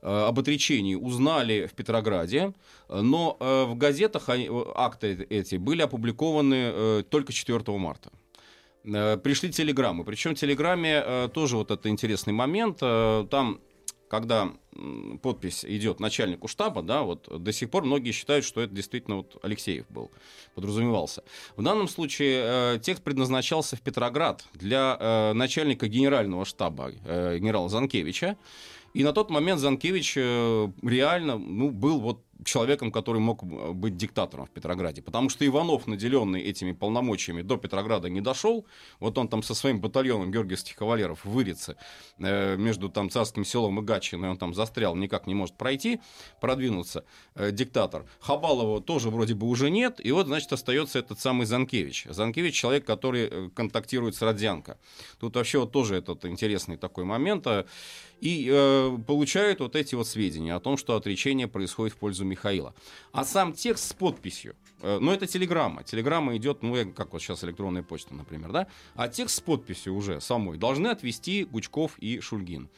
э, 0.00 0.06
об 0.06 0.38
отречении 0.38 0.94
узнали 0.94 1.66
в 1.66 1.74
Петрограде, 1.74 2.54
но 2.88 3.36
э, 3.38 3.64
в 3.64 3.76
газетах 3.76 4.30
акты 4.74 5.26
эти 5.28 5.56
были 5.56 5.82
опубликованы 5.82 6.54
э, 6.72 7.02
только 7.10 7.34
4 7.34 7.62
марта. 7.76 8.10
Э, 8.84 9.16
пришли 9.16 9.50
телеграммы. 9.50 10.04
Причем 10.04 10.34
в 10.34 10.38
телеграмме 10.38 11.02
э, 11.04 11.28
тоже 11.32 11.56
вот 11.56 11.70
это 11.70 11.88
интересный 11.88 12.32
момент. 12.32 12.78
Э, 12.80 13.26
там, 13.30 13.60
когда 14.08 14.52
подпись 15.22 15.64
идет 15.64 16.00
начальнику 16.00 16.48
штаба, 16.48 16.82
да, 16.82 17.02
вот 17.02 17.28
до 17.42 17.52
сих 17.52 17.70
пор 17.70 17.84
многие 17.84 18.12
считают, 18.12 18.44
что 18.44 18.60
это 18.60 18.74
действительно 18.74 19.18
вот 19.18 19.38
Алексеев 19.42 19.86
был, 19.88 20.10
подразумевался. 20.54 21.22
В 21.56 21.62
данном 21.62 21.86
случае 21.86 22.80
текст 22.80 23.04
предназначался 23.04 23.76
в 23.76 23.82
Петроград 23.82 24.44
для 24.54 25.32
начальника 25.34 25.86
генерального 25.86 26.44
штаба 26.44 26.90
генерала 26.90 27.68
Занкевича. 27.68 28.36
И 28.94 29.04
на 29.04 29.12
тот 29.12 29.30
момент 29.30 29.60
Занкевич 29.60 30.16
реально 30.16 31.38
ну, 31.38 31.70
был 31.70 32.00
вот 32.00 32.24
человеком, 32.44 32.92
который 32.92 33.20
мог 33.20 33.44
быть 33.44 33.96
диктатором 33.96 34.46
в 34.46 34.50
Петрограде. 34.50 35.02
Потому 35.02 35.28
что 35.28 35.46
Иванов, 35.46 35.86
наделенный 35.86 36.42
этими 36.42 36.72
полномочиями, 36.72 37.42
до 37.42 37.56
Петрограда 37.56 38.08
не 38.08 38.20
дошел. 38.20 38.66
Вот 38.98 39.18
он 39.18 39.28
там 39.28 39.42
со 39.42 39.54
своим 39.54 39.80
батальоном 39.80 40.30
георгиевских 40.30 40.76
кавалеров 40.76 41.24
в 41.24 41.30
Вырице 41.30 41.76
э, 42.18 42.56
между 42.56 42.88
там 42.88 43.10
царским 43.10 43.44
селом 43.44 43.80
и 43.80 43.82
Гатчиной, 43.82 44.30
он 44.30 44.38
там 44.38 44.54
застрял, 44.54 44.94
никак 44.96 45.26
не 45.26 45.34
может 45.34 45.56
пройти, 45.56 46.00
продвинуться, 46.40 47.04
э, 47.34 47.50
диктатор. 47.52 48.06
Хабалова 48.20 48.80
тоже 48.80 49.10
вроде 49.10 49.34
бы 49.34 49.46
уже 49.46 49.70
нет, 49.70 50.00
и 50.04 50.12
вот, 50.12 50.26
значит, 50.26 50.52
остается 50.52 50.98
этот 50.98 51.20
самый 51.20 51.46
Занкевич. 51.46 52.06
Занкевич 52.08 52.54
человек, 52.54 52.84
который 52.84 53.28
э, 53.30 53.50
контактирует 53.54 54.14
с 54.14 54.22
Родзянко. 54.22 54.78
Тут 55.18 55.36
вообще 55.36 55.58
вот 55.58 55.72
тоже 55.72 55.96
этот 55.96 56.24
интересный 56.24 56.76
такой 56.76 57.04
момент. 57.04 57.46
А, 57.46 57.66
и 58.20 58.48
э, 58.52 58.98
получают 59.06 59.60
вот 59.60 59.76
эти 59.76 59.94
вот 59.94 60.06
сведения 60.06 60.54
о 60.54 60.60
том, 60.60 60.76
что 60.76 60.94
отречение 60.94 61.48
происходит 61.48 61.94
в 61.94 61.98
пользу 61.98 62.24
Михаила. 62.30 62.74
А 63.12 63.24
сам 63.24 63.52
текст 63.52 63.90
с 63.90 63.92
подписью, 63.92 64.54
э, 64.80 64.98
ну 65.00 65.12
это 65.12 65.26
телеграмма, 65.26 65.82
телеграмма 65.82 66.36
идет, 66.36 66.62
ну 66.62 66.92
как 66.92 67.12
вот 67.12 67.20
сейчас 67.20 67.44
электронная 67.44 67.82
почта, 67.82 68.14
например, 68.14 68.52
да, 68.52 68.66
а 68.94 69.08
текст 69.08 69.36
с 69.36 69.40
подписью 69.40 69.94
уже 69.94 70.20
самой 70.20 70.56
должны 70.56 70.88
отвести 70.88 71.44
Гучков 71.44 71.98
и 71.98 72.20
Шульгин. 72.20 72.68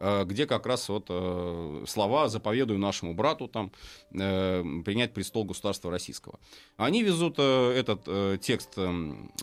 Э, 0.00 0.24
где 0.24 0.46
как 0.46 0.66
раз 0.66 0.88
вот 0.88 1.06
э, 1.10 1.84
слова 1.86 2.28
«заповедую 2.28 2.78
нашему 2.78 3.12
брату» 3.12 3.48
там, 3.48 3.70
э, 4.12 4.64
принять 4.82 5.12
престол 5.12 5.44
государства 5.44 5.90
российского. 5.90 6.40
Они 6.78 7.02
везут 7.02 7.38
этот 7.38 8.40
текст 8.40 8.76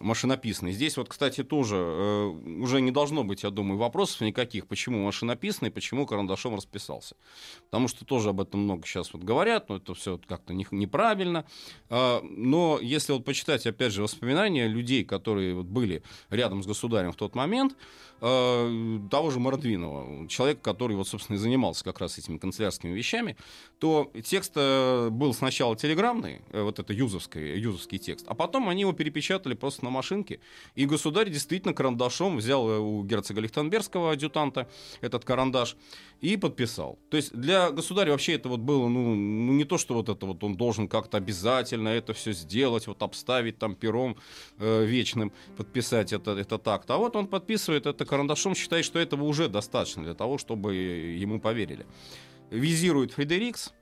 машинописный. 0.02 0.72
Здесь 0.72 0.98
вот, 0.98 1.10
кстати, 1.10 1.44
тоже 1.44 1.78
уже 1.78 2.82
не 2.82 2.92
должно 2.92 3.24
быть, 3.24 3.44
я 3.44 3.52
думаю, 3.52 3.78
вопросов 3.78 4.22
никаких, 4.22 4.68
почему 4.68 5.06
машинописный, 5.06 5.70
почему 5.70 6.06
карандашом 6.08 6.56
расписался. 6.56 7.16
Потому 7.66 7.88
что 7.88 8.06
тоже 8.06 8.30
об 8.30 8.42
этом 8.42 8.62
много 8.62 8.86
сейчас 8.88 9.14
вот 9.14 9.24
говорят, 9.24 9.70
но 9.70 9.78
это 9.78 9.94
все 9.94 10.20
как-то 10.28 10.54
неправильно. 10.54 11.46
Но 11.90 12.80
если 12.82 13.14
вот 13.14 13.26
почитать, 13.26 13.68
опять 13.68 13.94
же, 13.94 14.02
воспоминания 14.02 14.68
людей, 14.68 15.04
которые 15.04 15.54
вот 15.54 15.68
были 15.68 16.02
рядом 16.30 16.64
с 16.64 16.68
государем 16.68 17.12
в 17.12 17.16
тот 17.16 17.36
момент, 17.36 17.76
того 18.20 19.32
же 19.32 19.40
Мордвинова, 19.40 20.28
человек 20.28 20.58
человек, 20.58 20.62
который, 20.62 20.96
вот, 20.96 21.08
собственно, 21.08 21.38
и 21.38 21.40
занимался 21.40 21.84
как 21.84 22.00
раз 22.00 22.18
этими 22.18 22.38
канцелярскими 22.38 22.94
вещами, 22.94 23.36
то 23.80 24.12
текст 24.24 24.54
э, 24.56 25.10
был 25.10 25.34
сначала 25.34 25.76
телеграммный, 25.76 26.42
э, 26.52 26.62
вот 26.62 26.80
это 26.80 26.94
юзовский, 26.94 27.60
юзовский 27.60 28.00
текст, 28.00 28.26
а 28.28 28.34
потом 28.34 28.70
они 28.70 28.82
его 28.82 28.94
перепечатали 28.94 29.56
просто 29.56 29.84
на 29.84 29.92
машинке, 29.92 30.40
и 30.76 30.86
государь 30.86 31.30
действительно 31.30 31.74
карандашом 31.74 32.38
взял 32.38 32.70
э, 32.70 32.80
у 32.80 33.04
герцога 33.04 33.42
Лихтенбергского 33.42 34.12
адъютанта 34.12 34.68
этот 35.02 35.26
карандаш 35.26 35.76
и 36.22 36.38
подписал. 36.38 36.98
То 37.10 37.18
есть 37.18 37.36
для 37.36 37.72
государя 37.72 38.12
вообще 38.12 38.34
это 38.34 38.50
вот 38.50 38.60
было, 38.60 38.88
ну, 38.88 39.16
ну 39.16 39.54
не 39.54 39.66
то, 39.66 39.78
что 39.78 39.94
вот 39.94 40.10
это 40.10 40.26
вот 40.26 40.44
он 40.44 40.56
должен 40.56 40.88
как-то 40.88 41.18
обязательно 41.18 41.90
это 41.90 42.14
все 42.14 42.34
сделать, 42.34 42.88
вот 42.88 43.02
обставить 43.04 43.60
там 43.60 43.76
пером 43.76 44.16
э, 44.60 44.86
вечным, 44.86 45.32
подписать 45.58 46.14
это, 46.14 46.32
это 46.32 46.58
так-то, 46.58 46.96
а 46.96 46.98
вот 46.98 47.16
он 47.16 47.28
подписывает 47.28 47.86
это 47.86 48.06
карандашом, 48.08 48.56
считает, 48.56 48.86
что 48.86 49.00
этого 49.00 49.24
уже 49.24 49.48
достаточно 49.48 50.04
для 50.04 50.14
того, 50.14 50.38
чтобы 50.38 50.76
ему 50.76 51.40
поверили. 51.40 51.86
Визирует 52.50 53.12
Фредерикс, 53.12 53.74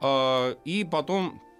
э, 0.00 0.54
и 0.64 0.84
потом 0.84 1.40
а, 1.40 1.53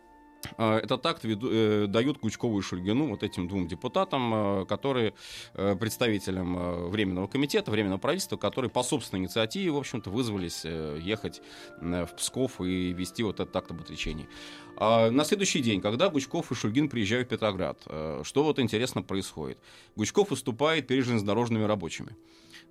этот 0.58 1.04
акт 1.06 1.24
веду, 1.24 1.48
э, 1.50 1.86
дают 1.86 2.18
Кучкову 2.18 2.58
и 2.58 2.62
Шульгину, 2.62 3.08
вот 3.08 3.22
этим 3.22 3.48
двум 3.48 3.66
депутатам, 3.66 4.34
э, 4.34 4.66
которые 4.66 5.14
э, 5.54 5.76
представителям 5.76 6.58
э, 6.58 6.88
Временного 6.88 7.26
комитета, 7.26 7.70
Временного 7.70 7.98
правительства, 7.98 8.36
которые 8.36 8.70
по 8.70 8.82
собственной 8.82 9.22
инициативе, 9.22 9.70
в 9.70 9.76
общем-то, 9.76 10.10
вызвались 10.10 10.62
э, 10.64 10.98
ехать 11.00 11.40
э, 11.80 12.06
в 12.06 12.16
Псков 12.16 12.60
и 12.60 12.92
вести 12.92 13.22
вот 13.22 13.40
этот 13.40 13.54
акт 13.56 13.70
об 13.70 13.80
отречении. 13.80 14.28
А 14.76 15.10
на 15.10 15.24
следующий 15.24 15.60
день, 15.60 15.80
когда 15.80 16.08
Гучков 16.08 16.50
и 16.50 16.54
Шульгин 16.54 16.88
приезжают 16.88 17.28
в 17.28 17.30
Петроград, 17.30 17.78
э, 17.86 18.22
что 18.24 18.44
вот 18.44 18.58
интересно 18.58 19.02
происходит? 19.02 19.58
Гучков 19.96 20.30
выступает 20.30 20.86
перед 20.86 21.04
железнодорожными 21.04 21.64
рабочими 21.64 22.16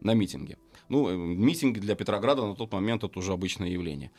на 0.01 0.13
митинге. 0.13 0.57
Ну, 0.89 1.09
э, 1.09 1.15
митинги 1.15 1.79
для 1.79 1.95
Петрограда 1.95 2.45
на 2.45 2.55
тот 2.55 2.71
момент 2.71 3.03
это 3.03 3.17
уже 3.17 3.33
обычное 3.33 3.69
явление. 3.69 4.11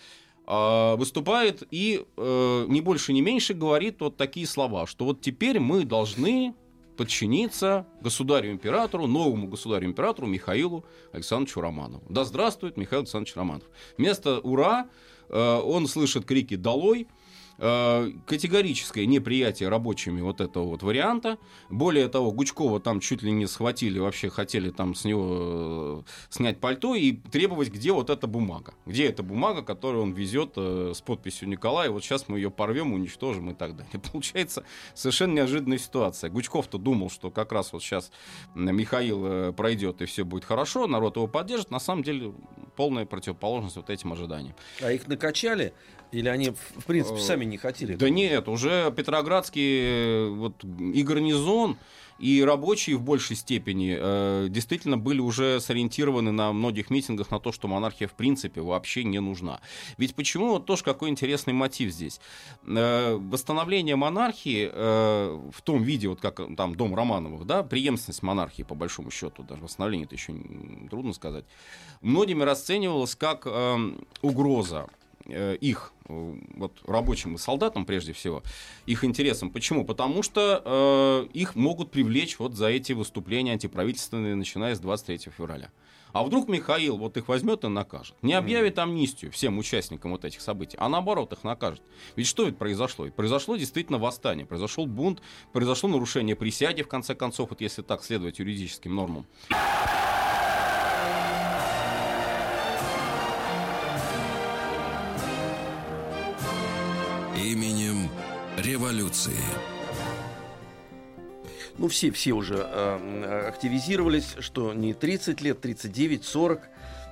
А, 0.47 0.97
выступает 0.97 1.63
и 1.71 2.05
э, 2.17 2.65
не 2.69 2.81
больше, 2.83 3.15
не 3.15 3.23
меньше 3.23 3.55
говорит 3.55 4.01
вот 4.01 4.17
такие 4.17 4.47
слова, 4.47 4.87
что 4.87 5.07
вот 5.07 5.23
теперь 5.23 5.59
мы 5.59 5.85
должны 5.85 6.55
подчиниться 6.99 7.87
государю-императору, 8.03 9.07
новому 9.07 9.49
государю-императору 9.49 10.27
Михаилу 10.27 10.85
Александровичу 11.13 11.61
Романову. 11.61 12.05
Да 12.11 12.25
здравствует 12.25 12.77
Михаил 12.77 13.01
Александрович 13.01 13.35
Романов. 13.37 13.65
Вместо 13.97 14.39
«Ура» 14.41 14.89
э, 15.31 15.61
он 15.65 15.87
слышит 15.87 16.27
крики 16.27 16.57
«Долой!», 16.57 17.09
категорическое 17.57 19.07
неприятие 19.07 19.69
рабочими 19.69 20.21
вот 20.21 20.41
этого 20.41 20.65
вот 20.65 20.83
варианта. 20.83 21.39
Более 21.71 22.09
того, 22.09 22.33
Гучкова 22.33 22.81
там 22.81 23.01
чуть 23.01 23.23
ли 23.23 23.31
не 23.31 23.47
схватили, 23.47 23.99
вообще 23.99 24.29
хотели 24.29 24.71
там 24.71 24.95
с 24.95 25.05
него 25.05 26.05
э, 26.05 26.11
снять 26.31 26.59
пальто 26.59 26.95
и 26.95 27.13
требовать, 27.13 27.71
где 27.71 27.93
вот 27.93 28.11
эта 28.11 28.27
бумага. 28.27 28.75
Где 28.87 29.07
эта 29.07 29.23
бумага, 29.23 29.63
которую 29.63 30.03
он 30.03 30.13
везет 30.13 30.55
э, 30.57 30.93
с 30.95 31.01
подписью 31.01 31.49
Николая, 31.49 31.91
вот 31.91 32.03
сейчас 32.03 32.29
мы 32.29 32.39
ее 32.39 32.51
порвем, 32.51 32.93
уничтожим 32.93 33.51
и 33.51 33.55
так 33.55 33.77
далее. 33.77 34.01
Получается 34.13 34.65
совершенно 34.95 35.35
неожиданная 35.35 35.79
ситуация. 35.79 36.31
Гучков-то 36.31 36.79
думал, 36.79 37.09
что 37.09 37.31
как 37.31 37.53
раз 37.53 37.73
вот 37.73 37.83
сейчас 37.83 38.11
Михаил 38.55 39.53
пройдет 39.53 40.03
и 40.03 40.07
все 40.07 40.25
будет 40.25 40.45
хорошо, 40.45 40.87
народ 40.87 41.17
его 41.17 41.29
поддержит. 41.29 41.71
На 41.71 41.81
самом 41.81 42.03
деле 42.03 42.35
полная 42.77 43.07
противоположность 43.07 43.77
вот 43.77 43.91
этим 43.91 44.13
ожиданиям. 44.13 44.55
А 44.81 44.91
их 44.91 45.07
накачали 45.07 45.73
или 46.15 46.29
они, 46.29 46.51
в 46.51 46.85
принципе, 46.87 47.19
сами 47.19 47.45
не 47.45 47.54
хотели? 47.57 47.95
Да 47.95 48.09
нет, 48.09 48.49
уже 48.49 48.93
Петроградский 48.97 50.29
вот, 50.31 50.65
и 50.65 51.03
гарнизон, 51.03 51.77
и 52.19 52.43
рабочие 52.45 52.97
в 52.97 53.03
большей 53.03 53.37
степени 53.37 53.97
э, 53.99 54.47
действительно 54.49 54.97
были 54.97 55.21
уже 55.21 55.61
сориентированы 55.61 56.31
на 56.31 56.53
многих 56.53 56.91
митингах 56.91 57.31
на 57.31 57.41
то, 57.41 57.53
что 57.53 57.67
монархия 57.69 58.07
в 58.07 58.15
принципе 58.15 58.61
вообще 58.61 59.05
не 59.05 59.21
нужна. 59.21 59.61
Ведь 59.99 60.15
почему, 60.15 60.51
вот 60.51 60.67
тоже 60.67 60.85
какой 60.85 61.11
интересный 61.11 61.53
мотив 61.53 61.91
здесь. 61.91 62.21
Э, 62.67 63.15
восстановление 63.15 63.97
монархии 63.97 64.71
э, 64.73 65.51
в 65.53 65.63
том 65.63 65.83
виде, 65.83 66.09
вот 66.09 66.21
как 66.21 66.41
там 66.57 66.75
дом 66.77 66.95
Романовых, 66.95 67.47
да, 67.47 67.63
преемственность 67.63 68.23
монархии 68.23 68.63
по 68.63 68.75
большому 68.75 69.11
счету, 69.11 69.43
даже 69.43 69.63
восстановление 69.63 70.07
это 70.07 70.15
еще 70.15 70.35
трудно 70.89 71.13
сказать, 71.13 71.45
многими 72.01 72.43
расценивалось 72.45 73.17
как 73.17 73.43
э, 73.47 73.77
угроза 74.23 74.87
Э, 74.87 75.04
их 75.27 75.93
э, 76.09 76.35
вот, 76.55 76.73
рабочим 76.87 77.35
и 77.35 77.39
солдатам, 77.39 77.87
прежде 77.87 78.13
всего, 78.13 78.43
их 78.87 79.05
интересам. 79.05 79.51
Почему? 79.51 79.85
Потому 79.85 80.23
что 80.23 80.63
э, 80.65 81.29
их 81.33 81.55
могут 81.55 81.91
привлечь 81.91 82.39
вот 82.39 82.55
за 82.55 82.69
эти 82.69 82.93
выступления 82.93 83.53
антиправительственные, 83.53 84.35
начиная 84.35 84.75
с 84.75 84.81
23 84.81 85.31
февраля. 85.37 85.71
А 86.13 86.23
вдруг 86.23 86.49
Михаил 86.49 86.97
вот 86.97 87.17
их 87.17 87.27
возьмет 87.27 87.65
и 87.65 87.69
накажет? 87.69 88.15
Не 88.23 88.35
объявит 88.35 88.79
амнистию 88.79 89.33
всем 89.33 89.59
участникам 89.59 90.13
вот 90.13 90.25
этих 90.25 90.41
событий, 90.41 90.77
а 90.79 90.89
наоборот 90.89 91.33
их 91.33 91.43
накажет. 91.43 91.83
Ведь 92.15 92.29
что 92.29 92.45
ведь 92.45 92.57
произошло? 92.57 93.05
Ведь 93.05 93.15
произошло 93.15 93.57
действительно 93.57 93.99
восстание, 93.99 94.47
произошел 94.47 94.87
бунт, 94.87 95.21
произошло 95.53 95.89
нарушение 95.89 96.37
присяги, 96.37 96.83
в 96.83 96.89
конце 96.89 97.17
концов, 97.17 97.51
вот 97.51 97.61
если 97.61 97.83
так 97.83 98.05
следовать 98.05 98.39
юридическим 98.39 98.95
нормам. 98.95 99.27
Именем 107.37 108.09
революции. 108.57 109.39
Ну, 111.77 111.89
все, 111.89 112.11
все 112.13 112.33
уже 112.33 112.57
э, 112.57 113.49
активизировались, 113.49 114.37
что 114.39 114.73
не 114.73 114.95
30 114.95 115.41
лет, 115.41 115.61
39, 115.61 116.25
40. 116.25 116.61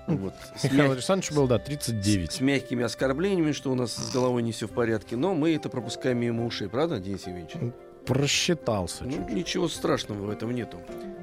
Вот, 0.06 0.35
Михаил 0.62 0.82
мяг... 0.82 0.92
Александрович 0.92 1.32
был, 1.32 1.46
да, 1.46 1.58
39. 1.58 2.32
С, 2.32 2.37
с 2.37 2.40
мягкими 2.40 2.85
оскорблениями, 2.85 3.52
что 3.52 3.72
у 3.72 3.74
нас 3.74 3.94
с 3.94 4.12
головой 4.12 4.42
не 4.42 4.52
все 4.52 4.66
в 4.68 4.72
порядке. 4.72 5.16
Но 5.16 5.35
мы 5.35 5.54
это 5.54 5.68
пропускаем 5.68 6.18
мимо 6.18 6.46
ушей, 6.46 6.68
правда, 6.68 6.98
Денис 6.98 7.26
Евгеньевич? 7.26 7.74
Просчитался. 8.06 9.04
Ну, 9.04 9.28
ничего 9.28 9.68
страшного 9.68 10.26
в 10.26 10.30
этом 10.30 10.54
нету. 10.54 10.78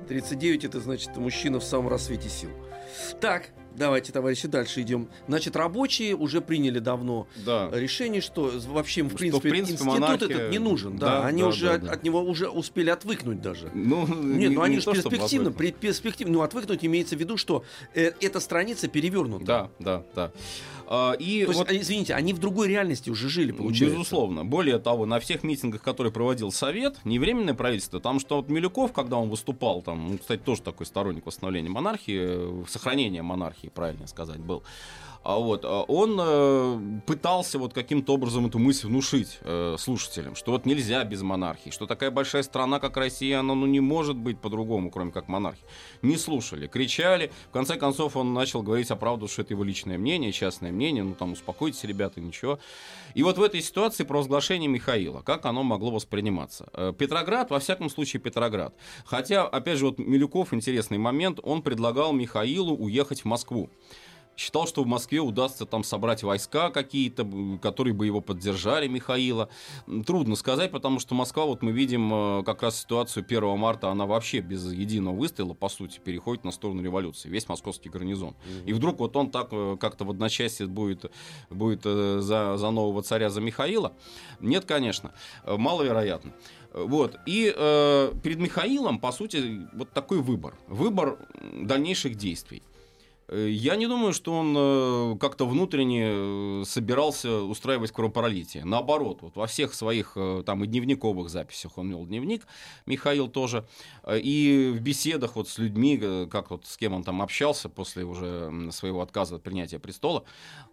39 0.08 0.66
это 0.66 0.80
значит 0.80 1.16
мужчина 1.18 1.60
в 1.60 1.64
самом 1.64 1.90
рассвете 1.90 2.30
сил. 2.30 2.50
Так, 3.22 3.50
Давайте, 3.76 4.12
товарищи, 4.12 4.48
дальше 4.48 4.82
идем. 4.82 5.08
Значит, 5.28 5.56
рабочие 5.56 6.16
уже 6.16 6.42
приняли 6.42 6.80
давно 6.80 7.28
да. 7.46 7.70
решение, 7.72 8.22
что 8.22 8.52
вообще, 8.68 9.04
в 9.04 9.16
принципе, 9.16 9.48
в 9.48 9.52
принципе 9.52 9.74
институт 9.74 10.00
монархия... 10.00 10.28
этот 10.28 10.52
не 10.52 10.60
нужен. 10.60 10.98
Да, 10.98 11.22
да 11.22 11.26
они 11.26 11.42
да, 11.42 11.48
уже 11.48 11.66
да, 11.66 11.74
от, 11.74 11.84
да. 11.84 11.92
от 11.92 12.04
него 12.04 12.22
уже 12.22 12.50
успели 12.50 12.90
отвыкнуть 12.90 13.42
даже. 13.42 13.70
Ну, 13.74 14.06
Нет, 14.08 14.52
ну 14.52 14.62
они 14.62 14.80
же 14.80 14.92
перспективно, 14.92 15.52
перспективно. 15.52 16.34
Ну, 16.34 16.42
отвыкнуть 16.42 16.84
имеется 16.86 17.16
в 17.16 17.20
виду, 17.20 17.38
что 17.38 17.64
э, 17.94 18.12
эта 18.20 18.40
страница 18.40 18.88
перевернута. 18.88 19.46
Да, 19.46 19.70
да, 19.80 20.04
да. 20.16 20.32
А, 20.92 21.14
и 21.14 21.46
То 21.46 21.52
вот, 21.52 21.70
есть, 21.70 21.84
извините, 21.84 22.16
они 22.16 22.34
в 22.34 22.40
другой 22.40 22.68
реальности 22.68 23.12
уже 23.12 23.30
жили, 23.30 23.52
получается? 23.52 23.96
Безусловно. 23.96 24.44
Более 24.44 24.80
того, 24.80 25.06
на 25.06 25.20
всех 25.20 25.44
митингах, 25.44 25.84
которые 25.84 26.12
проводил 26.12 26.52
Совет, 26.52 26.98
не 27.06 27.20
временное 27.20 27.54
правительство, 27.54 28.00
там 28.00 28.20
что 28.20 28.38
вот 28.38 28.50
Милюков, 28.50 28.92
когда 28.92 29.18
он 29.18 29.30
выступал, 29.30 29.84
там, 29.84 30.18
кстати, 30.18 30.42
тоже 30.42 30.64
такой 30.64 30.88
сторонник 30.88 31.28
восстановления 31.28 31.70
монархии, 31.70 32.66
сохранения 32.68 33.22
монархии, 33.22 33.68
правильно 33.68 34.08
сказать, 34.08 34.40
был, 34.40 34.64
а 35.22 35.38
вот, 35.38 35.66
а 35.66 35.84
он 35.84 36.18
э, 36.20 37.02
пытался 37.06 37.60
вот 37.60 37.74
каким-то 37.74 38.14
образом 38.14 38.46
эту 38.46 38.58
мысль 38.58 38.88
внушить 38.88 39.40
э, 39.42 39.76
слушателям, 39.78 40.36
что 40.36 40.52
вот 40.52 40.66
нельзя 40.66 41.04
без 41.04 41.22
монархии, 41.22 41.72
что 41.72 41.86
такая 41.88 42.10
большая 42.10 42.42
страна, 42.44 42.80
как 42.80 42.96
Россия, 42.96 43.40
она 43.40 43.54
ну, 43.54 43.66
не 43.66 43.82
может 43.82 44.16
быть 44.16 44.40
по-другому, 44.40 44.90
кроме 44.92 45.12
как 45.12 45.28
монархии. 45.28 45.64
Не 46.02 46.16
слушали, 46.16 46.68
кричали. 46.68 47.32
В 47.50 47.52
конце 47.52 47.76
концов, 47.76 48.16
он 48.16 48.34
начал 48.34 48.64
говорить 48.64 48.92
о 48.92 48.96
правду, 48.96 49.28
что 49.28 49.42
это 49.42 49.54
его 49.54 49.66
личное 49.66 49.98
мнение, 49.98 50.32
частное 50.32 50.72
мнение, 50.72 51.04
ну 51.04 51.16
там 51.16 51.34
успокойтесь, 51.34 51.84
ребята, 51.84 52.22
ничего. 52.22 52.60
И 53.14 53.22
вот 53.22 53.38
в 53.38 53.44
этой 53.44 53.62
ситуации 53.62 54.06
провозглашение 54.06 54.70
Михаила, 54.70 55.22
как 55.22 55.46
оно 55.46 55.64
могло 55.64 55.92
восприниматься? 55.92 56.70
Э, 56.74 56.94
Петроград, 56.98 57.50
во 57.50 57.60
всяком 57.60 57.90
случае, 57.90 58.22
Петроград. 58.22 58.74
Хотя, 59.04 59.46
опять 59.46 59.80
же, 59.80 59.88
вот 59.88 60.00
Милюков, 60.00 60.54
интересный 60.54 60.98
момент, 60.98 61.40
он 61.44 61.62
предлагал 61.62 62.14
Михаилу 62.14 62.74
уехать 62.74 63.22
в 63.22 63.26
Москву 63.26 63.70
считал, 64.40 64.68
что 64.68 64.84
в 64.84 64.88
Москве 64.88 65.20
удастся 65.20 65.66
там 65.66 65.84
собрать 65.84 66.24
войска 66.24 66.70
какие-то, 66.70 67.28
которые 67.62 67.94
бы 67.94 68.06
его 68.06 68.22
поддержали, 68.22 68.88
Михаила. 68.88 69.50
Трудно 70.06 70.36
сказать, 70.36 70.72
потому 70.72 71.00
что 71.00 71.14
Москва, 71.14 71.46
вот 71.46 71.62
мы 71.62 71.72
видим 71.72 72.40
э, 72.40 72.44
как 72.44 72.64
раз 72.64 72.80
ситуацию 72.80 73.26
1 73.28 73.58
марта, 73.58 73.90
она 73.90 74.06
вообще 74.06 74.40
без 74.40 74.72
единого 74.72 75.14
выстрела, 75.16 75.54
по 75.54 75.68
сути, 75.68 76.00
переходит 76.00 76.46
на 76.46 76.52
сторону 76.52 76.82
революции, 76.82 77.28
весь 77.28 77.50
московский 77.50 77.90
гарнизон. 77.90 78.36
И 78.66 78.72
вдруг 78.72 79.00
вот 79.00 79.16
он 79.18 79.30
так 79.30 79.50
э, 79.52 79.76
как-то 79.78 80.06
в 80.06 80.10
одночасье 80.10 80.68
будет, 80.68 81.12
будет 81.50 81.82
э, 81.84 82.20
за, 82.22 82.56
за 82.56 82.72
нового 82.72 83.04
царя, 83.04 83.30
за 83.30 83.42
Михаила? 83.42 83.92
Нет, 84.40 84.64
конечно, 84.64 85.12
маловероятно. 85.46 86.32
Вот. 86.74 87.18
И 87.26 87.54
э, 87.54 88.14
перед 88.24 88.40
Михаилом, 88.40 89.00
по 89.00 89.12
сути, 89.12 89.68
вот 89.74 89.90
такой 89.92 90.20
выбор. 90.20 90.56
Выбор 90.68 91.18
дальнейших 91.52 92.16
действий. 92.16 92.62
Э, 93.30 93.48
я 93.50 93.76
не 93.76 93.88
думаю, 93.88 94.14
что 94.14 94.34
он 94.34 94.56
э, 94.58 95.18
как-то 95.20 95.46
внутренне 95.46 96.10
э, 96.10 96.64
собирался 96.66 97.42
устраивать 97.42 97.92
кровопролитие. 97.92 98.66
Наоборот, 98.66 99.22
вот 99.22 99.36
во 99.36 99.48
всех 99.48 99.74
своих 99.74 100.18
там 100.46 100.64
и 100.64 100.68
дневниковых 100.68 101.30
записях 101.30 101.78
он 101.78 101.90
вел 101.90 102.06
дневник, 102.06 102.48
Михаил 102.86 103.28
тоже, 103.28 103.68
и 104.12 104.74
в 104.76 104.80
беседах 104.82 105.36
вот 105.36 105.48
с 105.48 105.58
людьми, 105.58 106.28
как 106.30 106.50
вот 106.50 106.66
с 106.66 106.78
кем 106.78 106.94
он 106.94 107.04
там 107.04 107.22
общался 107.22 107.70
после 107.70 108.04
уже 108.04 108.72
своего 108.72 109.02
отказа 109.02 109.36
от 109.36 109.44
принятия 109.44 109.80
престола, 109.80 110.24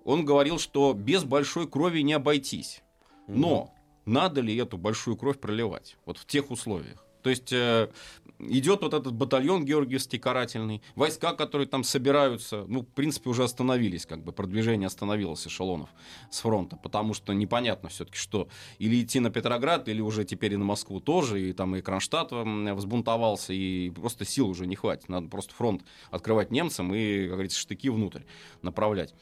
он 0.04 0.24
говорил, 0.24 0.58
что 0.58 0.92
без 0.94 1.24
большой 1.24 1.68
крови 1.68 2.00
не 2.00 2.14
обойтись. 2.14 2.82
Но 3.28 3.74
надо 4.04 4.40
ли 4.40 4.56
эту 4.56 4.78
большую 4.78 5.16
кровь 5.16 5.38
проливать 5.38 5.96
вот 6.06 6.18
в 6.18 6.26
тех 6.26 6.50
условиях? 6.50 7.05
То 7.26 7.30
есть 7.30 7.52
э, 7.52 7.88
идет 8.38 8.82
вот 8.82 8.94
этот 8.94 9.12
батальон 9.12 9.64
Георгиевский 9.64 10.20
карательный, 10.20 10.80
войска, 10.94 11.32
которые 11.32 11.66
там 11.66 11.82
собираются, 11.82 12.64
ну, 12.68 12.82
в 12.82 12.86
принципе, 12.86 13.30
уже 13.30 13.42
остановились, 13.42 14.06
как 14.06 14.22
бы 14.22 14.30
продвижение 14.30 14.86
остановилось 14.86 15.44
эшелонов 15.44 15.88
с 16.30 16.38
фронта, 16.38 16.76
потому 16.76 17.14
что 17.14 17.32
непонятно 17.32 17.88
все-таки, 17.88 18.16
что 18.16 18.46
или 18.78 19.02
идти 19.02 19.18
на 19.18 19.30
Петроград, 19.30 19.88
или 19.88 20.00
уже 20.00 20.24
теперь 20.24 20.52
и 20.52 20.56
на 20.56 20.64
Москву 20.64 21.00
тоже, 21.00 21.50
и 21.50 21.52
там 21.52 21.74
и 21.74 21.80
Кронштадт 21.80 22.30
взбунтовался, 22.30 23.52
и 23.52 23.90
просто 23.90 24.24
сил 24.24 24.48
уже 24.48 24.68
не 24.68 24.76
хватит, 24.76 25.08
надо 25.08 25.26
просто 25.26 25.52
фронт 25.52 25.82
открывать 26.12 26.52
немцам 26.52 26.94
и, 26.94 27.22
как 27.22 27.32
говорится, 27.32 27.58
штыки 27.58 27.88
внутрь 27.88 28.22
направлять. 28.62 29.16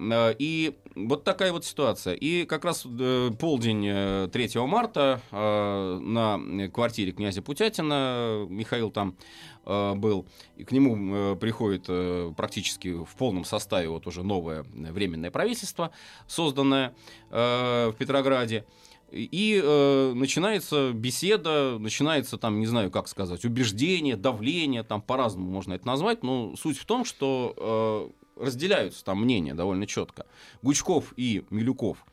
Э, 0.00 0.34
и 0.38 0.76
вот 0.94 1.24
такая 1.24 1.52
вот 1.52 1.64
ситуация. 1.64 2.14
И 2.14 2.44
как 2.44 2.64
раз 2.64 2.86
э, 2.86 3.30
полдень 3.38 3.82
3 4.30 4.50
э, 4.54 4.66
марта 4.66 5.20
на 5.30 6.68
квартире 6.72 7.12
князя 7.12 7.42
Путятина 7.42 8.46
Михаил 8.48 8.90
там 8.90 9.16
был, 9.64 10.26
и 10.56 10.64
к 10.64 10.72
нему 10.72 11.36
приходит 11.36 11.86
практически 12.34 13.04
в 13.04 13.14
полном 13.18 13.44
составе 13.44 13.90
вот 13.90 14.06
уже 14.06 14.22
новое 14.22 14.64
временное 14.72 15.30
правительство, 15.30 15.90
созданное 16.26 16.94
в 17.30 17.94
Петрограде. 17.98 18.64
И 19.12 19.60
э, 19.62 20.12
начинается 20.14 20.92
беседа, 20.92 21.78
начинается 21.78 22.38
там, 22.38 22.58
не 22.60 22.66
знаю, 22.66 22.90
как 22.90 23.06
сказать, 23.08 23.44
убеждение, 23.44 24.16
давление, 24.16 24.82
там 24.82 25.02
по-разному 25.02 25.50
можно 25.50 25.74
это 25.74 25.86
назвать, 25.86 26.22
но 26.22 26.56
суть 26.56 26.78
в 26.78 26.86
том, 26.86 27.04
что 27.04 28.12
разделяются 28.40 29.04
там 29.04 29.22
мнения 29.22 29.54
довольно 29.54 29.86
четко. 29.86 30.26
Гучков 30.62 31.12
и 31.16 31.44
Милюков 31.50 32.04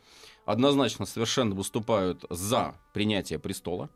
однозначно 0.46 1.06
совершенно 1.06 1.56
выступают 1.56 2.26
за 2.30 2.76
принятие 2.94 3.40
престола. 3.40 3.90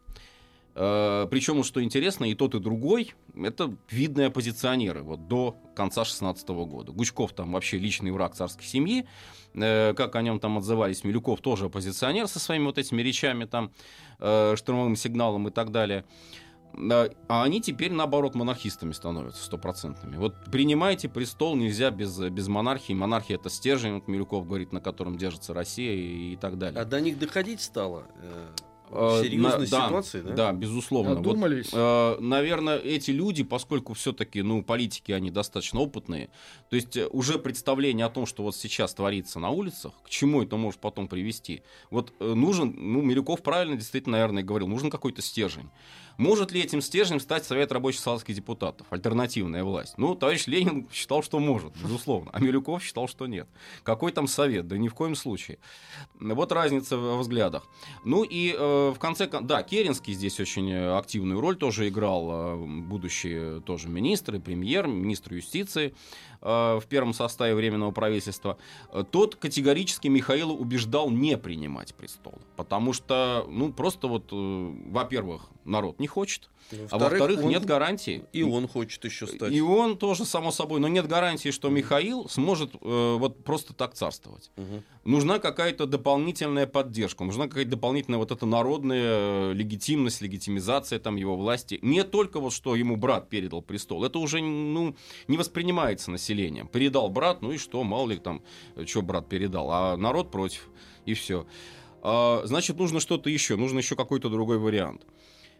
Э, 0.75 1.27
Причем, 1.29 1.63
что 1.63 1.83
интересно, 1.83 2.25
и 2.25 2.35
тот, 2.35 2.55
и 2.55 2.59
другой 2.59 3.13
это 3.35 3.75
видные 3.89 4.27
оппозиционеры 4.27 5.01
вот, 5.03 5.27
до 5.27 5.57
конца 5.75 6.05
16 6.05 6.47
года. 6.49 6.91
Гучков 6.91 7.33
там 7.33 7.51
вообще 7.53 7.77
личный 7.77 8.11
враг 8.11 8.35
царской 8.35 8.65
семьи, 8.65 9.05
э, 9.53 9.93
как 9.93 10.15
о 10.15 10.21
нем 10.21 10.39
там 10.39 10.57
отзывались, 10.57 11.03
Милюков 11.03 11.41
тоже 11.41 11.65
оппозиционер 11.65 12.27
со 12.27 12.39
своими 12.39 12.65
вот 12.65 12.77
этими 12.77 13.01
речами, 13.01 13.45
там, 13.45 13.71
э, 14.19 14.55
штурмовым 14.57 14.95
сигналом 14.95 15.47
и 15.47 15.51
так 15.51 15.71
далее 15.71 16.05
а 16.73 17.43
они 17.43 17.61
теперь, 17.61 17.91
наоборот, 17.91 18.35
монархистами 18.35 18.91
становятся 18.91 19.43
стопроцентными. 19.43 20.17
Вот 20.17 20.35
принимайте 20.51 21.09
престол 21.09 21.55
нельзя 21.55 21.91
без, 21.91 22.17
без 22.17 22.47
монархии. 22.47 22.93
Монархия— 22.93 23.35
это 23.37 23.49
стержень, 23.49 23.95
вот 23.95 24.07
Милюков 24.07 24.47
говорит, 24.47 24.71
на 24.71 24.81
котором 24.81 25.17
держится 25.17 25.53
Россия 25.53 25.93
и, 25.93 26.33
и 26.33 26.35
так 26.35 26.57
далее. 26.57 26.79
А 26.81 26.85
до 26.85 27.01
них 27.01 27.19
доходить 27.19 27.61
стало? 27.61 28.07
Э, 28.21 28.49
Э, 28.93 29.21
серьезной 29.23 29.67
да, 29.67 29.85
ситуации, 29.87 30.21
да? 30.21 30.33
Да, 30.33 30.51
безусловно. 30.51 31.13
Одумались. 31.13 31.71
Вот, 31.71 31.77
э, 31.79 32.17
наверное, 32.19 32.77
эти 32.77 33.11
люди, 33.11 33.43
поскольку 33.43 33.93
все-таки, 33.93 34.41
ну, 34.41 34.63
политики, 34.63 35.13
они 35.13 35.31
достаточно 35.31 35.79
опытные, 35.79 36.29
то 36.69 36.75
есть 36.75 36.97
э, 36.97 37.07
уже 37.07 37.39
представление 37.39 38.05
о 38.05 38.09
том, 38.09 38.25
что 38.25 38.43
вот 38.43 38.55
сейчас 38.55 38.93
творится 38.93 39.39
на 39.39 39.49
улицах, 39.49 39.93
к 40.03 40.09
чему 40.09 40.43
это 40.43 40.57
может 40.57 40.81
потом 40.81 41.07
привести. 41.07 41.63
Вот 41.89 42.13
э, 42.19 42.33
нужен, 42.33 42.75
ну, 42.77 43.01
Милюков 43.01 43.41
правильно 43.41 43.77
действительно, 43.77 44.17
наверное, 44.17 44.43
говорил, 44.43 44.67
нужен 44.67 44.89
какой-то 44.89 45.21
стержень. 45.21 45.69
Может 46.17 46.51
ли 46.51 46.61
этим 46.61 46.81
стержнем 46.81 47.19
стать 47.19 47.45
Совет 47.45 47.71
рабочих 47.71 48.01
салатских 48.01 48.35
депутатов, 48.35 48.87
альтернативная 48.89 49.63
власть? 49.63 49.95
Ну, 49.97 50.15
товарищ 50.15 50.47
Ленин 50.47 50.87
считал, 50.91 51.23
что 51.23 51.39
может, 51.39 51.73
безусловно, 51.81 52.31
а 52.33 52.39
Милюков 52.39 52.83
считал, 52.83 53.07
что 53.07 53.27
нет. 53.27 53.47
Какой 53.83 54.11
там 54.11 54.27
совет? 54.27 54.67
Да 54.67 54.77
ни 54.77 54.87
в 54.87 54.93
коем 54.93 55.15
случае. 55.15 55.57
Вот 56.19 56.51
разница 56.51 56.97
в 56.97 57.19
взглядах. 57.19 57.67
Ну 58.03 58.23
и 58.23 58.55
э, 58.57 58.93
в 58.95 58.99
конце 58.99 59.27
да, 59.27 59.63
Керенский 59.63 60.13
здесь 60.13 60.39
очень 60.39 60.73
активную 60.73 61.39
роль 61.41 61.55
тоже 61.55 61.87
играл, 61.87 62.29
э, 62.31 62.55
будущий 62.55 63.59
тоже 63.61 63.89
и 64.35 64.39
премьер, 64.39 64.87
министр 64.87 65.35
юстиции. 65.35 65.93
Э, 66.41 66.79
в 66.81 66.87
первом 66.87 67.13
составе 67.13 67.53
Временного 67.53 67.91
правительства, 67.91 68.57
э, 68.91 69.03
тот 69.09 69.35
категорически 69.35 70.07
Михаила 70.07 70.51
убеждал 70.51 71.11
не 71.11 71.37
принимать 71.37 71.93
престол. 71.93 72.33
Потому 72.55 72.93
что, 72.93 73.45
ну, 73.47 73.71
просто 73.71 74.07
вот, 74.07 74.29
э, 74.31 74.73
во-первых, 74.87 75.49
народ 75.65 75.99
не 75.99 76.07
хочет, 76.07 76.49
ну, 76.71 76.87
а 76.89 76.97
во-вторых, 76.97 77.43
нет 77.43 77.65
гарантии. 77.65 78.23
И 78.33 78.43
он 78.43 78.67
хочет 78.67 79.03
еще 79.05 79.27
стать. 79.27 79.51
И 79.51 79.61
он 79.61 79.97
тоже, 79.97 80.25
само 80.25 80.51
собой, 80.51 80.79
но 80.79 80.87
нет 80.87 81.07
гарантии, 81.07 81.49
что 81.49 81.69
Михаил 81.69 82.29
сможет 82.29 82.73
э, 82.81 83.15
вот 83.19 83.43
просто 83.43 83.73
так 83.73 83.93
царствовать. 83.93 84.51
Угу. 84.57 84.83
Нужна 85.03 85.39
какая-то 85.39 85.85
дополнительная 85.85 86.67
поддержка, 86.67 87.23
нужна 87.23 87.47
какая-то 87.47 87.71
дополнительная 87.71 88.19
вот 88.19 88.31
эта 88.31 88.45
народная 88.45 89.51
легитимность, 89.51 90.21
легитимизация 90.21 90.99
там 90.99 91.15
его 91.15 91.35
власти. 91.35 91.79
Не 91.81 92.03
только 92.03 92.39
вот, 92.39 92.53
что 92.53 92.75
ему 92.75 92.95
брат 92.95 93.29
передал 93.29 93.61
престол, 93.61 94.03
это 94.03 94.19
уже, 94.19 94.41
ну, 94.41 94.95
не 95.27 95.37
воспринимается 95.37 96.11
населением 96.11 96.30
населением. 96.31 96.67
Передал 96.67 97.09
брат, 97.09 97.41
ну 97.41 97.51
и 97.51 97.57
что, 97.57 97.83
мало 97.83 98.09
ли 98.09 98.17
там, 98.17 98.41
что 98.85 99.01
брат 99.01 99.27
передал, 99.27 99.69
а 99.71 99.97
народ 99.97 100.31
против, 100.31 100.69
и 101.05 101.13
все. 101.13 101.45
А, 102.01 102.41
значит, 102.45 102.77
нужно 102.77 102.99
что-то 102.99 103.29
еще, 103.29 103.55
нужно 103.55 103.79
еще 103.79 103.95
какой-то 103.95 104.29
другой 104.29 104.57
вариант. 104.57 105.05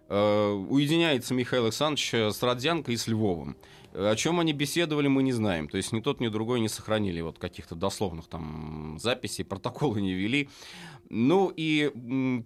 А, 0.08 0.54
уединяется 0.54 1.34
Михаил 1.34 1.66
Александрович 1.66 2.14
с 2.14 2.42
Родзянко 2.42 2.92
и 2.92 2.98
с 2.98 3.08
Львовым. 3.08 3.56
О 3.94 4.16
чем 4.16 4.40
они 4.40 4.54
беседовали, 4.54 5.08
мы 5.08 5.24
не 5.24 5.32
знаем. 5.34 5.68
То 5.68 5.78
есть 5.78 5.92
ни 5.92 6.00
тот, 6.00 6.20
ни 6.20 6.28
другой 6.28 6.60
не 6.60 6.70
сохранили 6.70 7.22
вот 7.22 7.40
каких-то 7.40 7.76
дословных 7.76 8.28
там 8.28 8.98
записей, 9.00 9.44
протоколы 9.44 10.02
не 10.02 10.14
вели. 10.14 10.50
Ну 11.14 11.52
и 11.54 11.92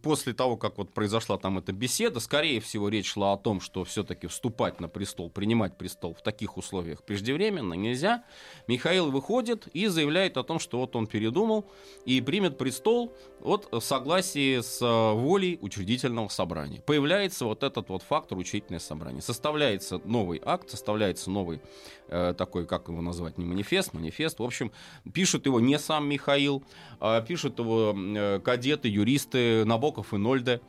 после 0.01 0.33
того, 0.33 0.57
как 0.57 0.79
вот 0.79 0.91
произошла 0.91 1.37
там 1.37 1.59
эта 1.59 1.71
беседа, 1.71 2.19
скорее 2.19 2.59
всего, 2.59 2.89
речь 2.89 3.11
шла 3.11 3.33
о 3.33 3.37
том, 3.37 3.61
что 3.61 3.83
все-таки 3.83 4.25
вступать 4.25 4.79
на 4.79 4.87
престол, 4.87 5.29
принимать 5.29 5.77
престол 5.77 6.15
в 6.15 6.23
таких 6.23 6.57
условиях 6.57 7.03
преждевременно 7.03 7.75
нельзя. 7.75 8.23
Михаил 8.67 9.11
выходит 9.11 9.67
и 9.67 9.85
заявляет 9.85 10.37
о 10.37 10.43
том, 10.43 10.57
что 10.57 10.79
вот 10.79 10.95
он 10.95 11.05
передумал 11.05 11.69
и 12.05 12.21
примет 12.21 12.57
престол 12.57 13.13
вот 13.39 13.67
в 13.71 13.81
согласии 13.81 14.61
с 14.61 14.81
э, 14.81 15.13
волей 15.13 15.59
учредительного 15.61 16.29
собрания. 16.29 16.81
Появляется 16.81 17.45
вот 17.45 17.61
этот 17.61 17.89
вот 17.89 18.01
фактор 18.01 18.39
учредительное 18.39 18.79
собрание. 18.79 19.21
Составляется 19.21 20.01
новый 20.05 20.41
акт, 20.43 20.71
составляется 20.71 21.29
новый 21.36 21.59
э, 22.07 22.33
такой, 22.38 22.65
как 22.65 22.88
его 22.88 23.01
назвать, 23.01 23.38
не 23.38 23.45
манифест, 23.45 23.93
манифест. 23.93 24.39
В 24.39 24.43
общем, 24.43 24.71
пишут 25.13 25.45
его 25.45 25.59
не 25.59 25.77
сам 25.77 26.07
Михаил, 26.07 26.63
а 26.99 27.21
пишут 27.21 27.59
его 27.59 27.93
э, 27.95 28.39
кадеты, 28.39 28.88
юристы 28.88 29.65
Набоков 29.65 30.13
и 30.13 30.17
Нольде. 30.17 30.61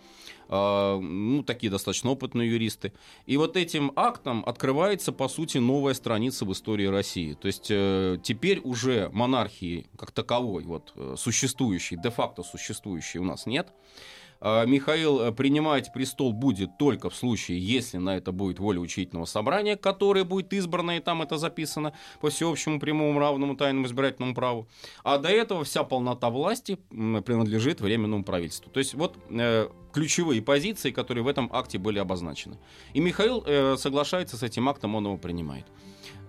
А, 0.48 0.98
ну, 0.98 1.42
такие 1.42 1.70
достаточно 1.70 2.10
опытные 2.10 2.50
юристы. 2.50 2.92
И 3.26 3.36
вот 3.36 3.56
этим 3.56 3.92
актом 3.96 4.44
открывается, 4.46 5.12
по 5.12 5.28
сути, 5.28 5.58
новая 5.58 5.94
страница 5.94 6.44
в 6.44 6.52
истории 6.52 6.86
России. 6.86 7.34
То 7.34 7.48
есть 7.48 7.66
э, 7.70 8.18
теперь 8.22 8.60
уже 8.60 9.10
монархии 9.12 9.86
как 9.98 10.12
таковой, 10.12 10.64
вот, 10.64 10.92
э, 10.96 11.14
существующей, 11.18 11.96
де-факто 11.96 12.42
существующей 12.42 13.18
у 13.18 13.24
нас 13.24 13.46
нет. 13.46 13.68
А, 14.41 14.64
Михаил 14.64 15.20
э, 15.20 15.32
принимать 15.32 15.93
престол 15.93 16.32
будет 16.32 16.78
только 16.78 17.11
в 17.11 17.14
случае, 17.14 17.59
если 17.59 17.99
на 17.99 18.16
это 18.16 18.32
будет 18.32 18.59
воля 18.59 18.80
учительного 18.80 19.24
собрания, 19.24 19.76
которое 19.76 20.24
будет 20.24 20.53
избрано, 20.53 20.97
и 20.97 21.01
там 21.01 21.22
это 21.22 21.39
записано 21.39 21.93
по 22.20 22.30
всеобщему 22.30 22.80
прямому 22.80 23.18
равному 23.18 23.57
тайному 23.57 23.87
избирательному 23.87 24.34
праву. 24.34 24.68
А 25.05 25.18
до 25.18 25.28
этого 25.28 25.64
вся 25.64 25.84
полнота 25.84 26.30
власти 26.30 26.78
принадлежит 26.91 27.80
Временному 27.80 28.24
правительству. 28.24 28.70
То 28.70 28.78
есть 28.78 28.95
вот 28.95 29.16
э, 29.30 29.68
ключевые 29.97 30.42
позиции, 30.42 30.90
которые 30.90 31.24
в 31.24 31.26
этом 31.26 31.49
акте 31.51 31.78
были 31.78 31.99
обозначены. 31.99 32.59
И 32.92 33.01
Михаил 33.01 33.42
э, 33.47 33.76
соглашается 33.78 34.36
с 34.36 34.42
этим 34.42 34.68
актом, 34.68 34.94
он 34.94 35.07
его 35.07 35.16
принимает. 35.16 35.64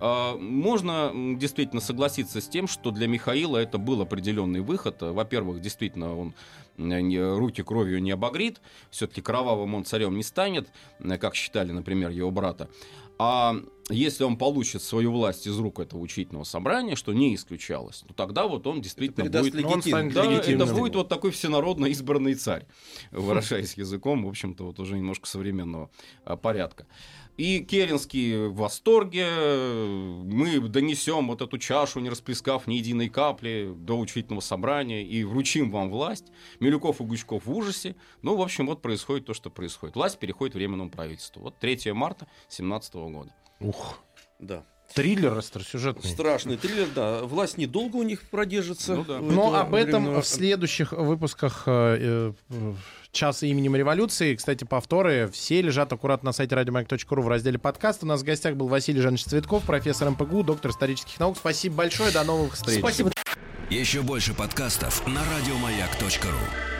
А, 0.00 0.38
можно 0.38 1.12
действительно 1.36 1.82
согласиться 1.82 2.40
с 2.40 2.48
тем, 2.48 2.66
что 2.66 2.90
для 2.90 3.06
Михаила 3.06 3.58
это 3.58 3.76
был 3.76 4.00
определенный 4.00 4.60
выход. 4.60 5.02
Во-первых, 5.02 5.60
действительно, 5.60 6.16
он 6.16 6.34
руки 6.78 7.62
кровью 7.62 8.00
не 8.00 8.12
обогрит, 8.12 8.62
все-таки 8.90 9.20
кровавым 9.20 9.74
он 9.74 9.84
царем 9.84 10.16
не 10.16 10.22
станет, 10.22 10.68
как 11.20 11.34
считали, 11.34 11.72
например, 11.72 12.10
его 12.10 12.30
брата. 12.30 12.70
А 13.18 13.56
если 13.90 14.24
он 14.24 14.36
получит 14.36 14.82
свою 14.82 15.12
власть 15.12 15.46
из 15.46 15.58
рук 15.58 15.80
этого 15.80 16.00
учительного 16.00 16.44
собрания, 16.44 16.94
что 16.94 17.12
не 17.12 17.34
исключалось, 17.34 18.04
то 18.06 18.14
тогда 18.14 18.46
вот 18.46 18.66
он 18.66 18.80
действительно 18.80 19.24
это 19.24 19.40
будет... 19.40 19.54
Легитим, 19.54 19.72
он 19.72 19.82
станет 19.82 20.14
да, 20.14 20.24
это 20.24 20.66
будет 20.66 20.94
вот 20.94 21.08
такой 21.08 21.30
всенародно 21.30 21.86
избранный 21.86 22.34
царь, 22.34 22.66
выражаясь 23.10 23.74
языком, 23.74 24.24
в 24.24 24.28
общем-то, 24.28 24.64
вот 24.64 24.78
уже 24.78 24.96
немножко 24.96 25.26
современного 25.26 25.90
а, 26.24 26.36
порядка. 26.36 26.86
И 27.38 27.60
Керенский 27.60 28.48
в 28.48 28.56
восторге. 28.56 29.26
Мы 30.24 30.58
донесем 30.58 31.28
вот 31.28 31.40
эту 31.40 31.56
чашу, 31.56 32.00
не 32.00 32.10
расплескав 32.10 32.66
ни 32.66 32.74
единой 32.74 33.08
капли, 33.08 33.72
до 33.76 33.96
учительного 33.96 34.40
собрания 34.40 35.04
и 35.04 35.22
вручим 35.22 35.70
вам 35.70 35.88
власть. 35.88 36.26
Милюков 36.58 37.00
и 37.00 37.04
Гучков 37.04 37.46
в 37.46 37.52
ужасе. 37.52 37.94
Ну, 38.22 38.36
в 38.36 38.42
общем, 38.42 38.66
вот 38.66 38.82
происходит 38.82 39.26
то, 39.26 39.34
что 39.34 39.50
происходит. 39.50 39.94
Власть 39.94 40.18
переходит 40.18 40.56
временному 40.56 40.90
правительству. 40.90 41.40
Вот 41.40 41.58
3 41.60 41.92
марта 41.92 42.26
2017 42.48 42.94
года. 42.94 43.32
Ух. 43.60 44.00
Да. 44.40 44.64
Триллер 44.94 45.36
остросюжетный. 45.36 46.10
Страшный 46.10 46.56
триллер, 46.56 46.88
да. 46.94 47.22
Власть 47.22 47.58
недолго 47.58 47.96
у 47.96 48.02
них 48.02 48.28
продержится. 48.30 48.96
Ну, 48.96 49.04
да. 49.04 49.20
Но 49.20 49.54
об 49.54 49.74
этом 49.74 50.02
временного... 50.02 50.22
в 50.22 50.26
следующих 50.26 50.92
выпусках 50.92 51.64
э, 51.66 52.32
э, 52.50 52.74
«Час 53.12 53.42
именем 53.42 53.76
революции». 53.76 54.34
Кстати, 54.34 54.64
повторы 54.64 55.28
все 55.32 55.62
лежат 55.62 55.92
аккуратно 55.92 56.28
на 56.28 56.32
сайте 56.32 56.54
радиомаяк.ру 56.54 57.22
в 57.22 57.28
разделе 57.28 57.58
подкаст. 57.58 58.04
У 58.04 58.06
нас 58.06 58.20
в 58.20 58.24
гостях 58.24 58.56
был 58.56 58.68
Василий 58.68 59.00
Жанович 59.00 59.24
Цветков, 59.24 59.64
профессор 59.64 60.10
МПГУ, 60.10 60.42
доктор 60.42 60.70
исторических 60.70 61.18
наук. 61.18 61.36
Спасибо 61.38 61.76
большое, 61.76 62.12
до 62.12 62.24
новых 62.24 62.54
встреч. 62.54 62.80
Спасибо. 62.80 63.10
Еще 63.70 64.02
больше 64.02 64.34
подкастов 64.34 65.06
на 65.06 65.20
радиомаяк.ру 65.24 66.77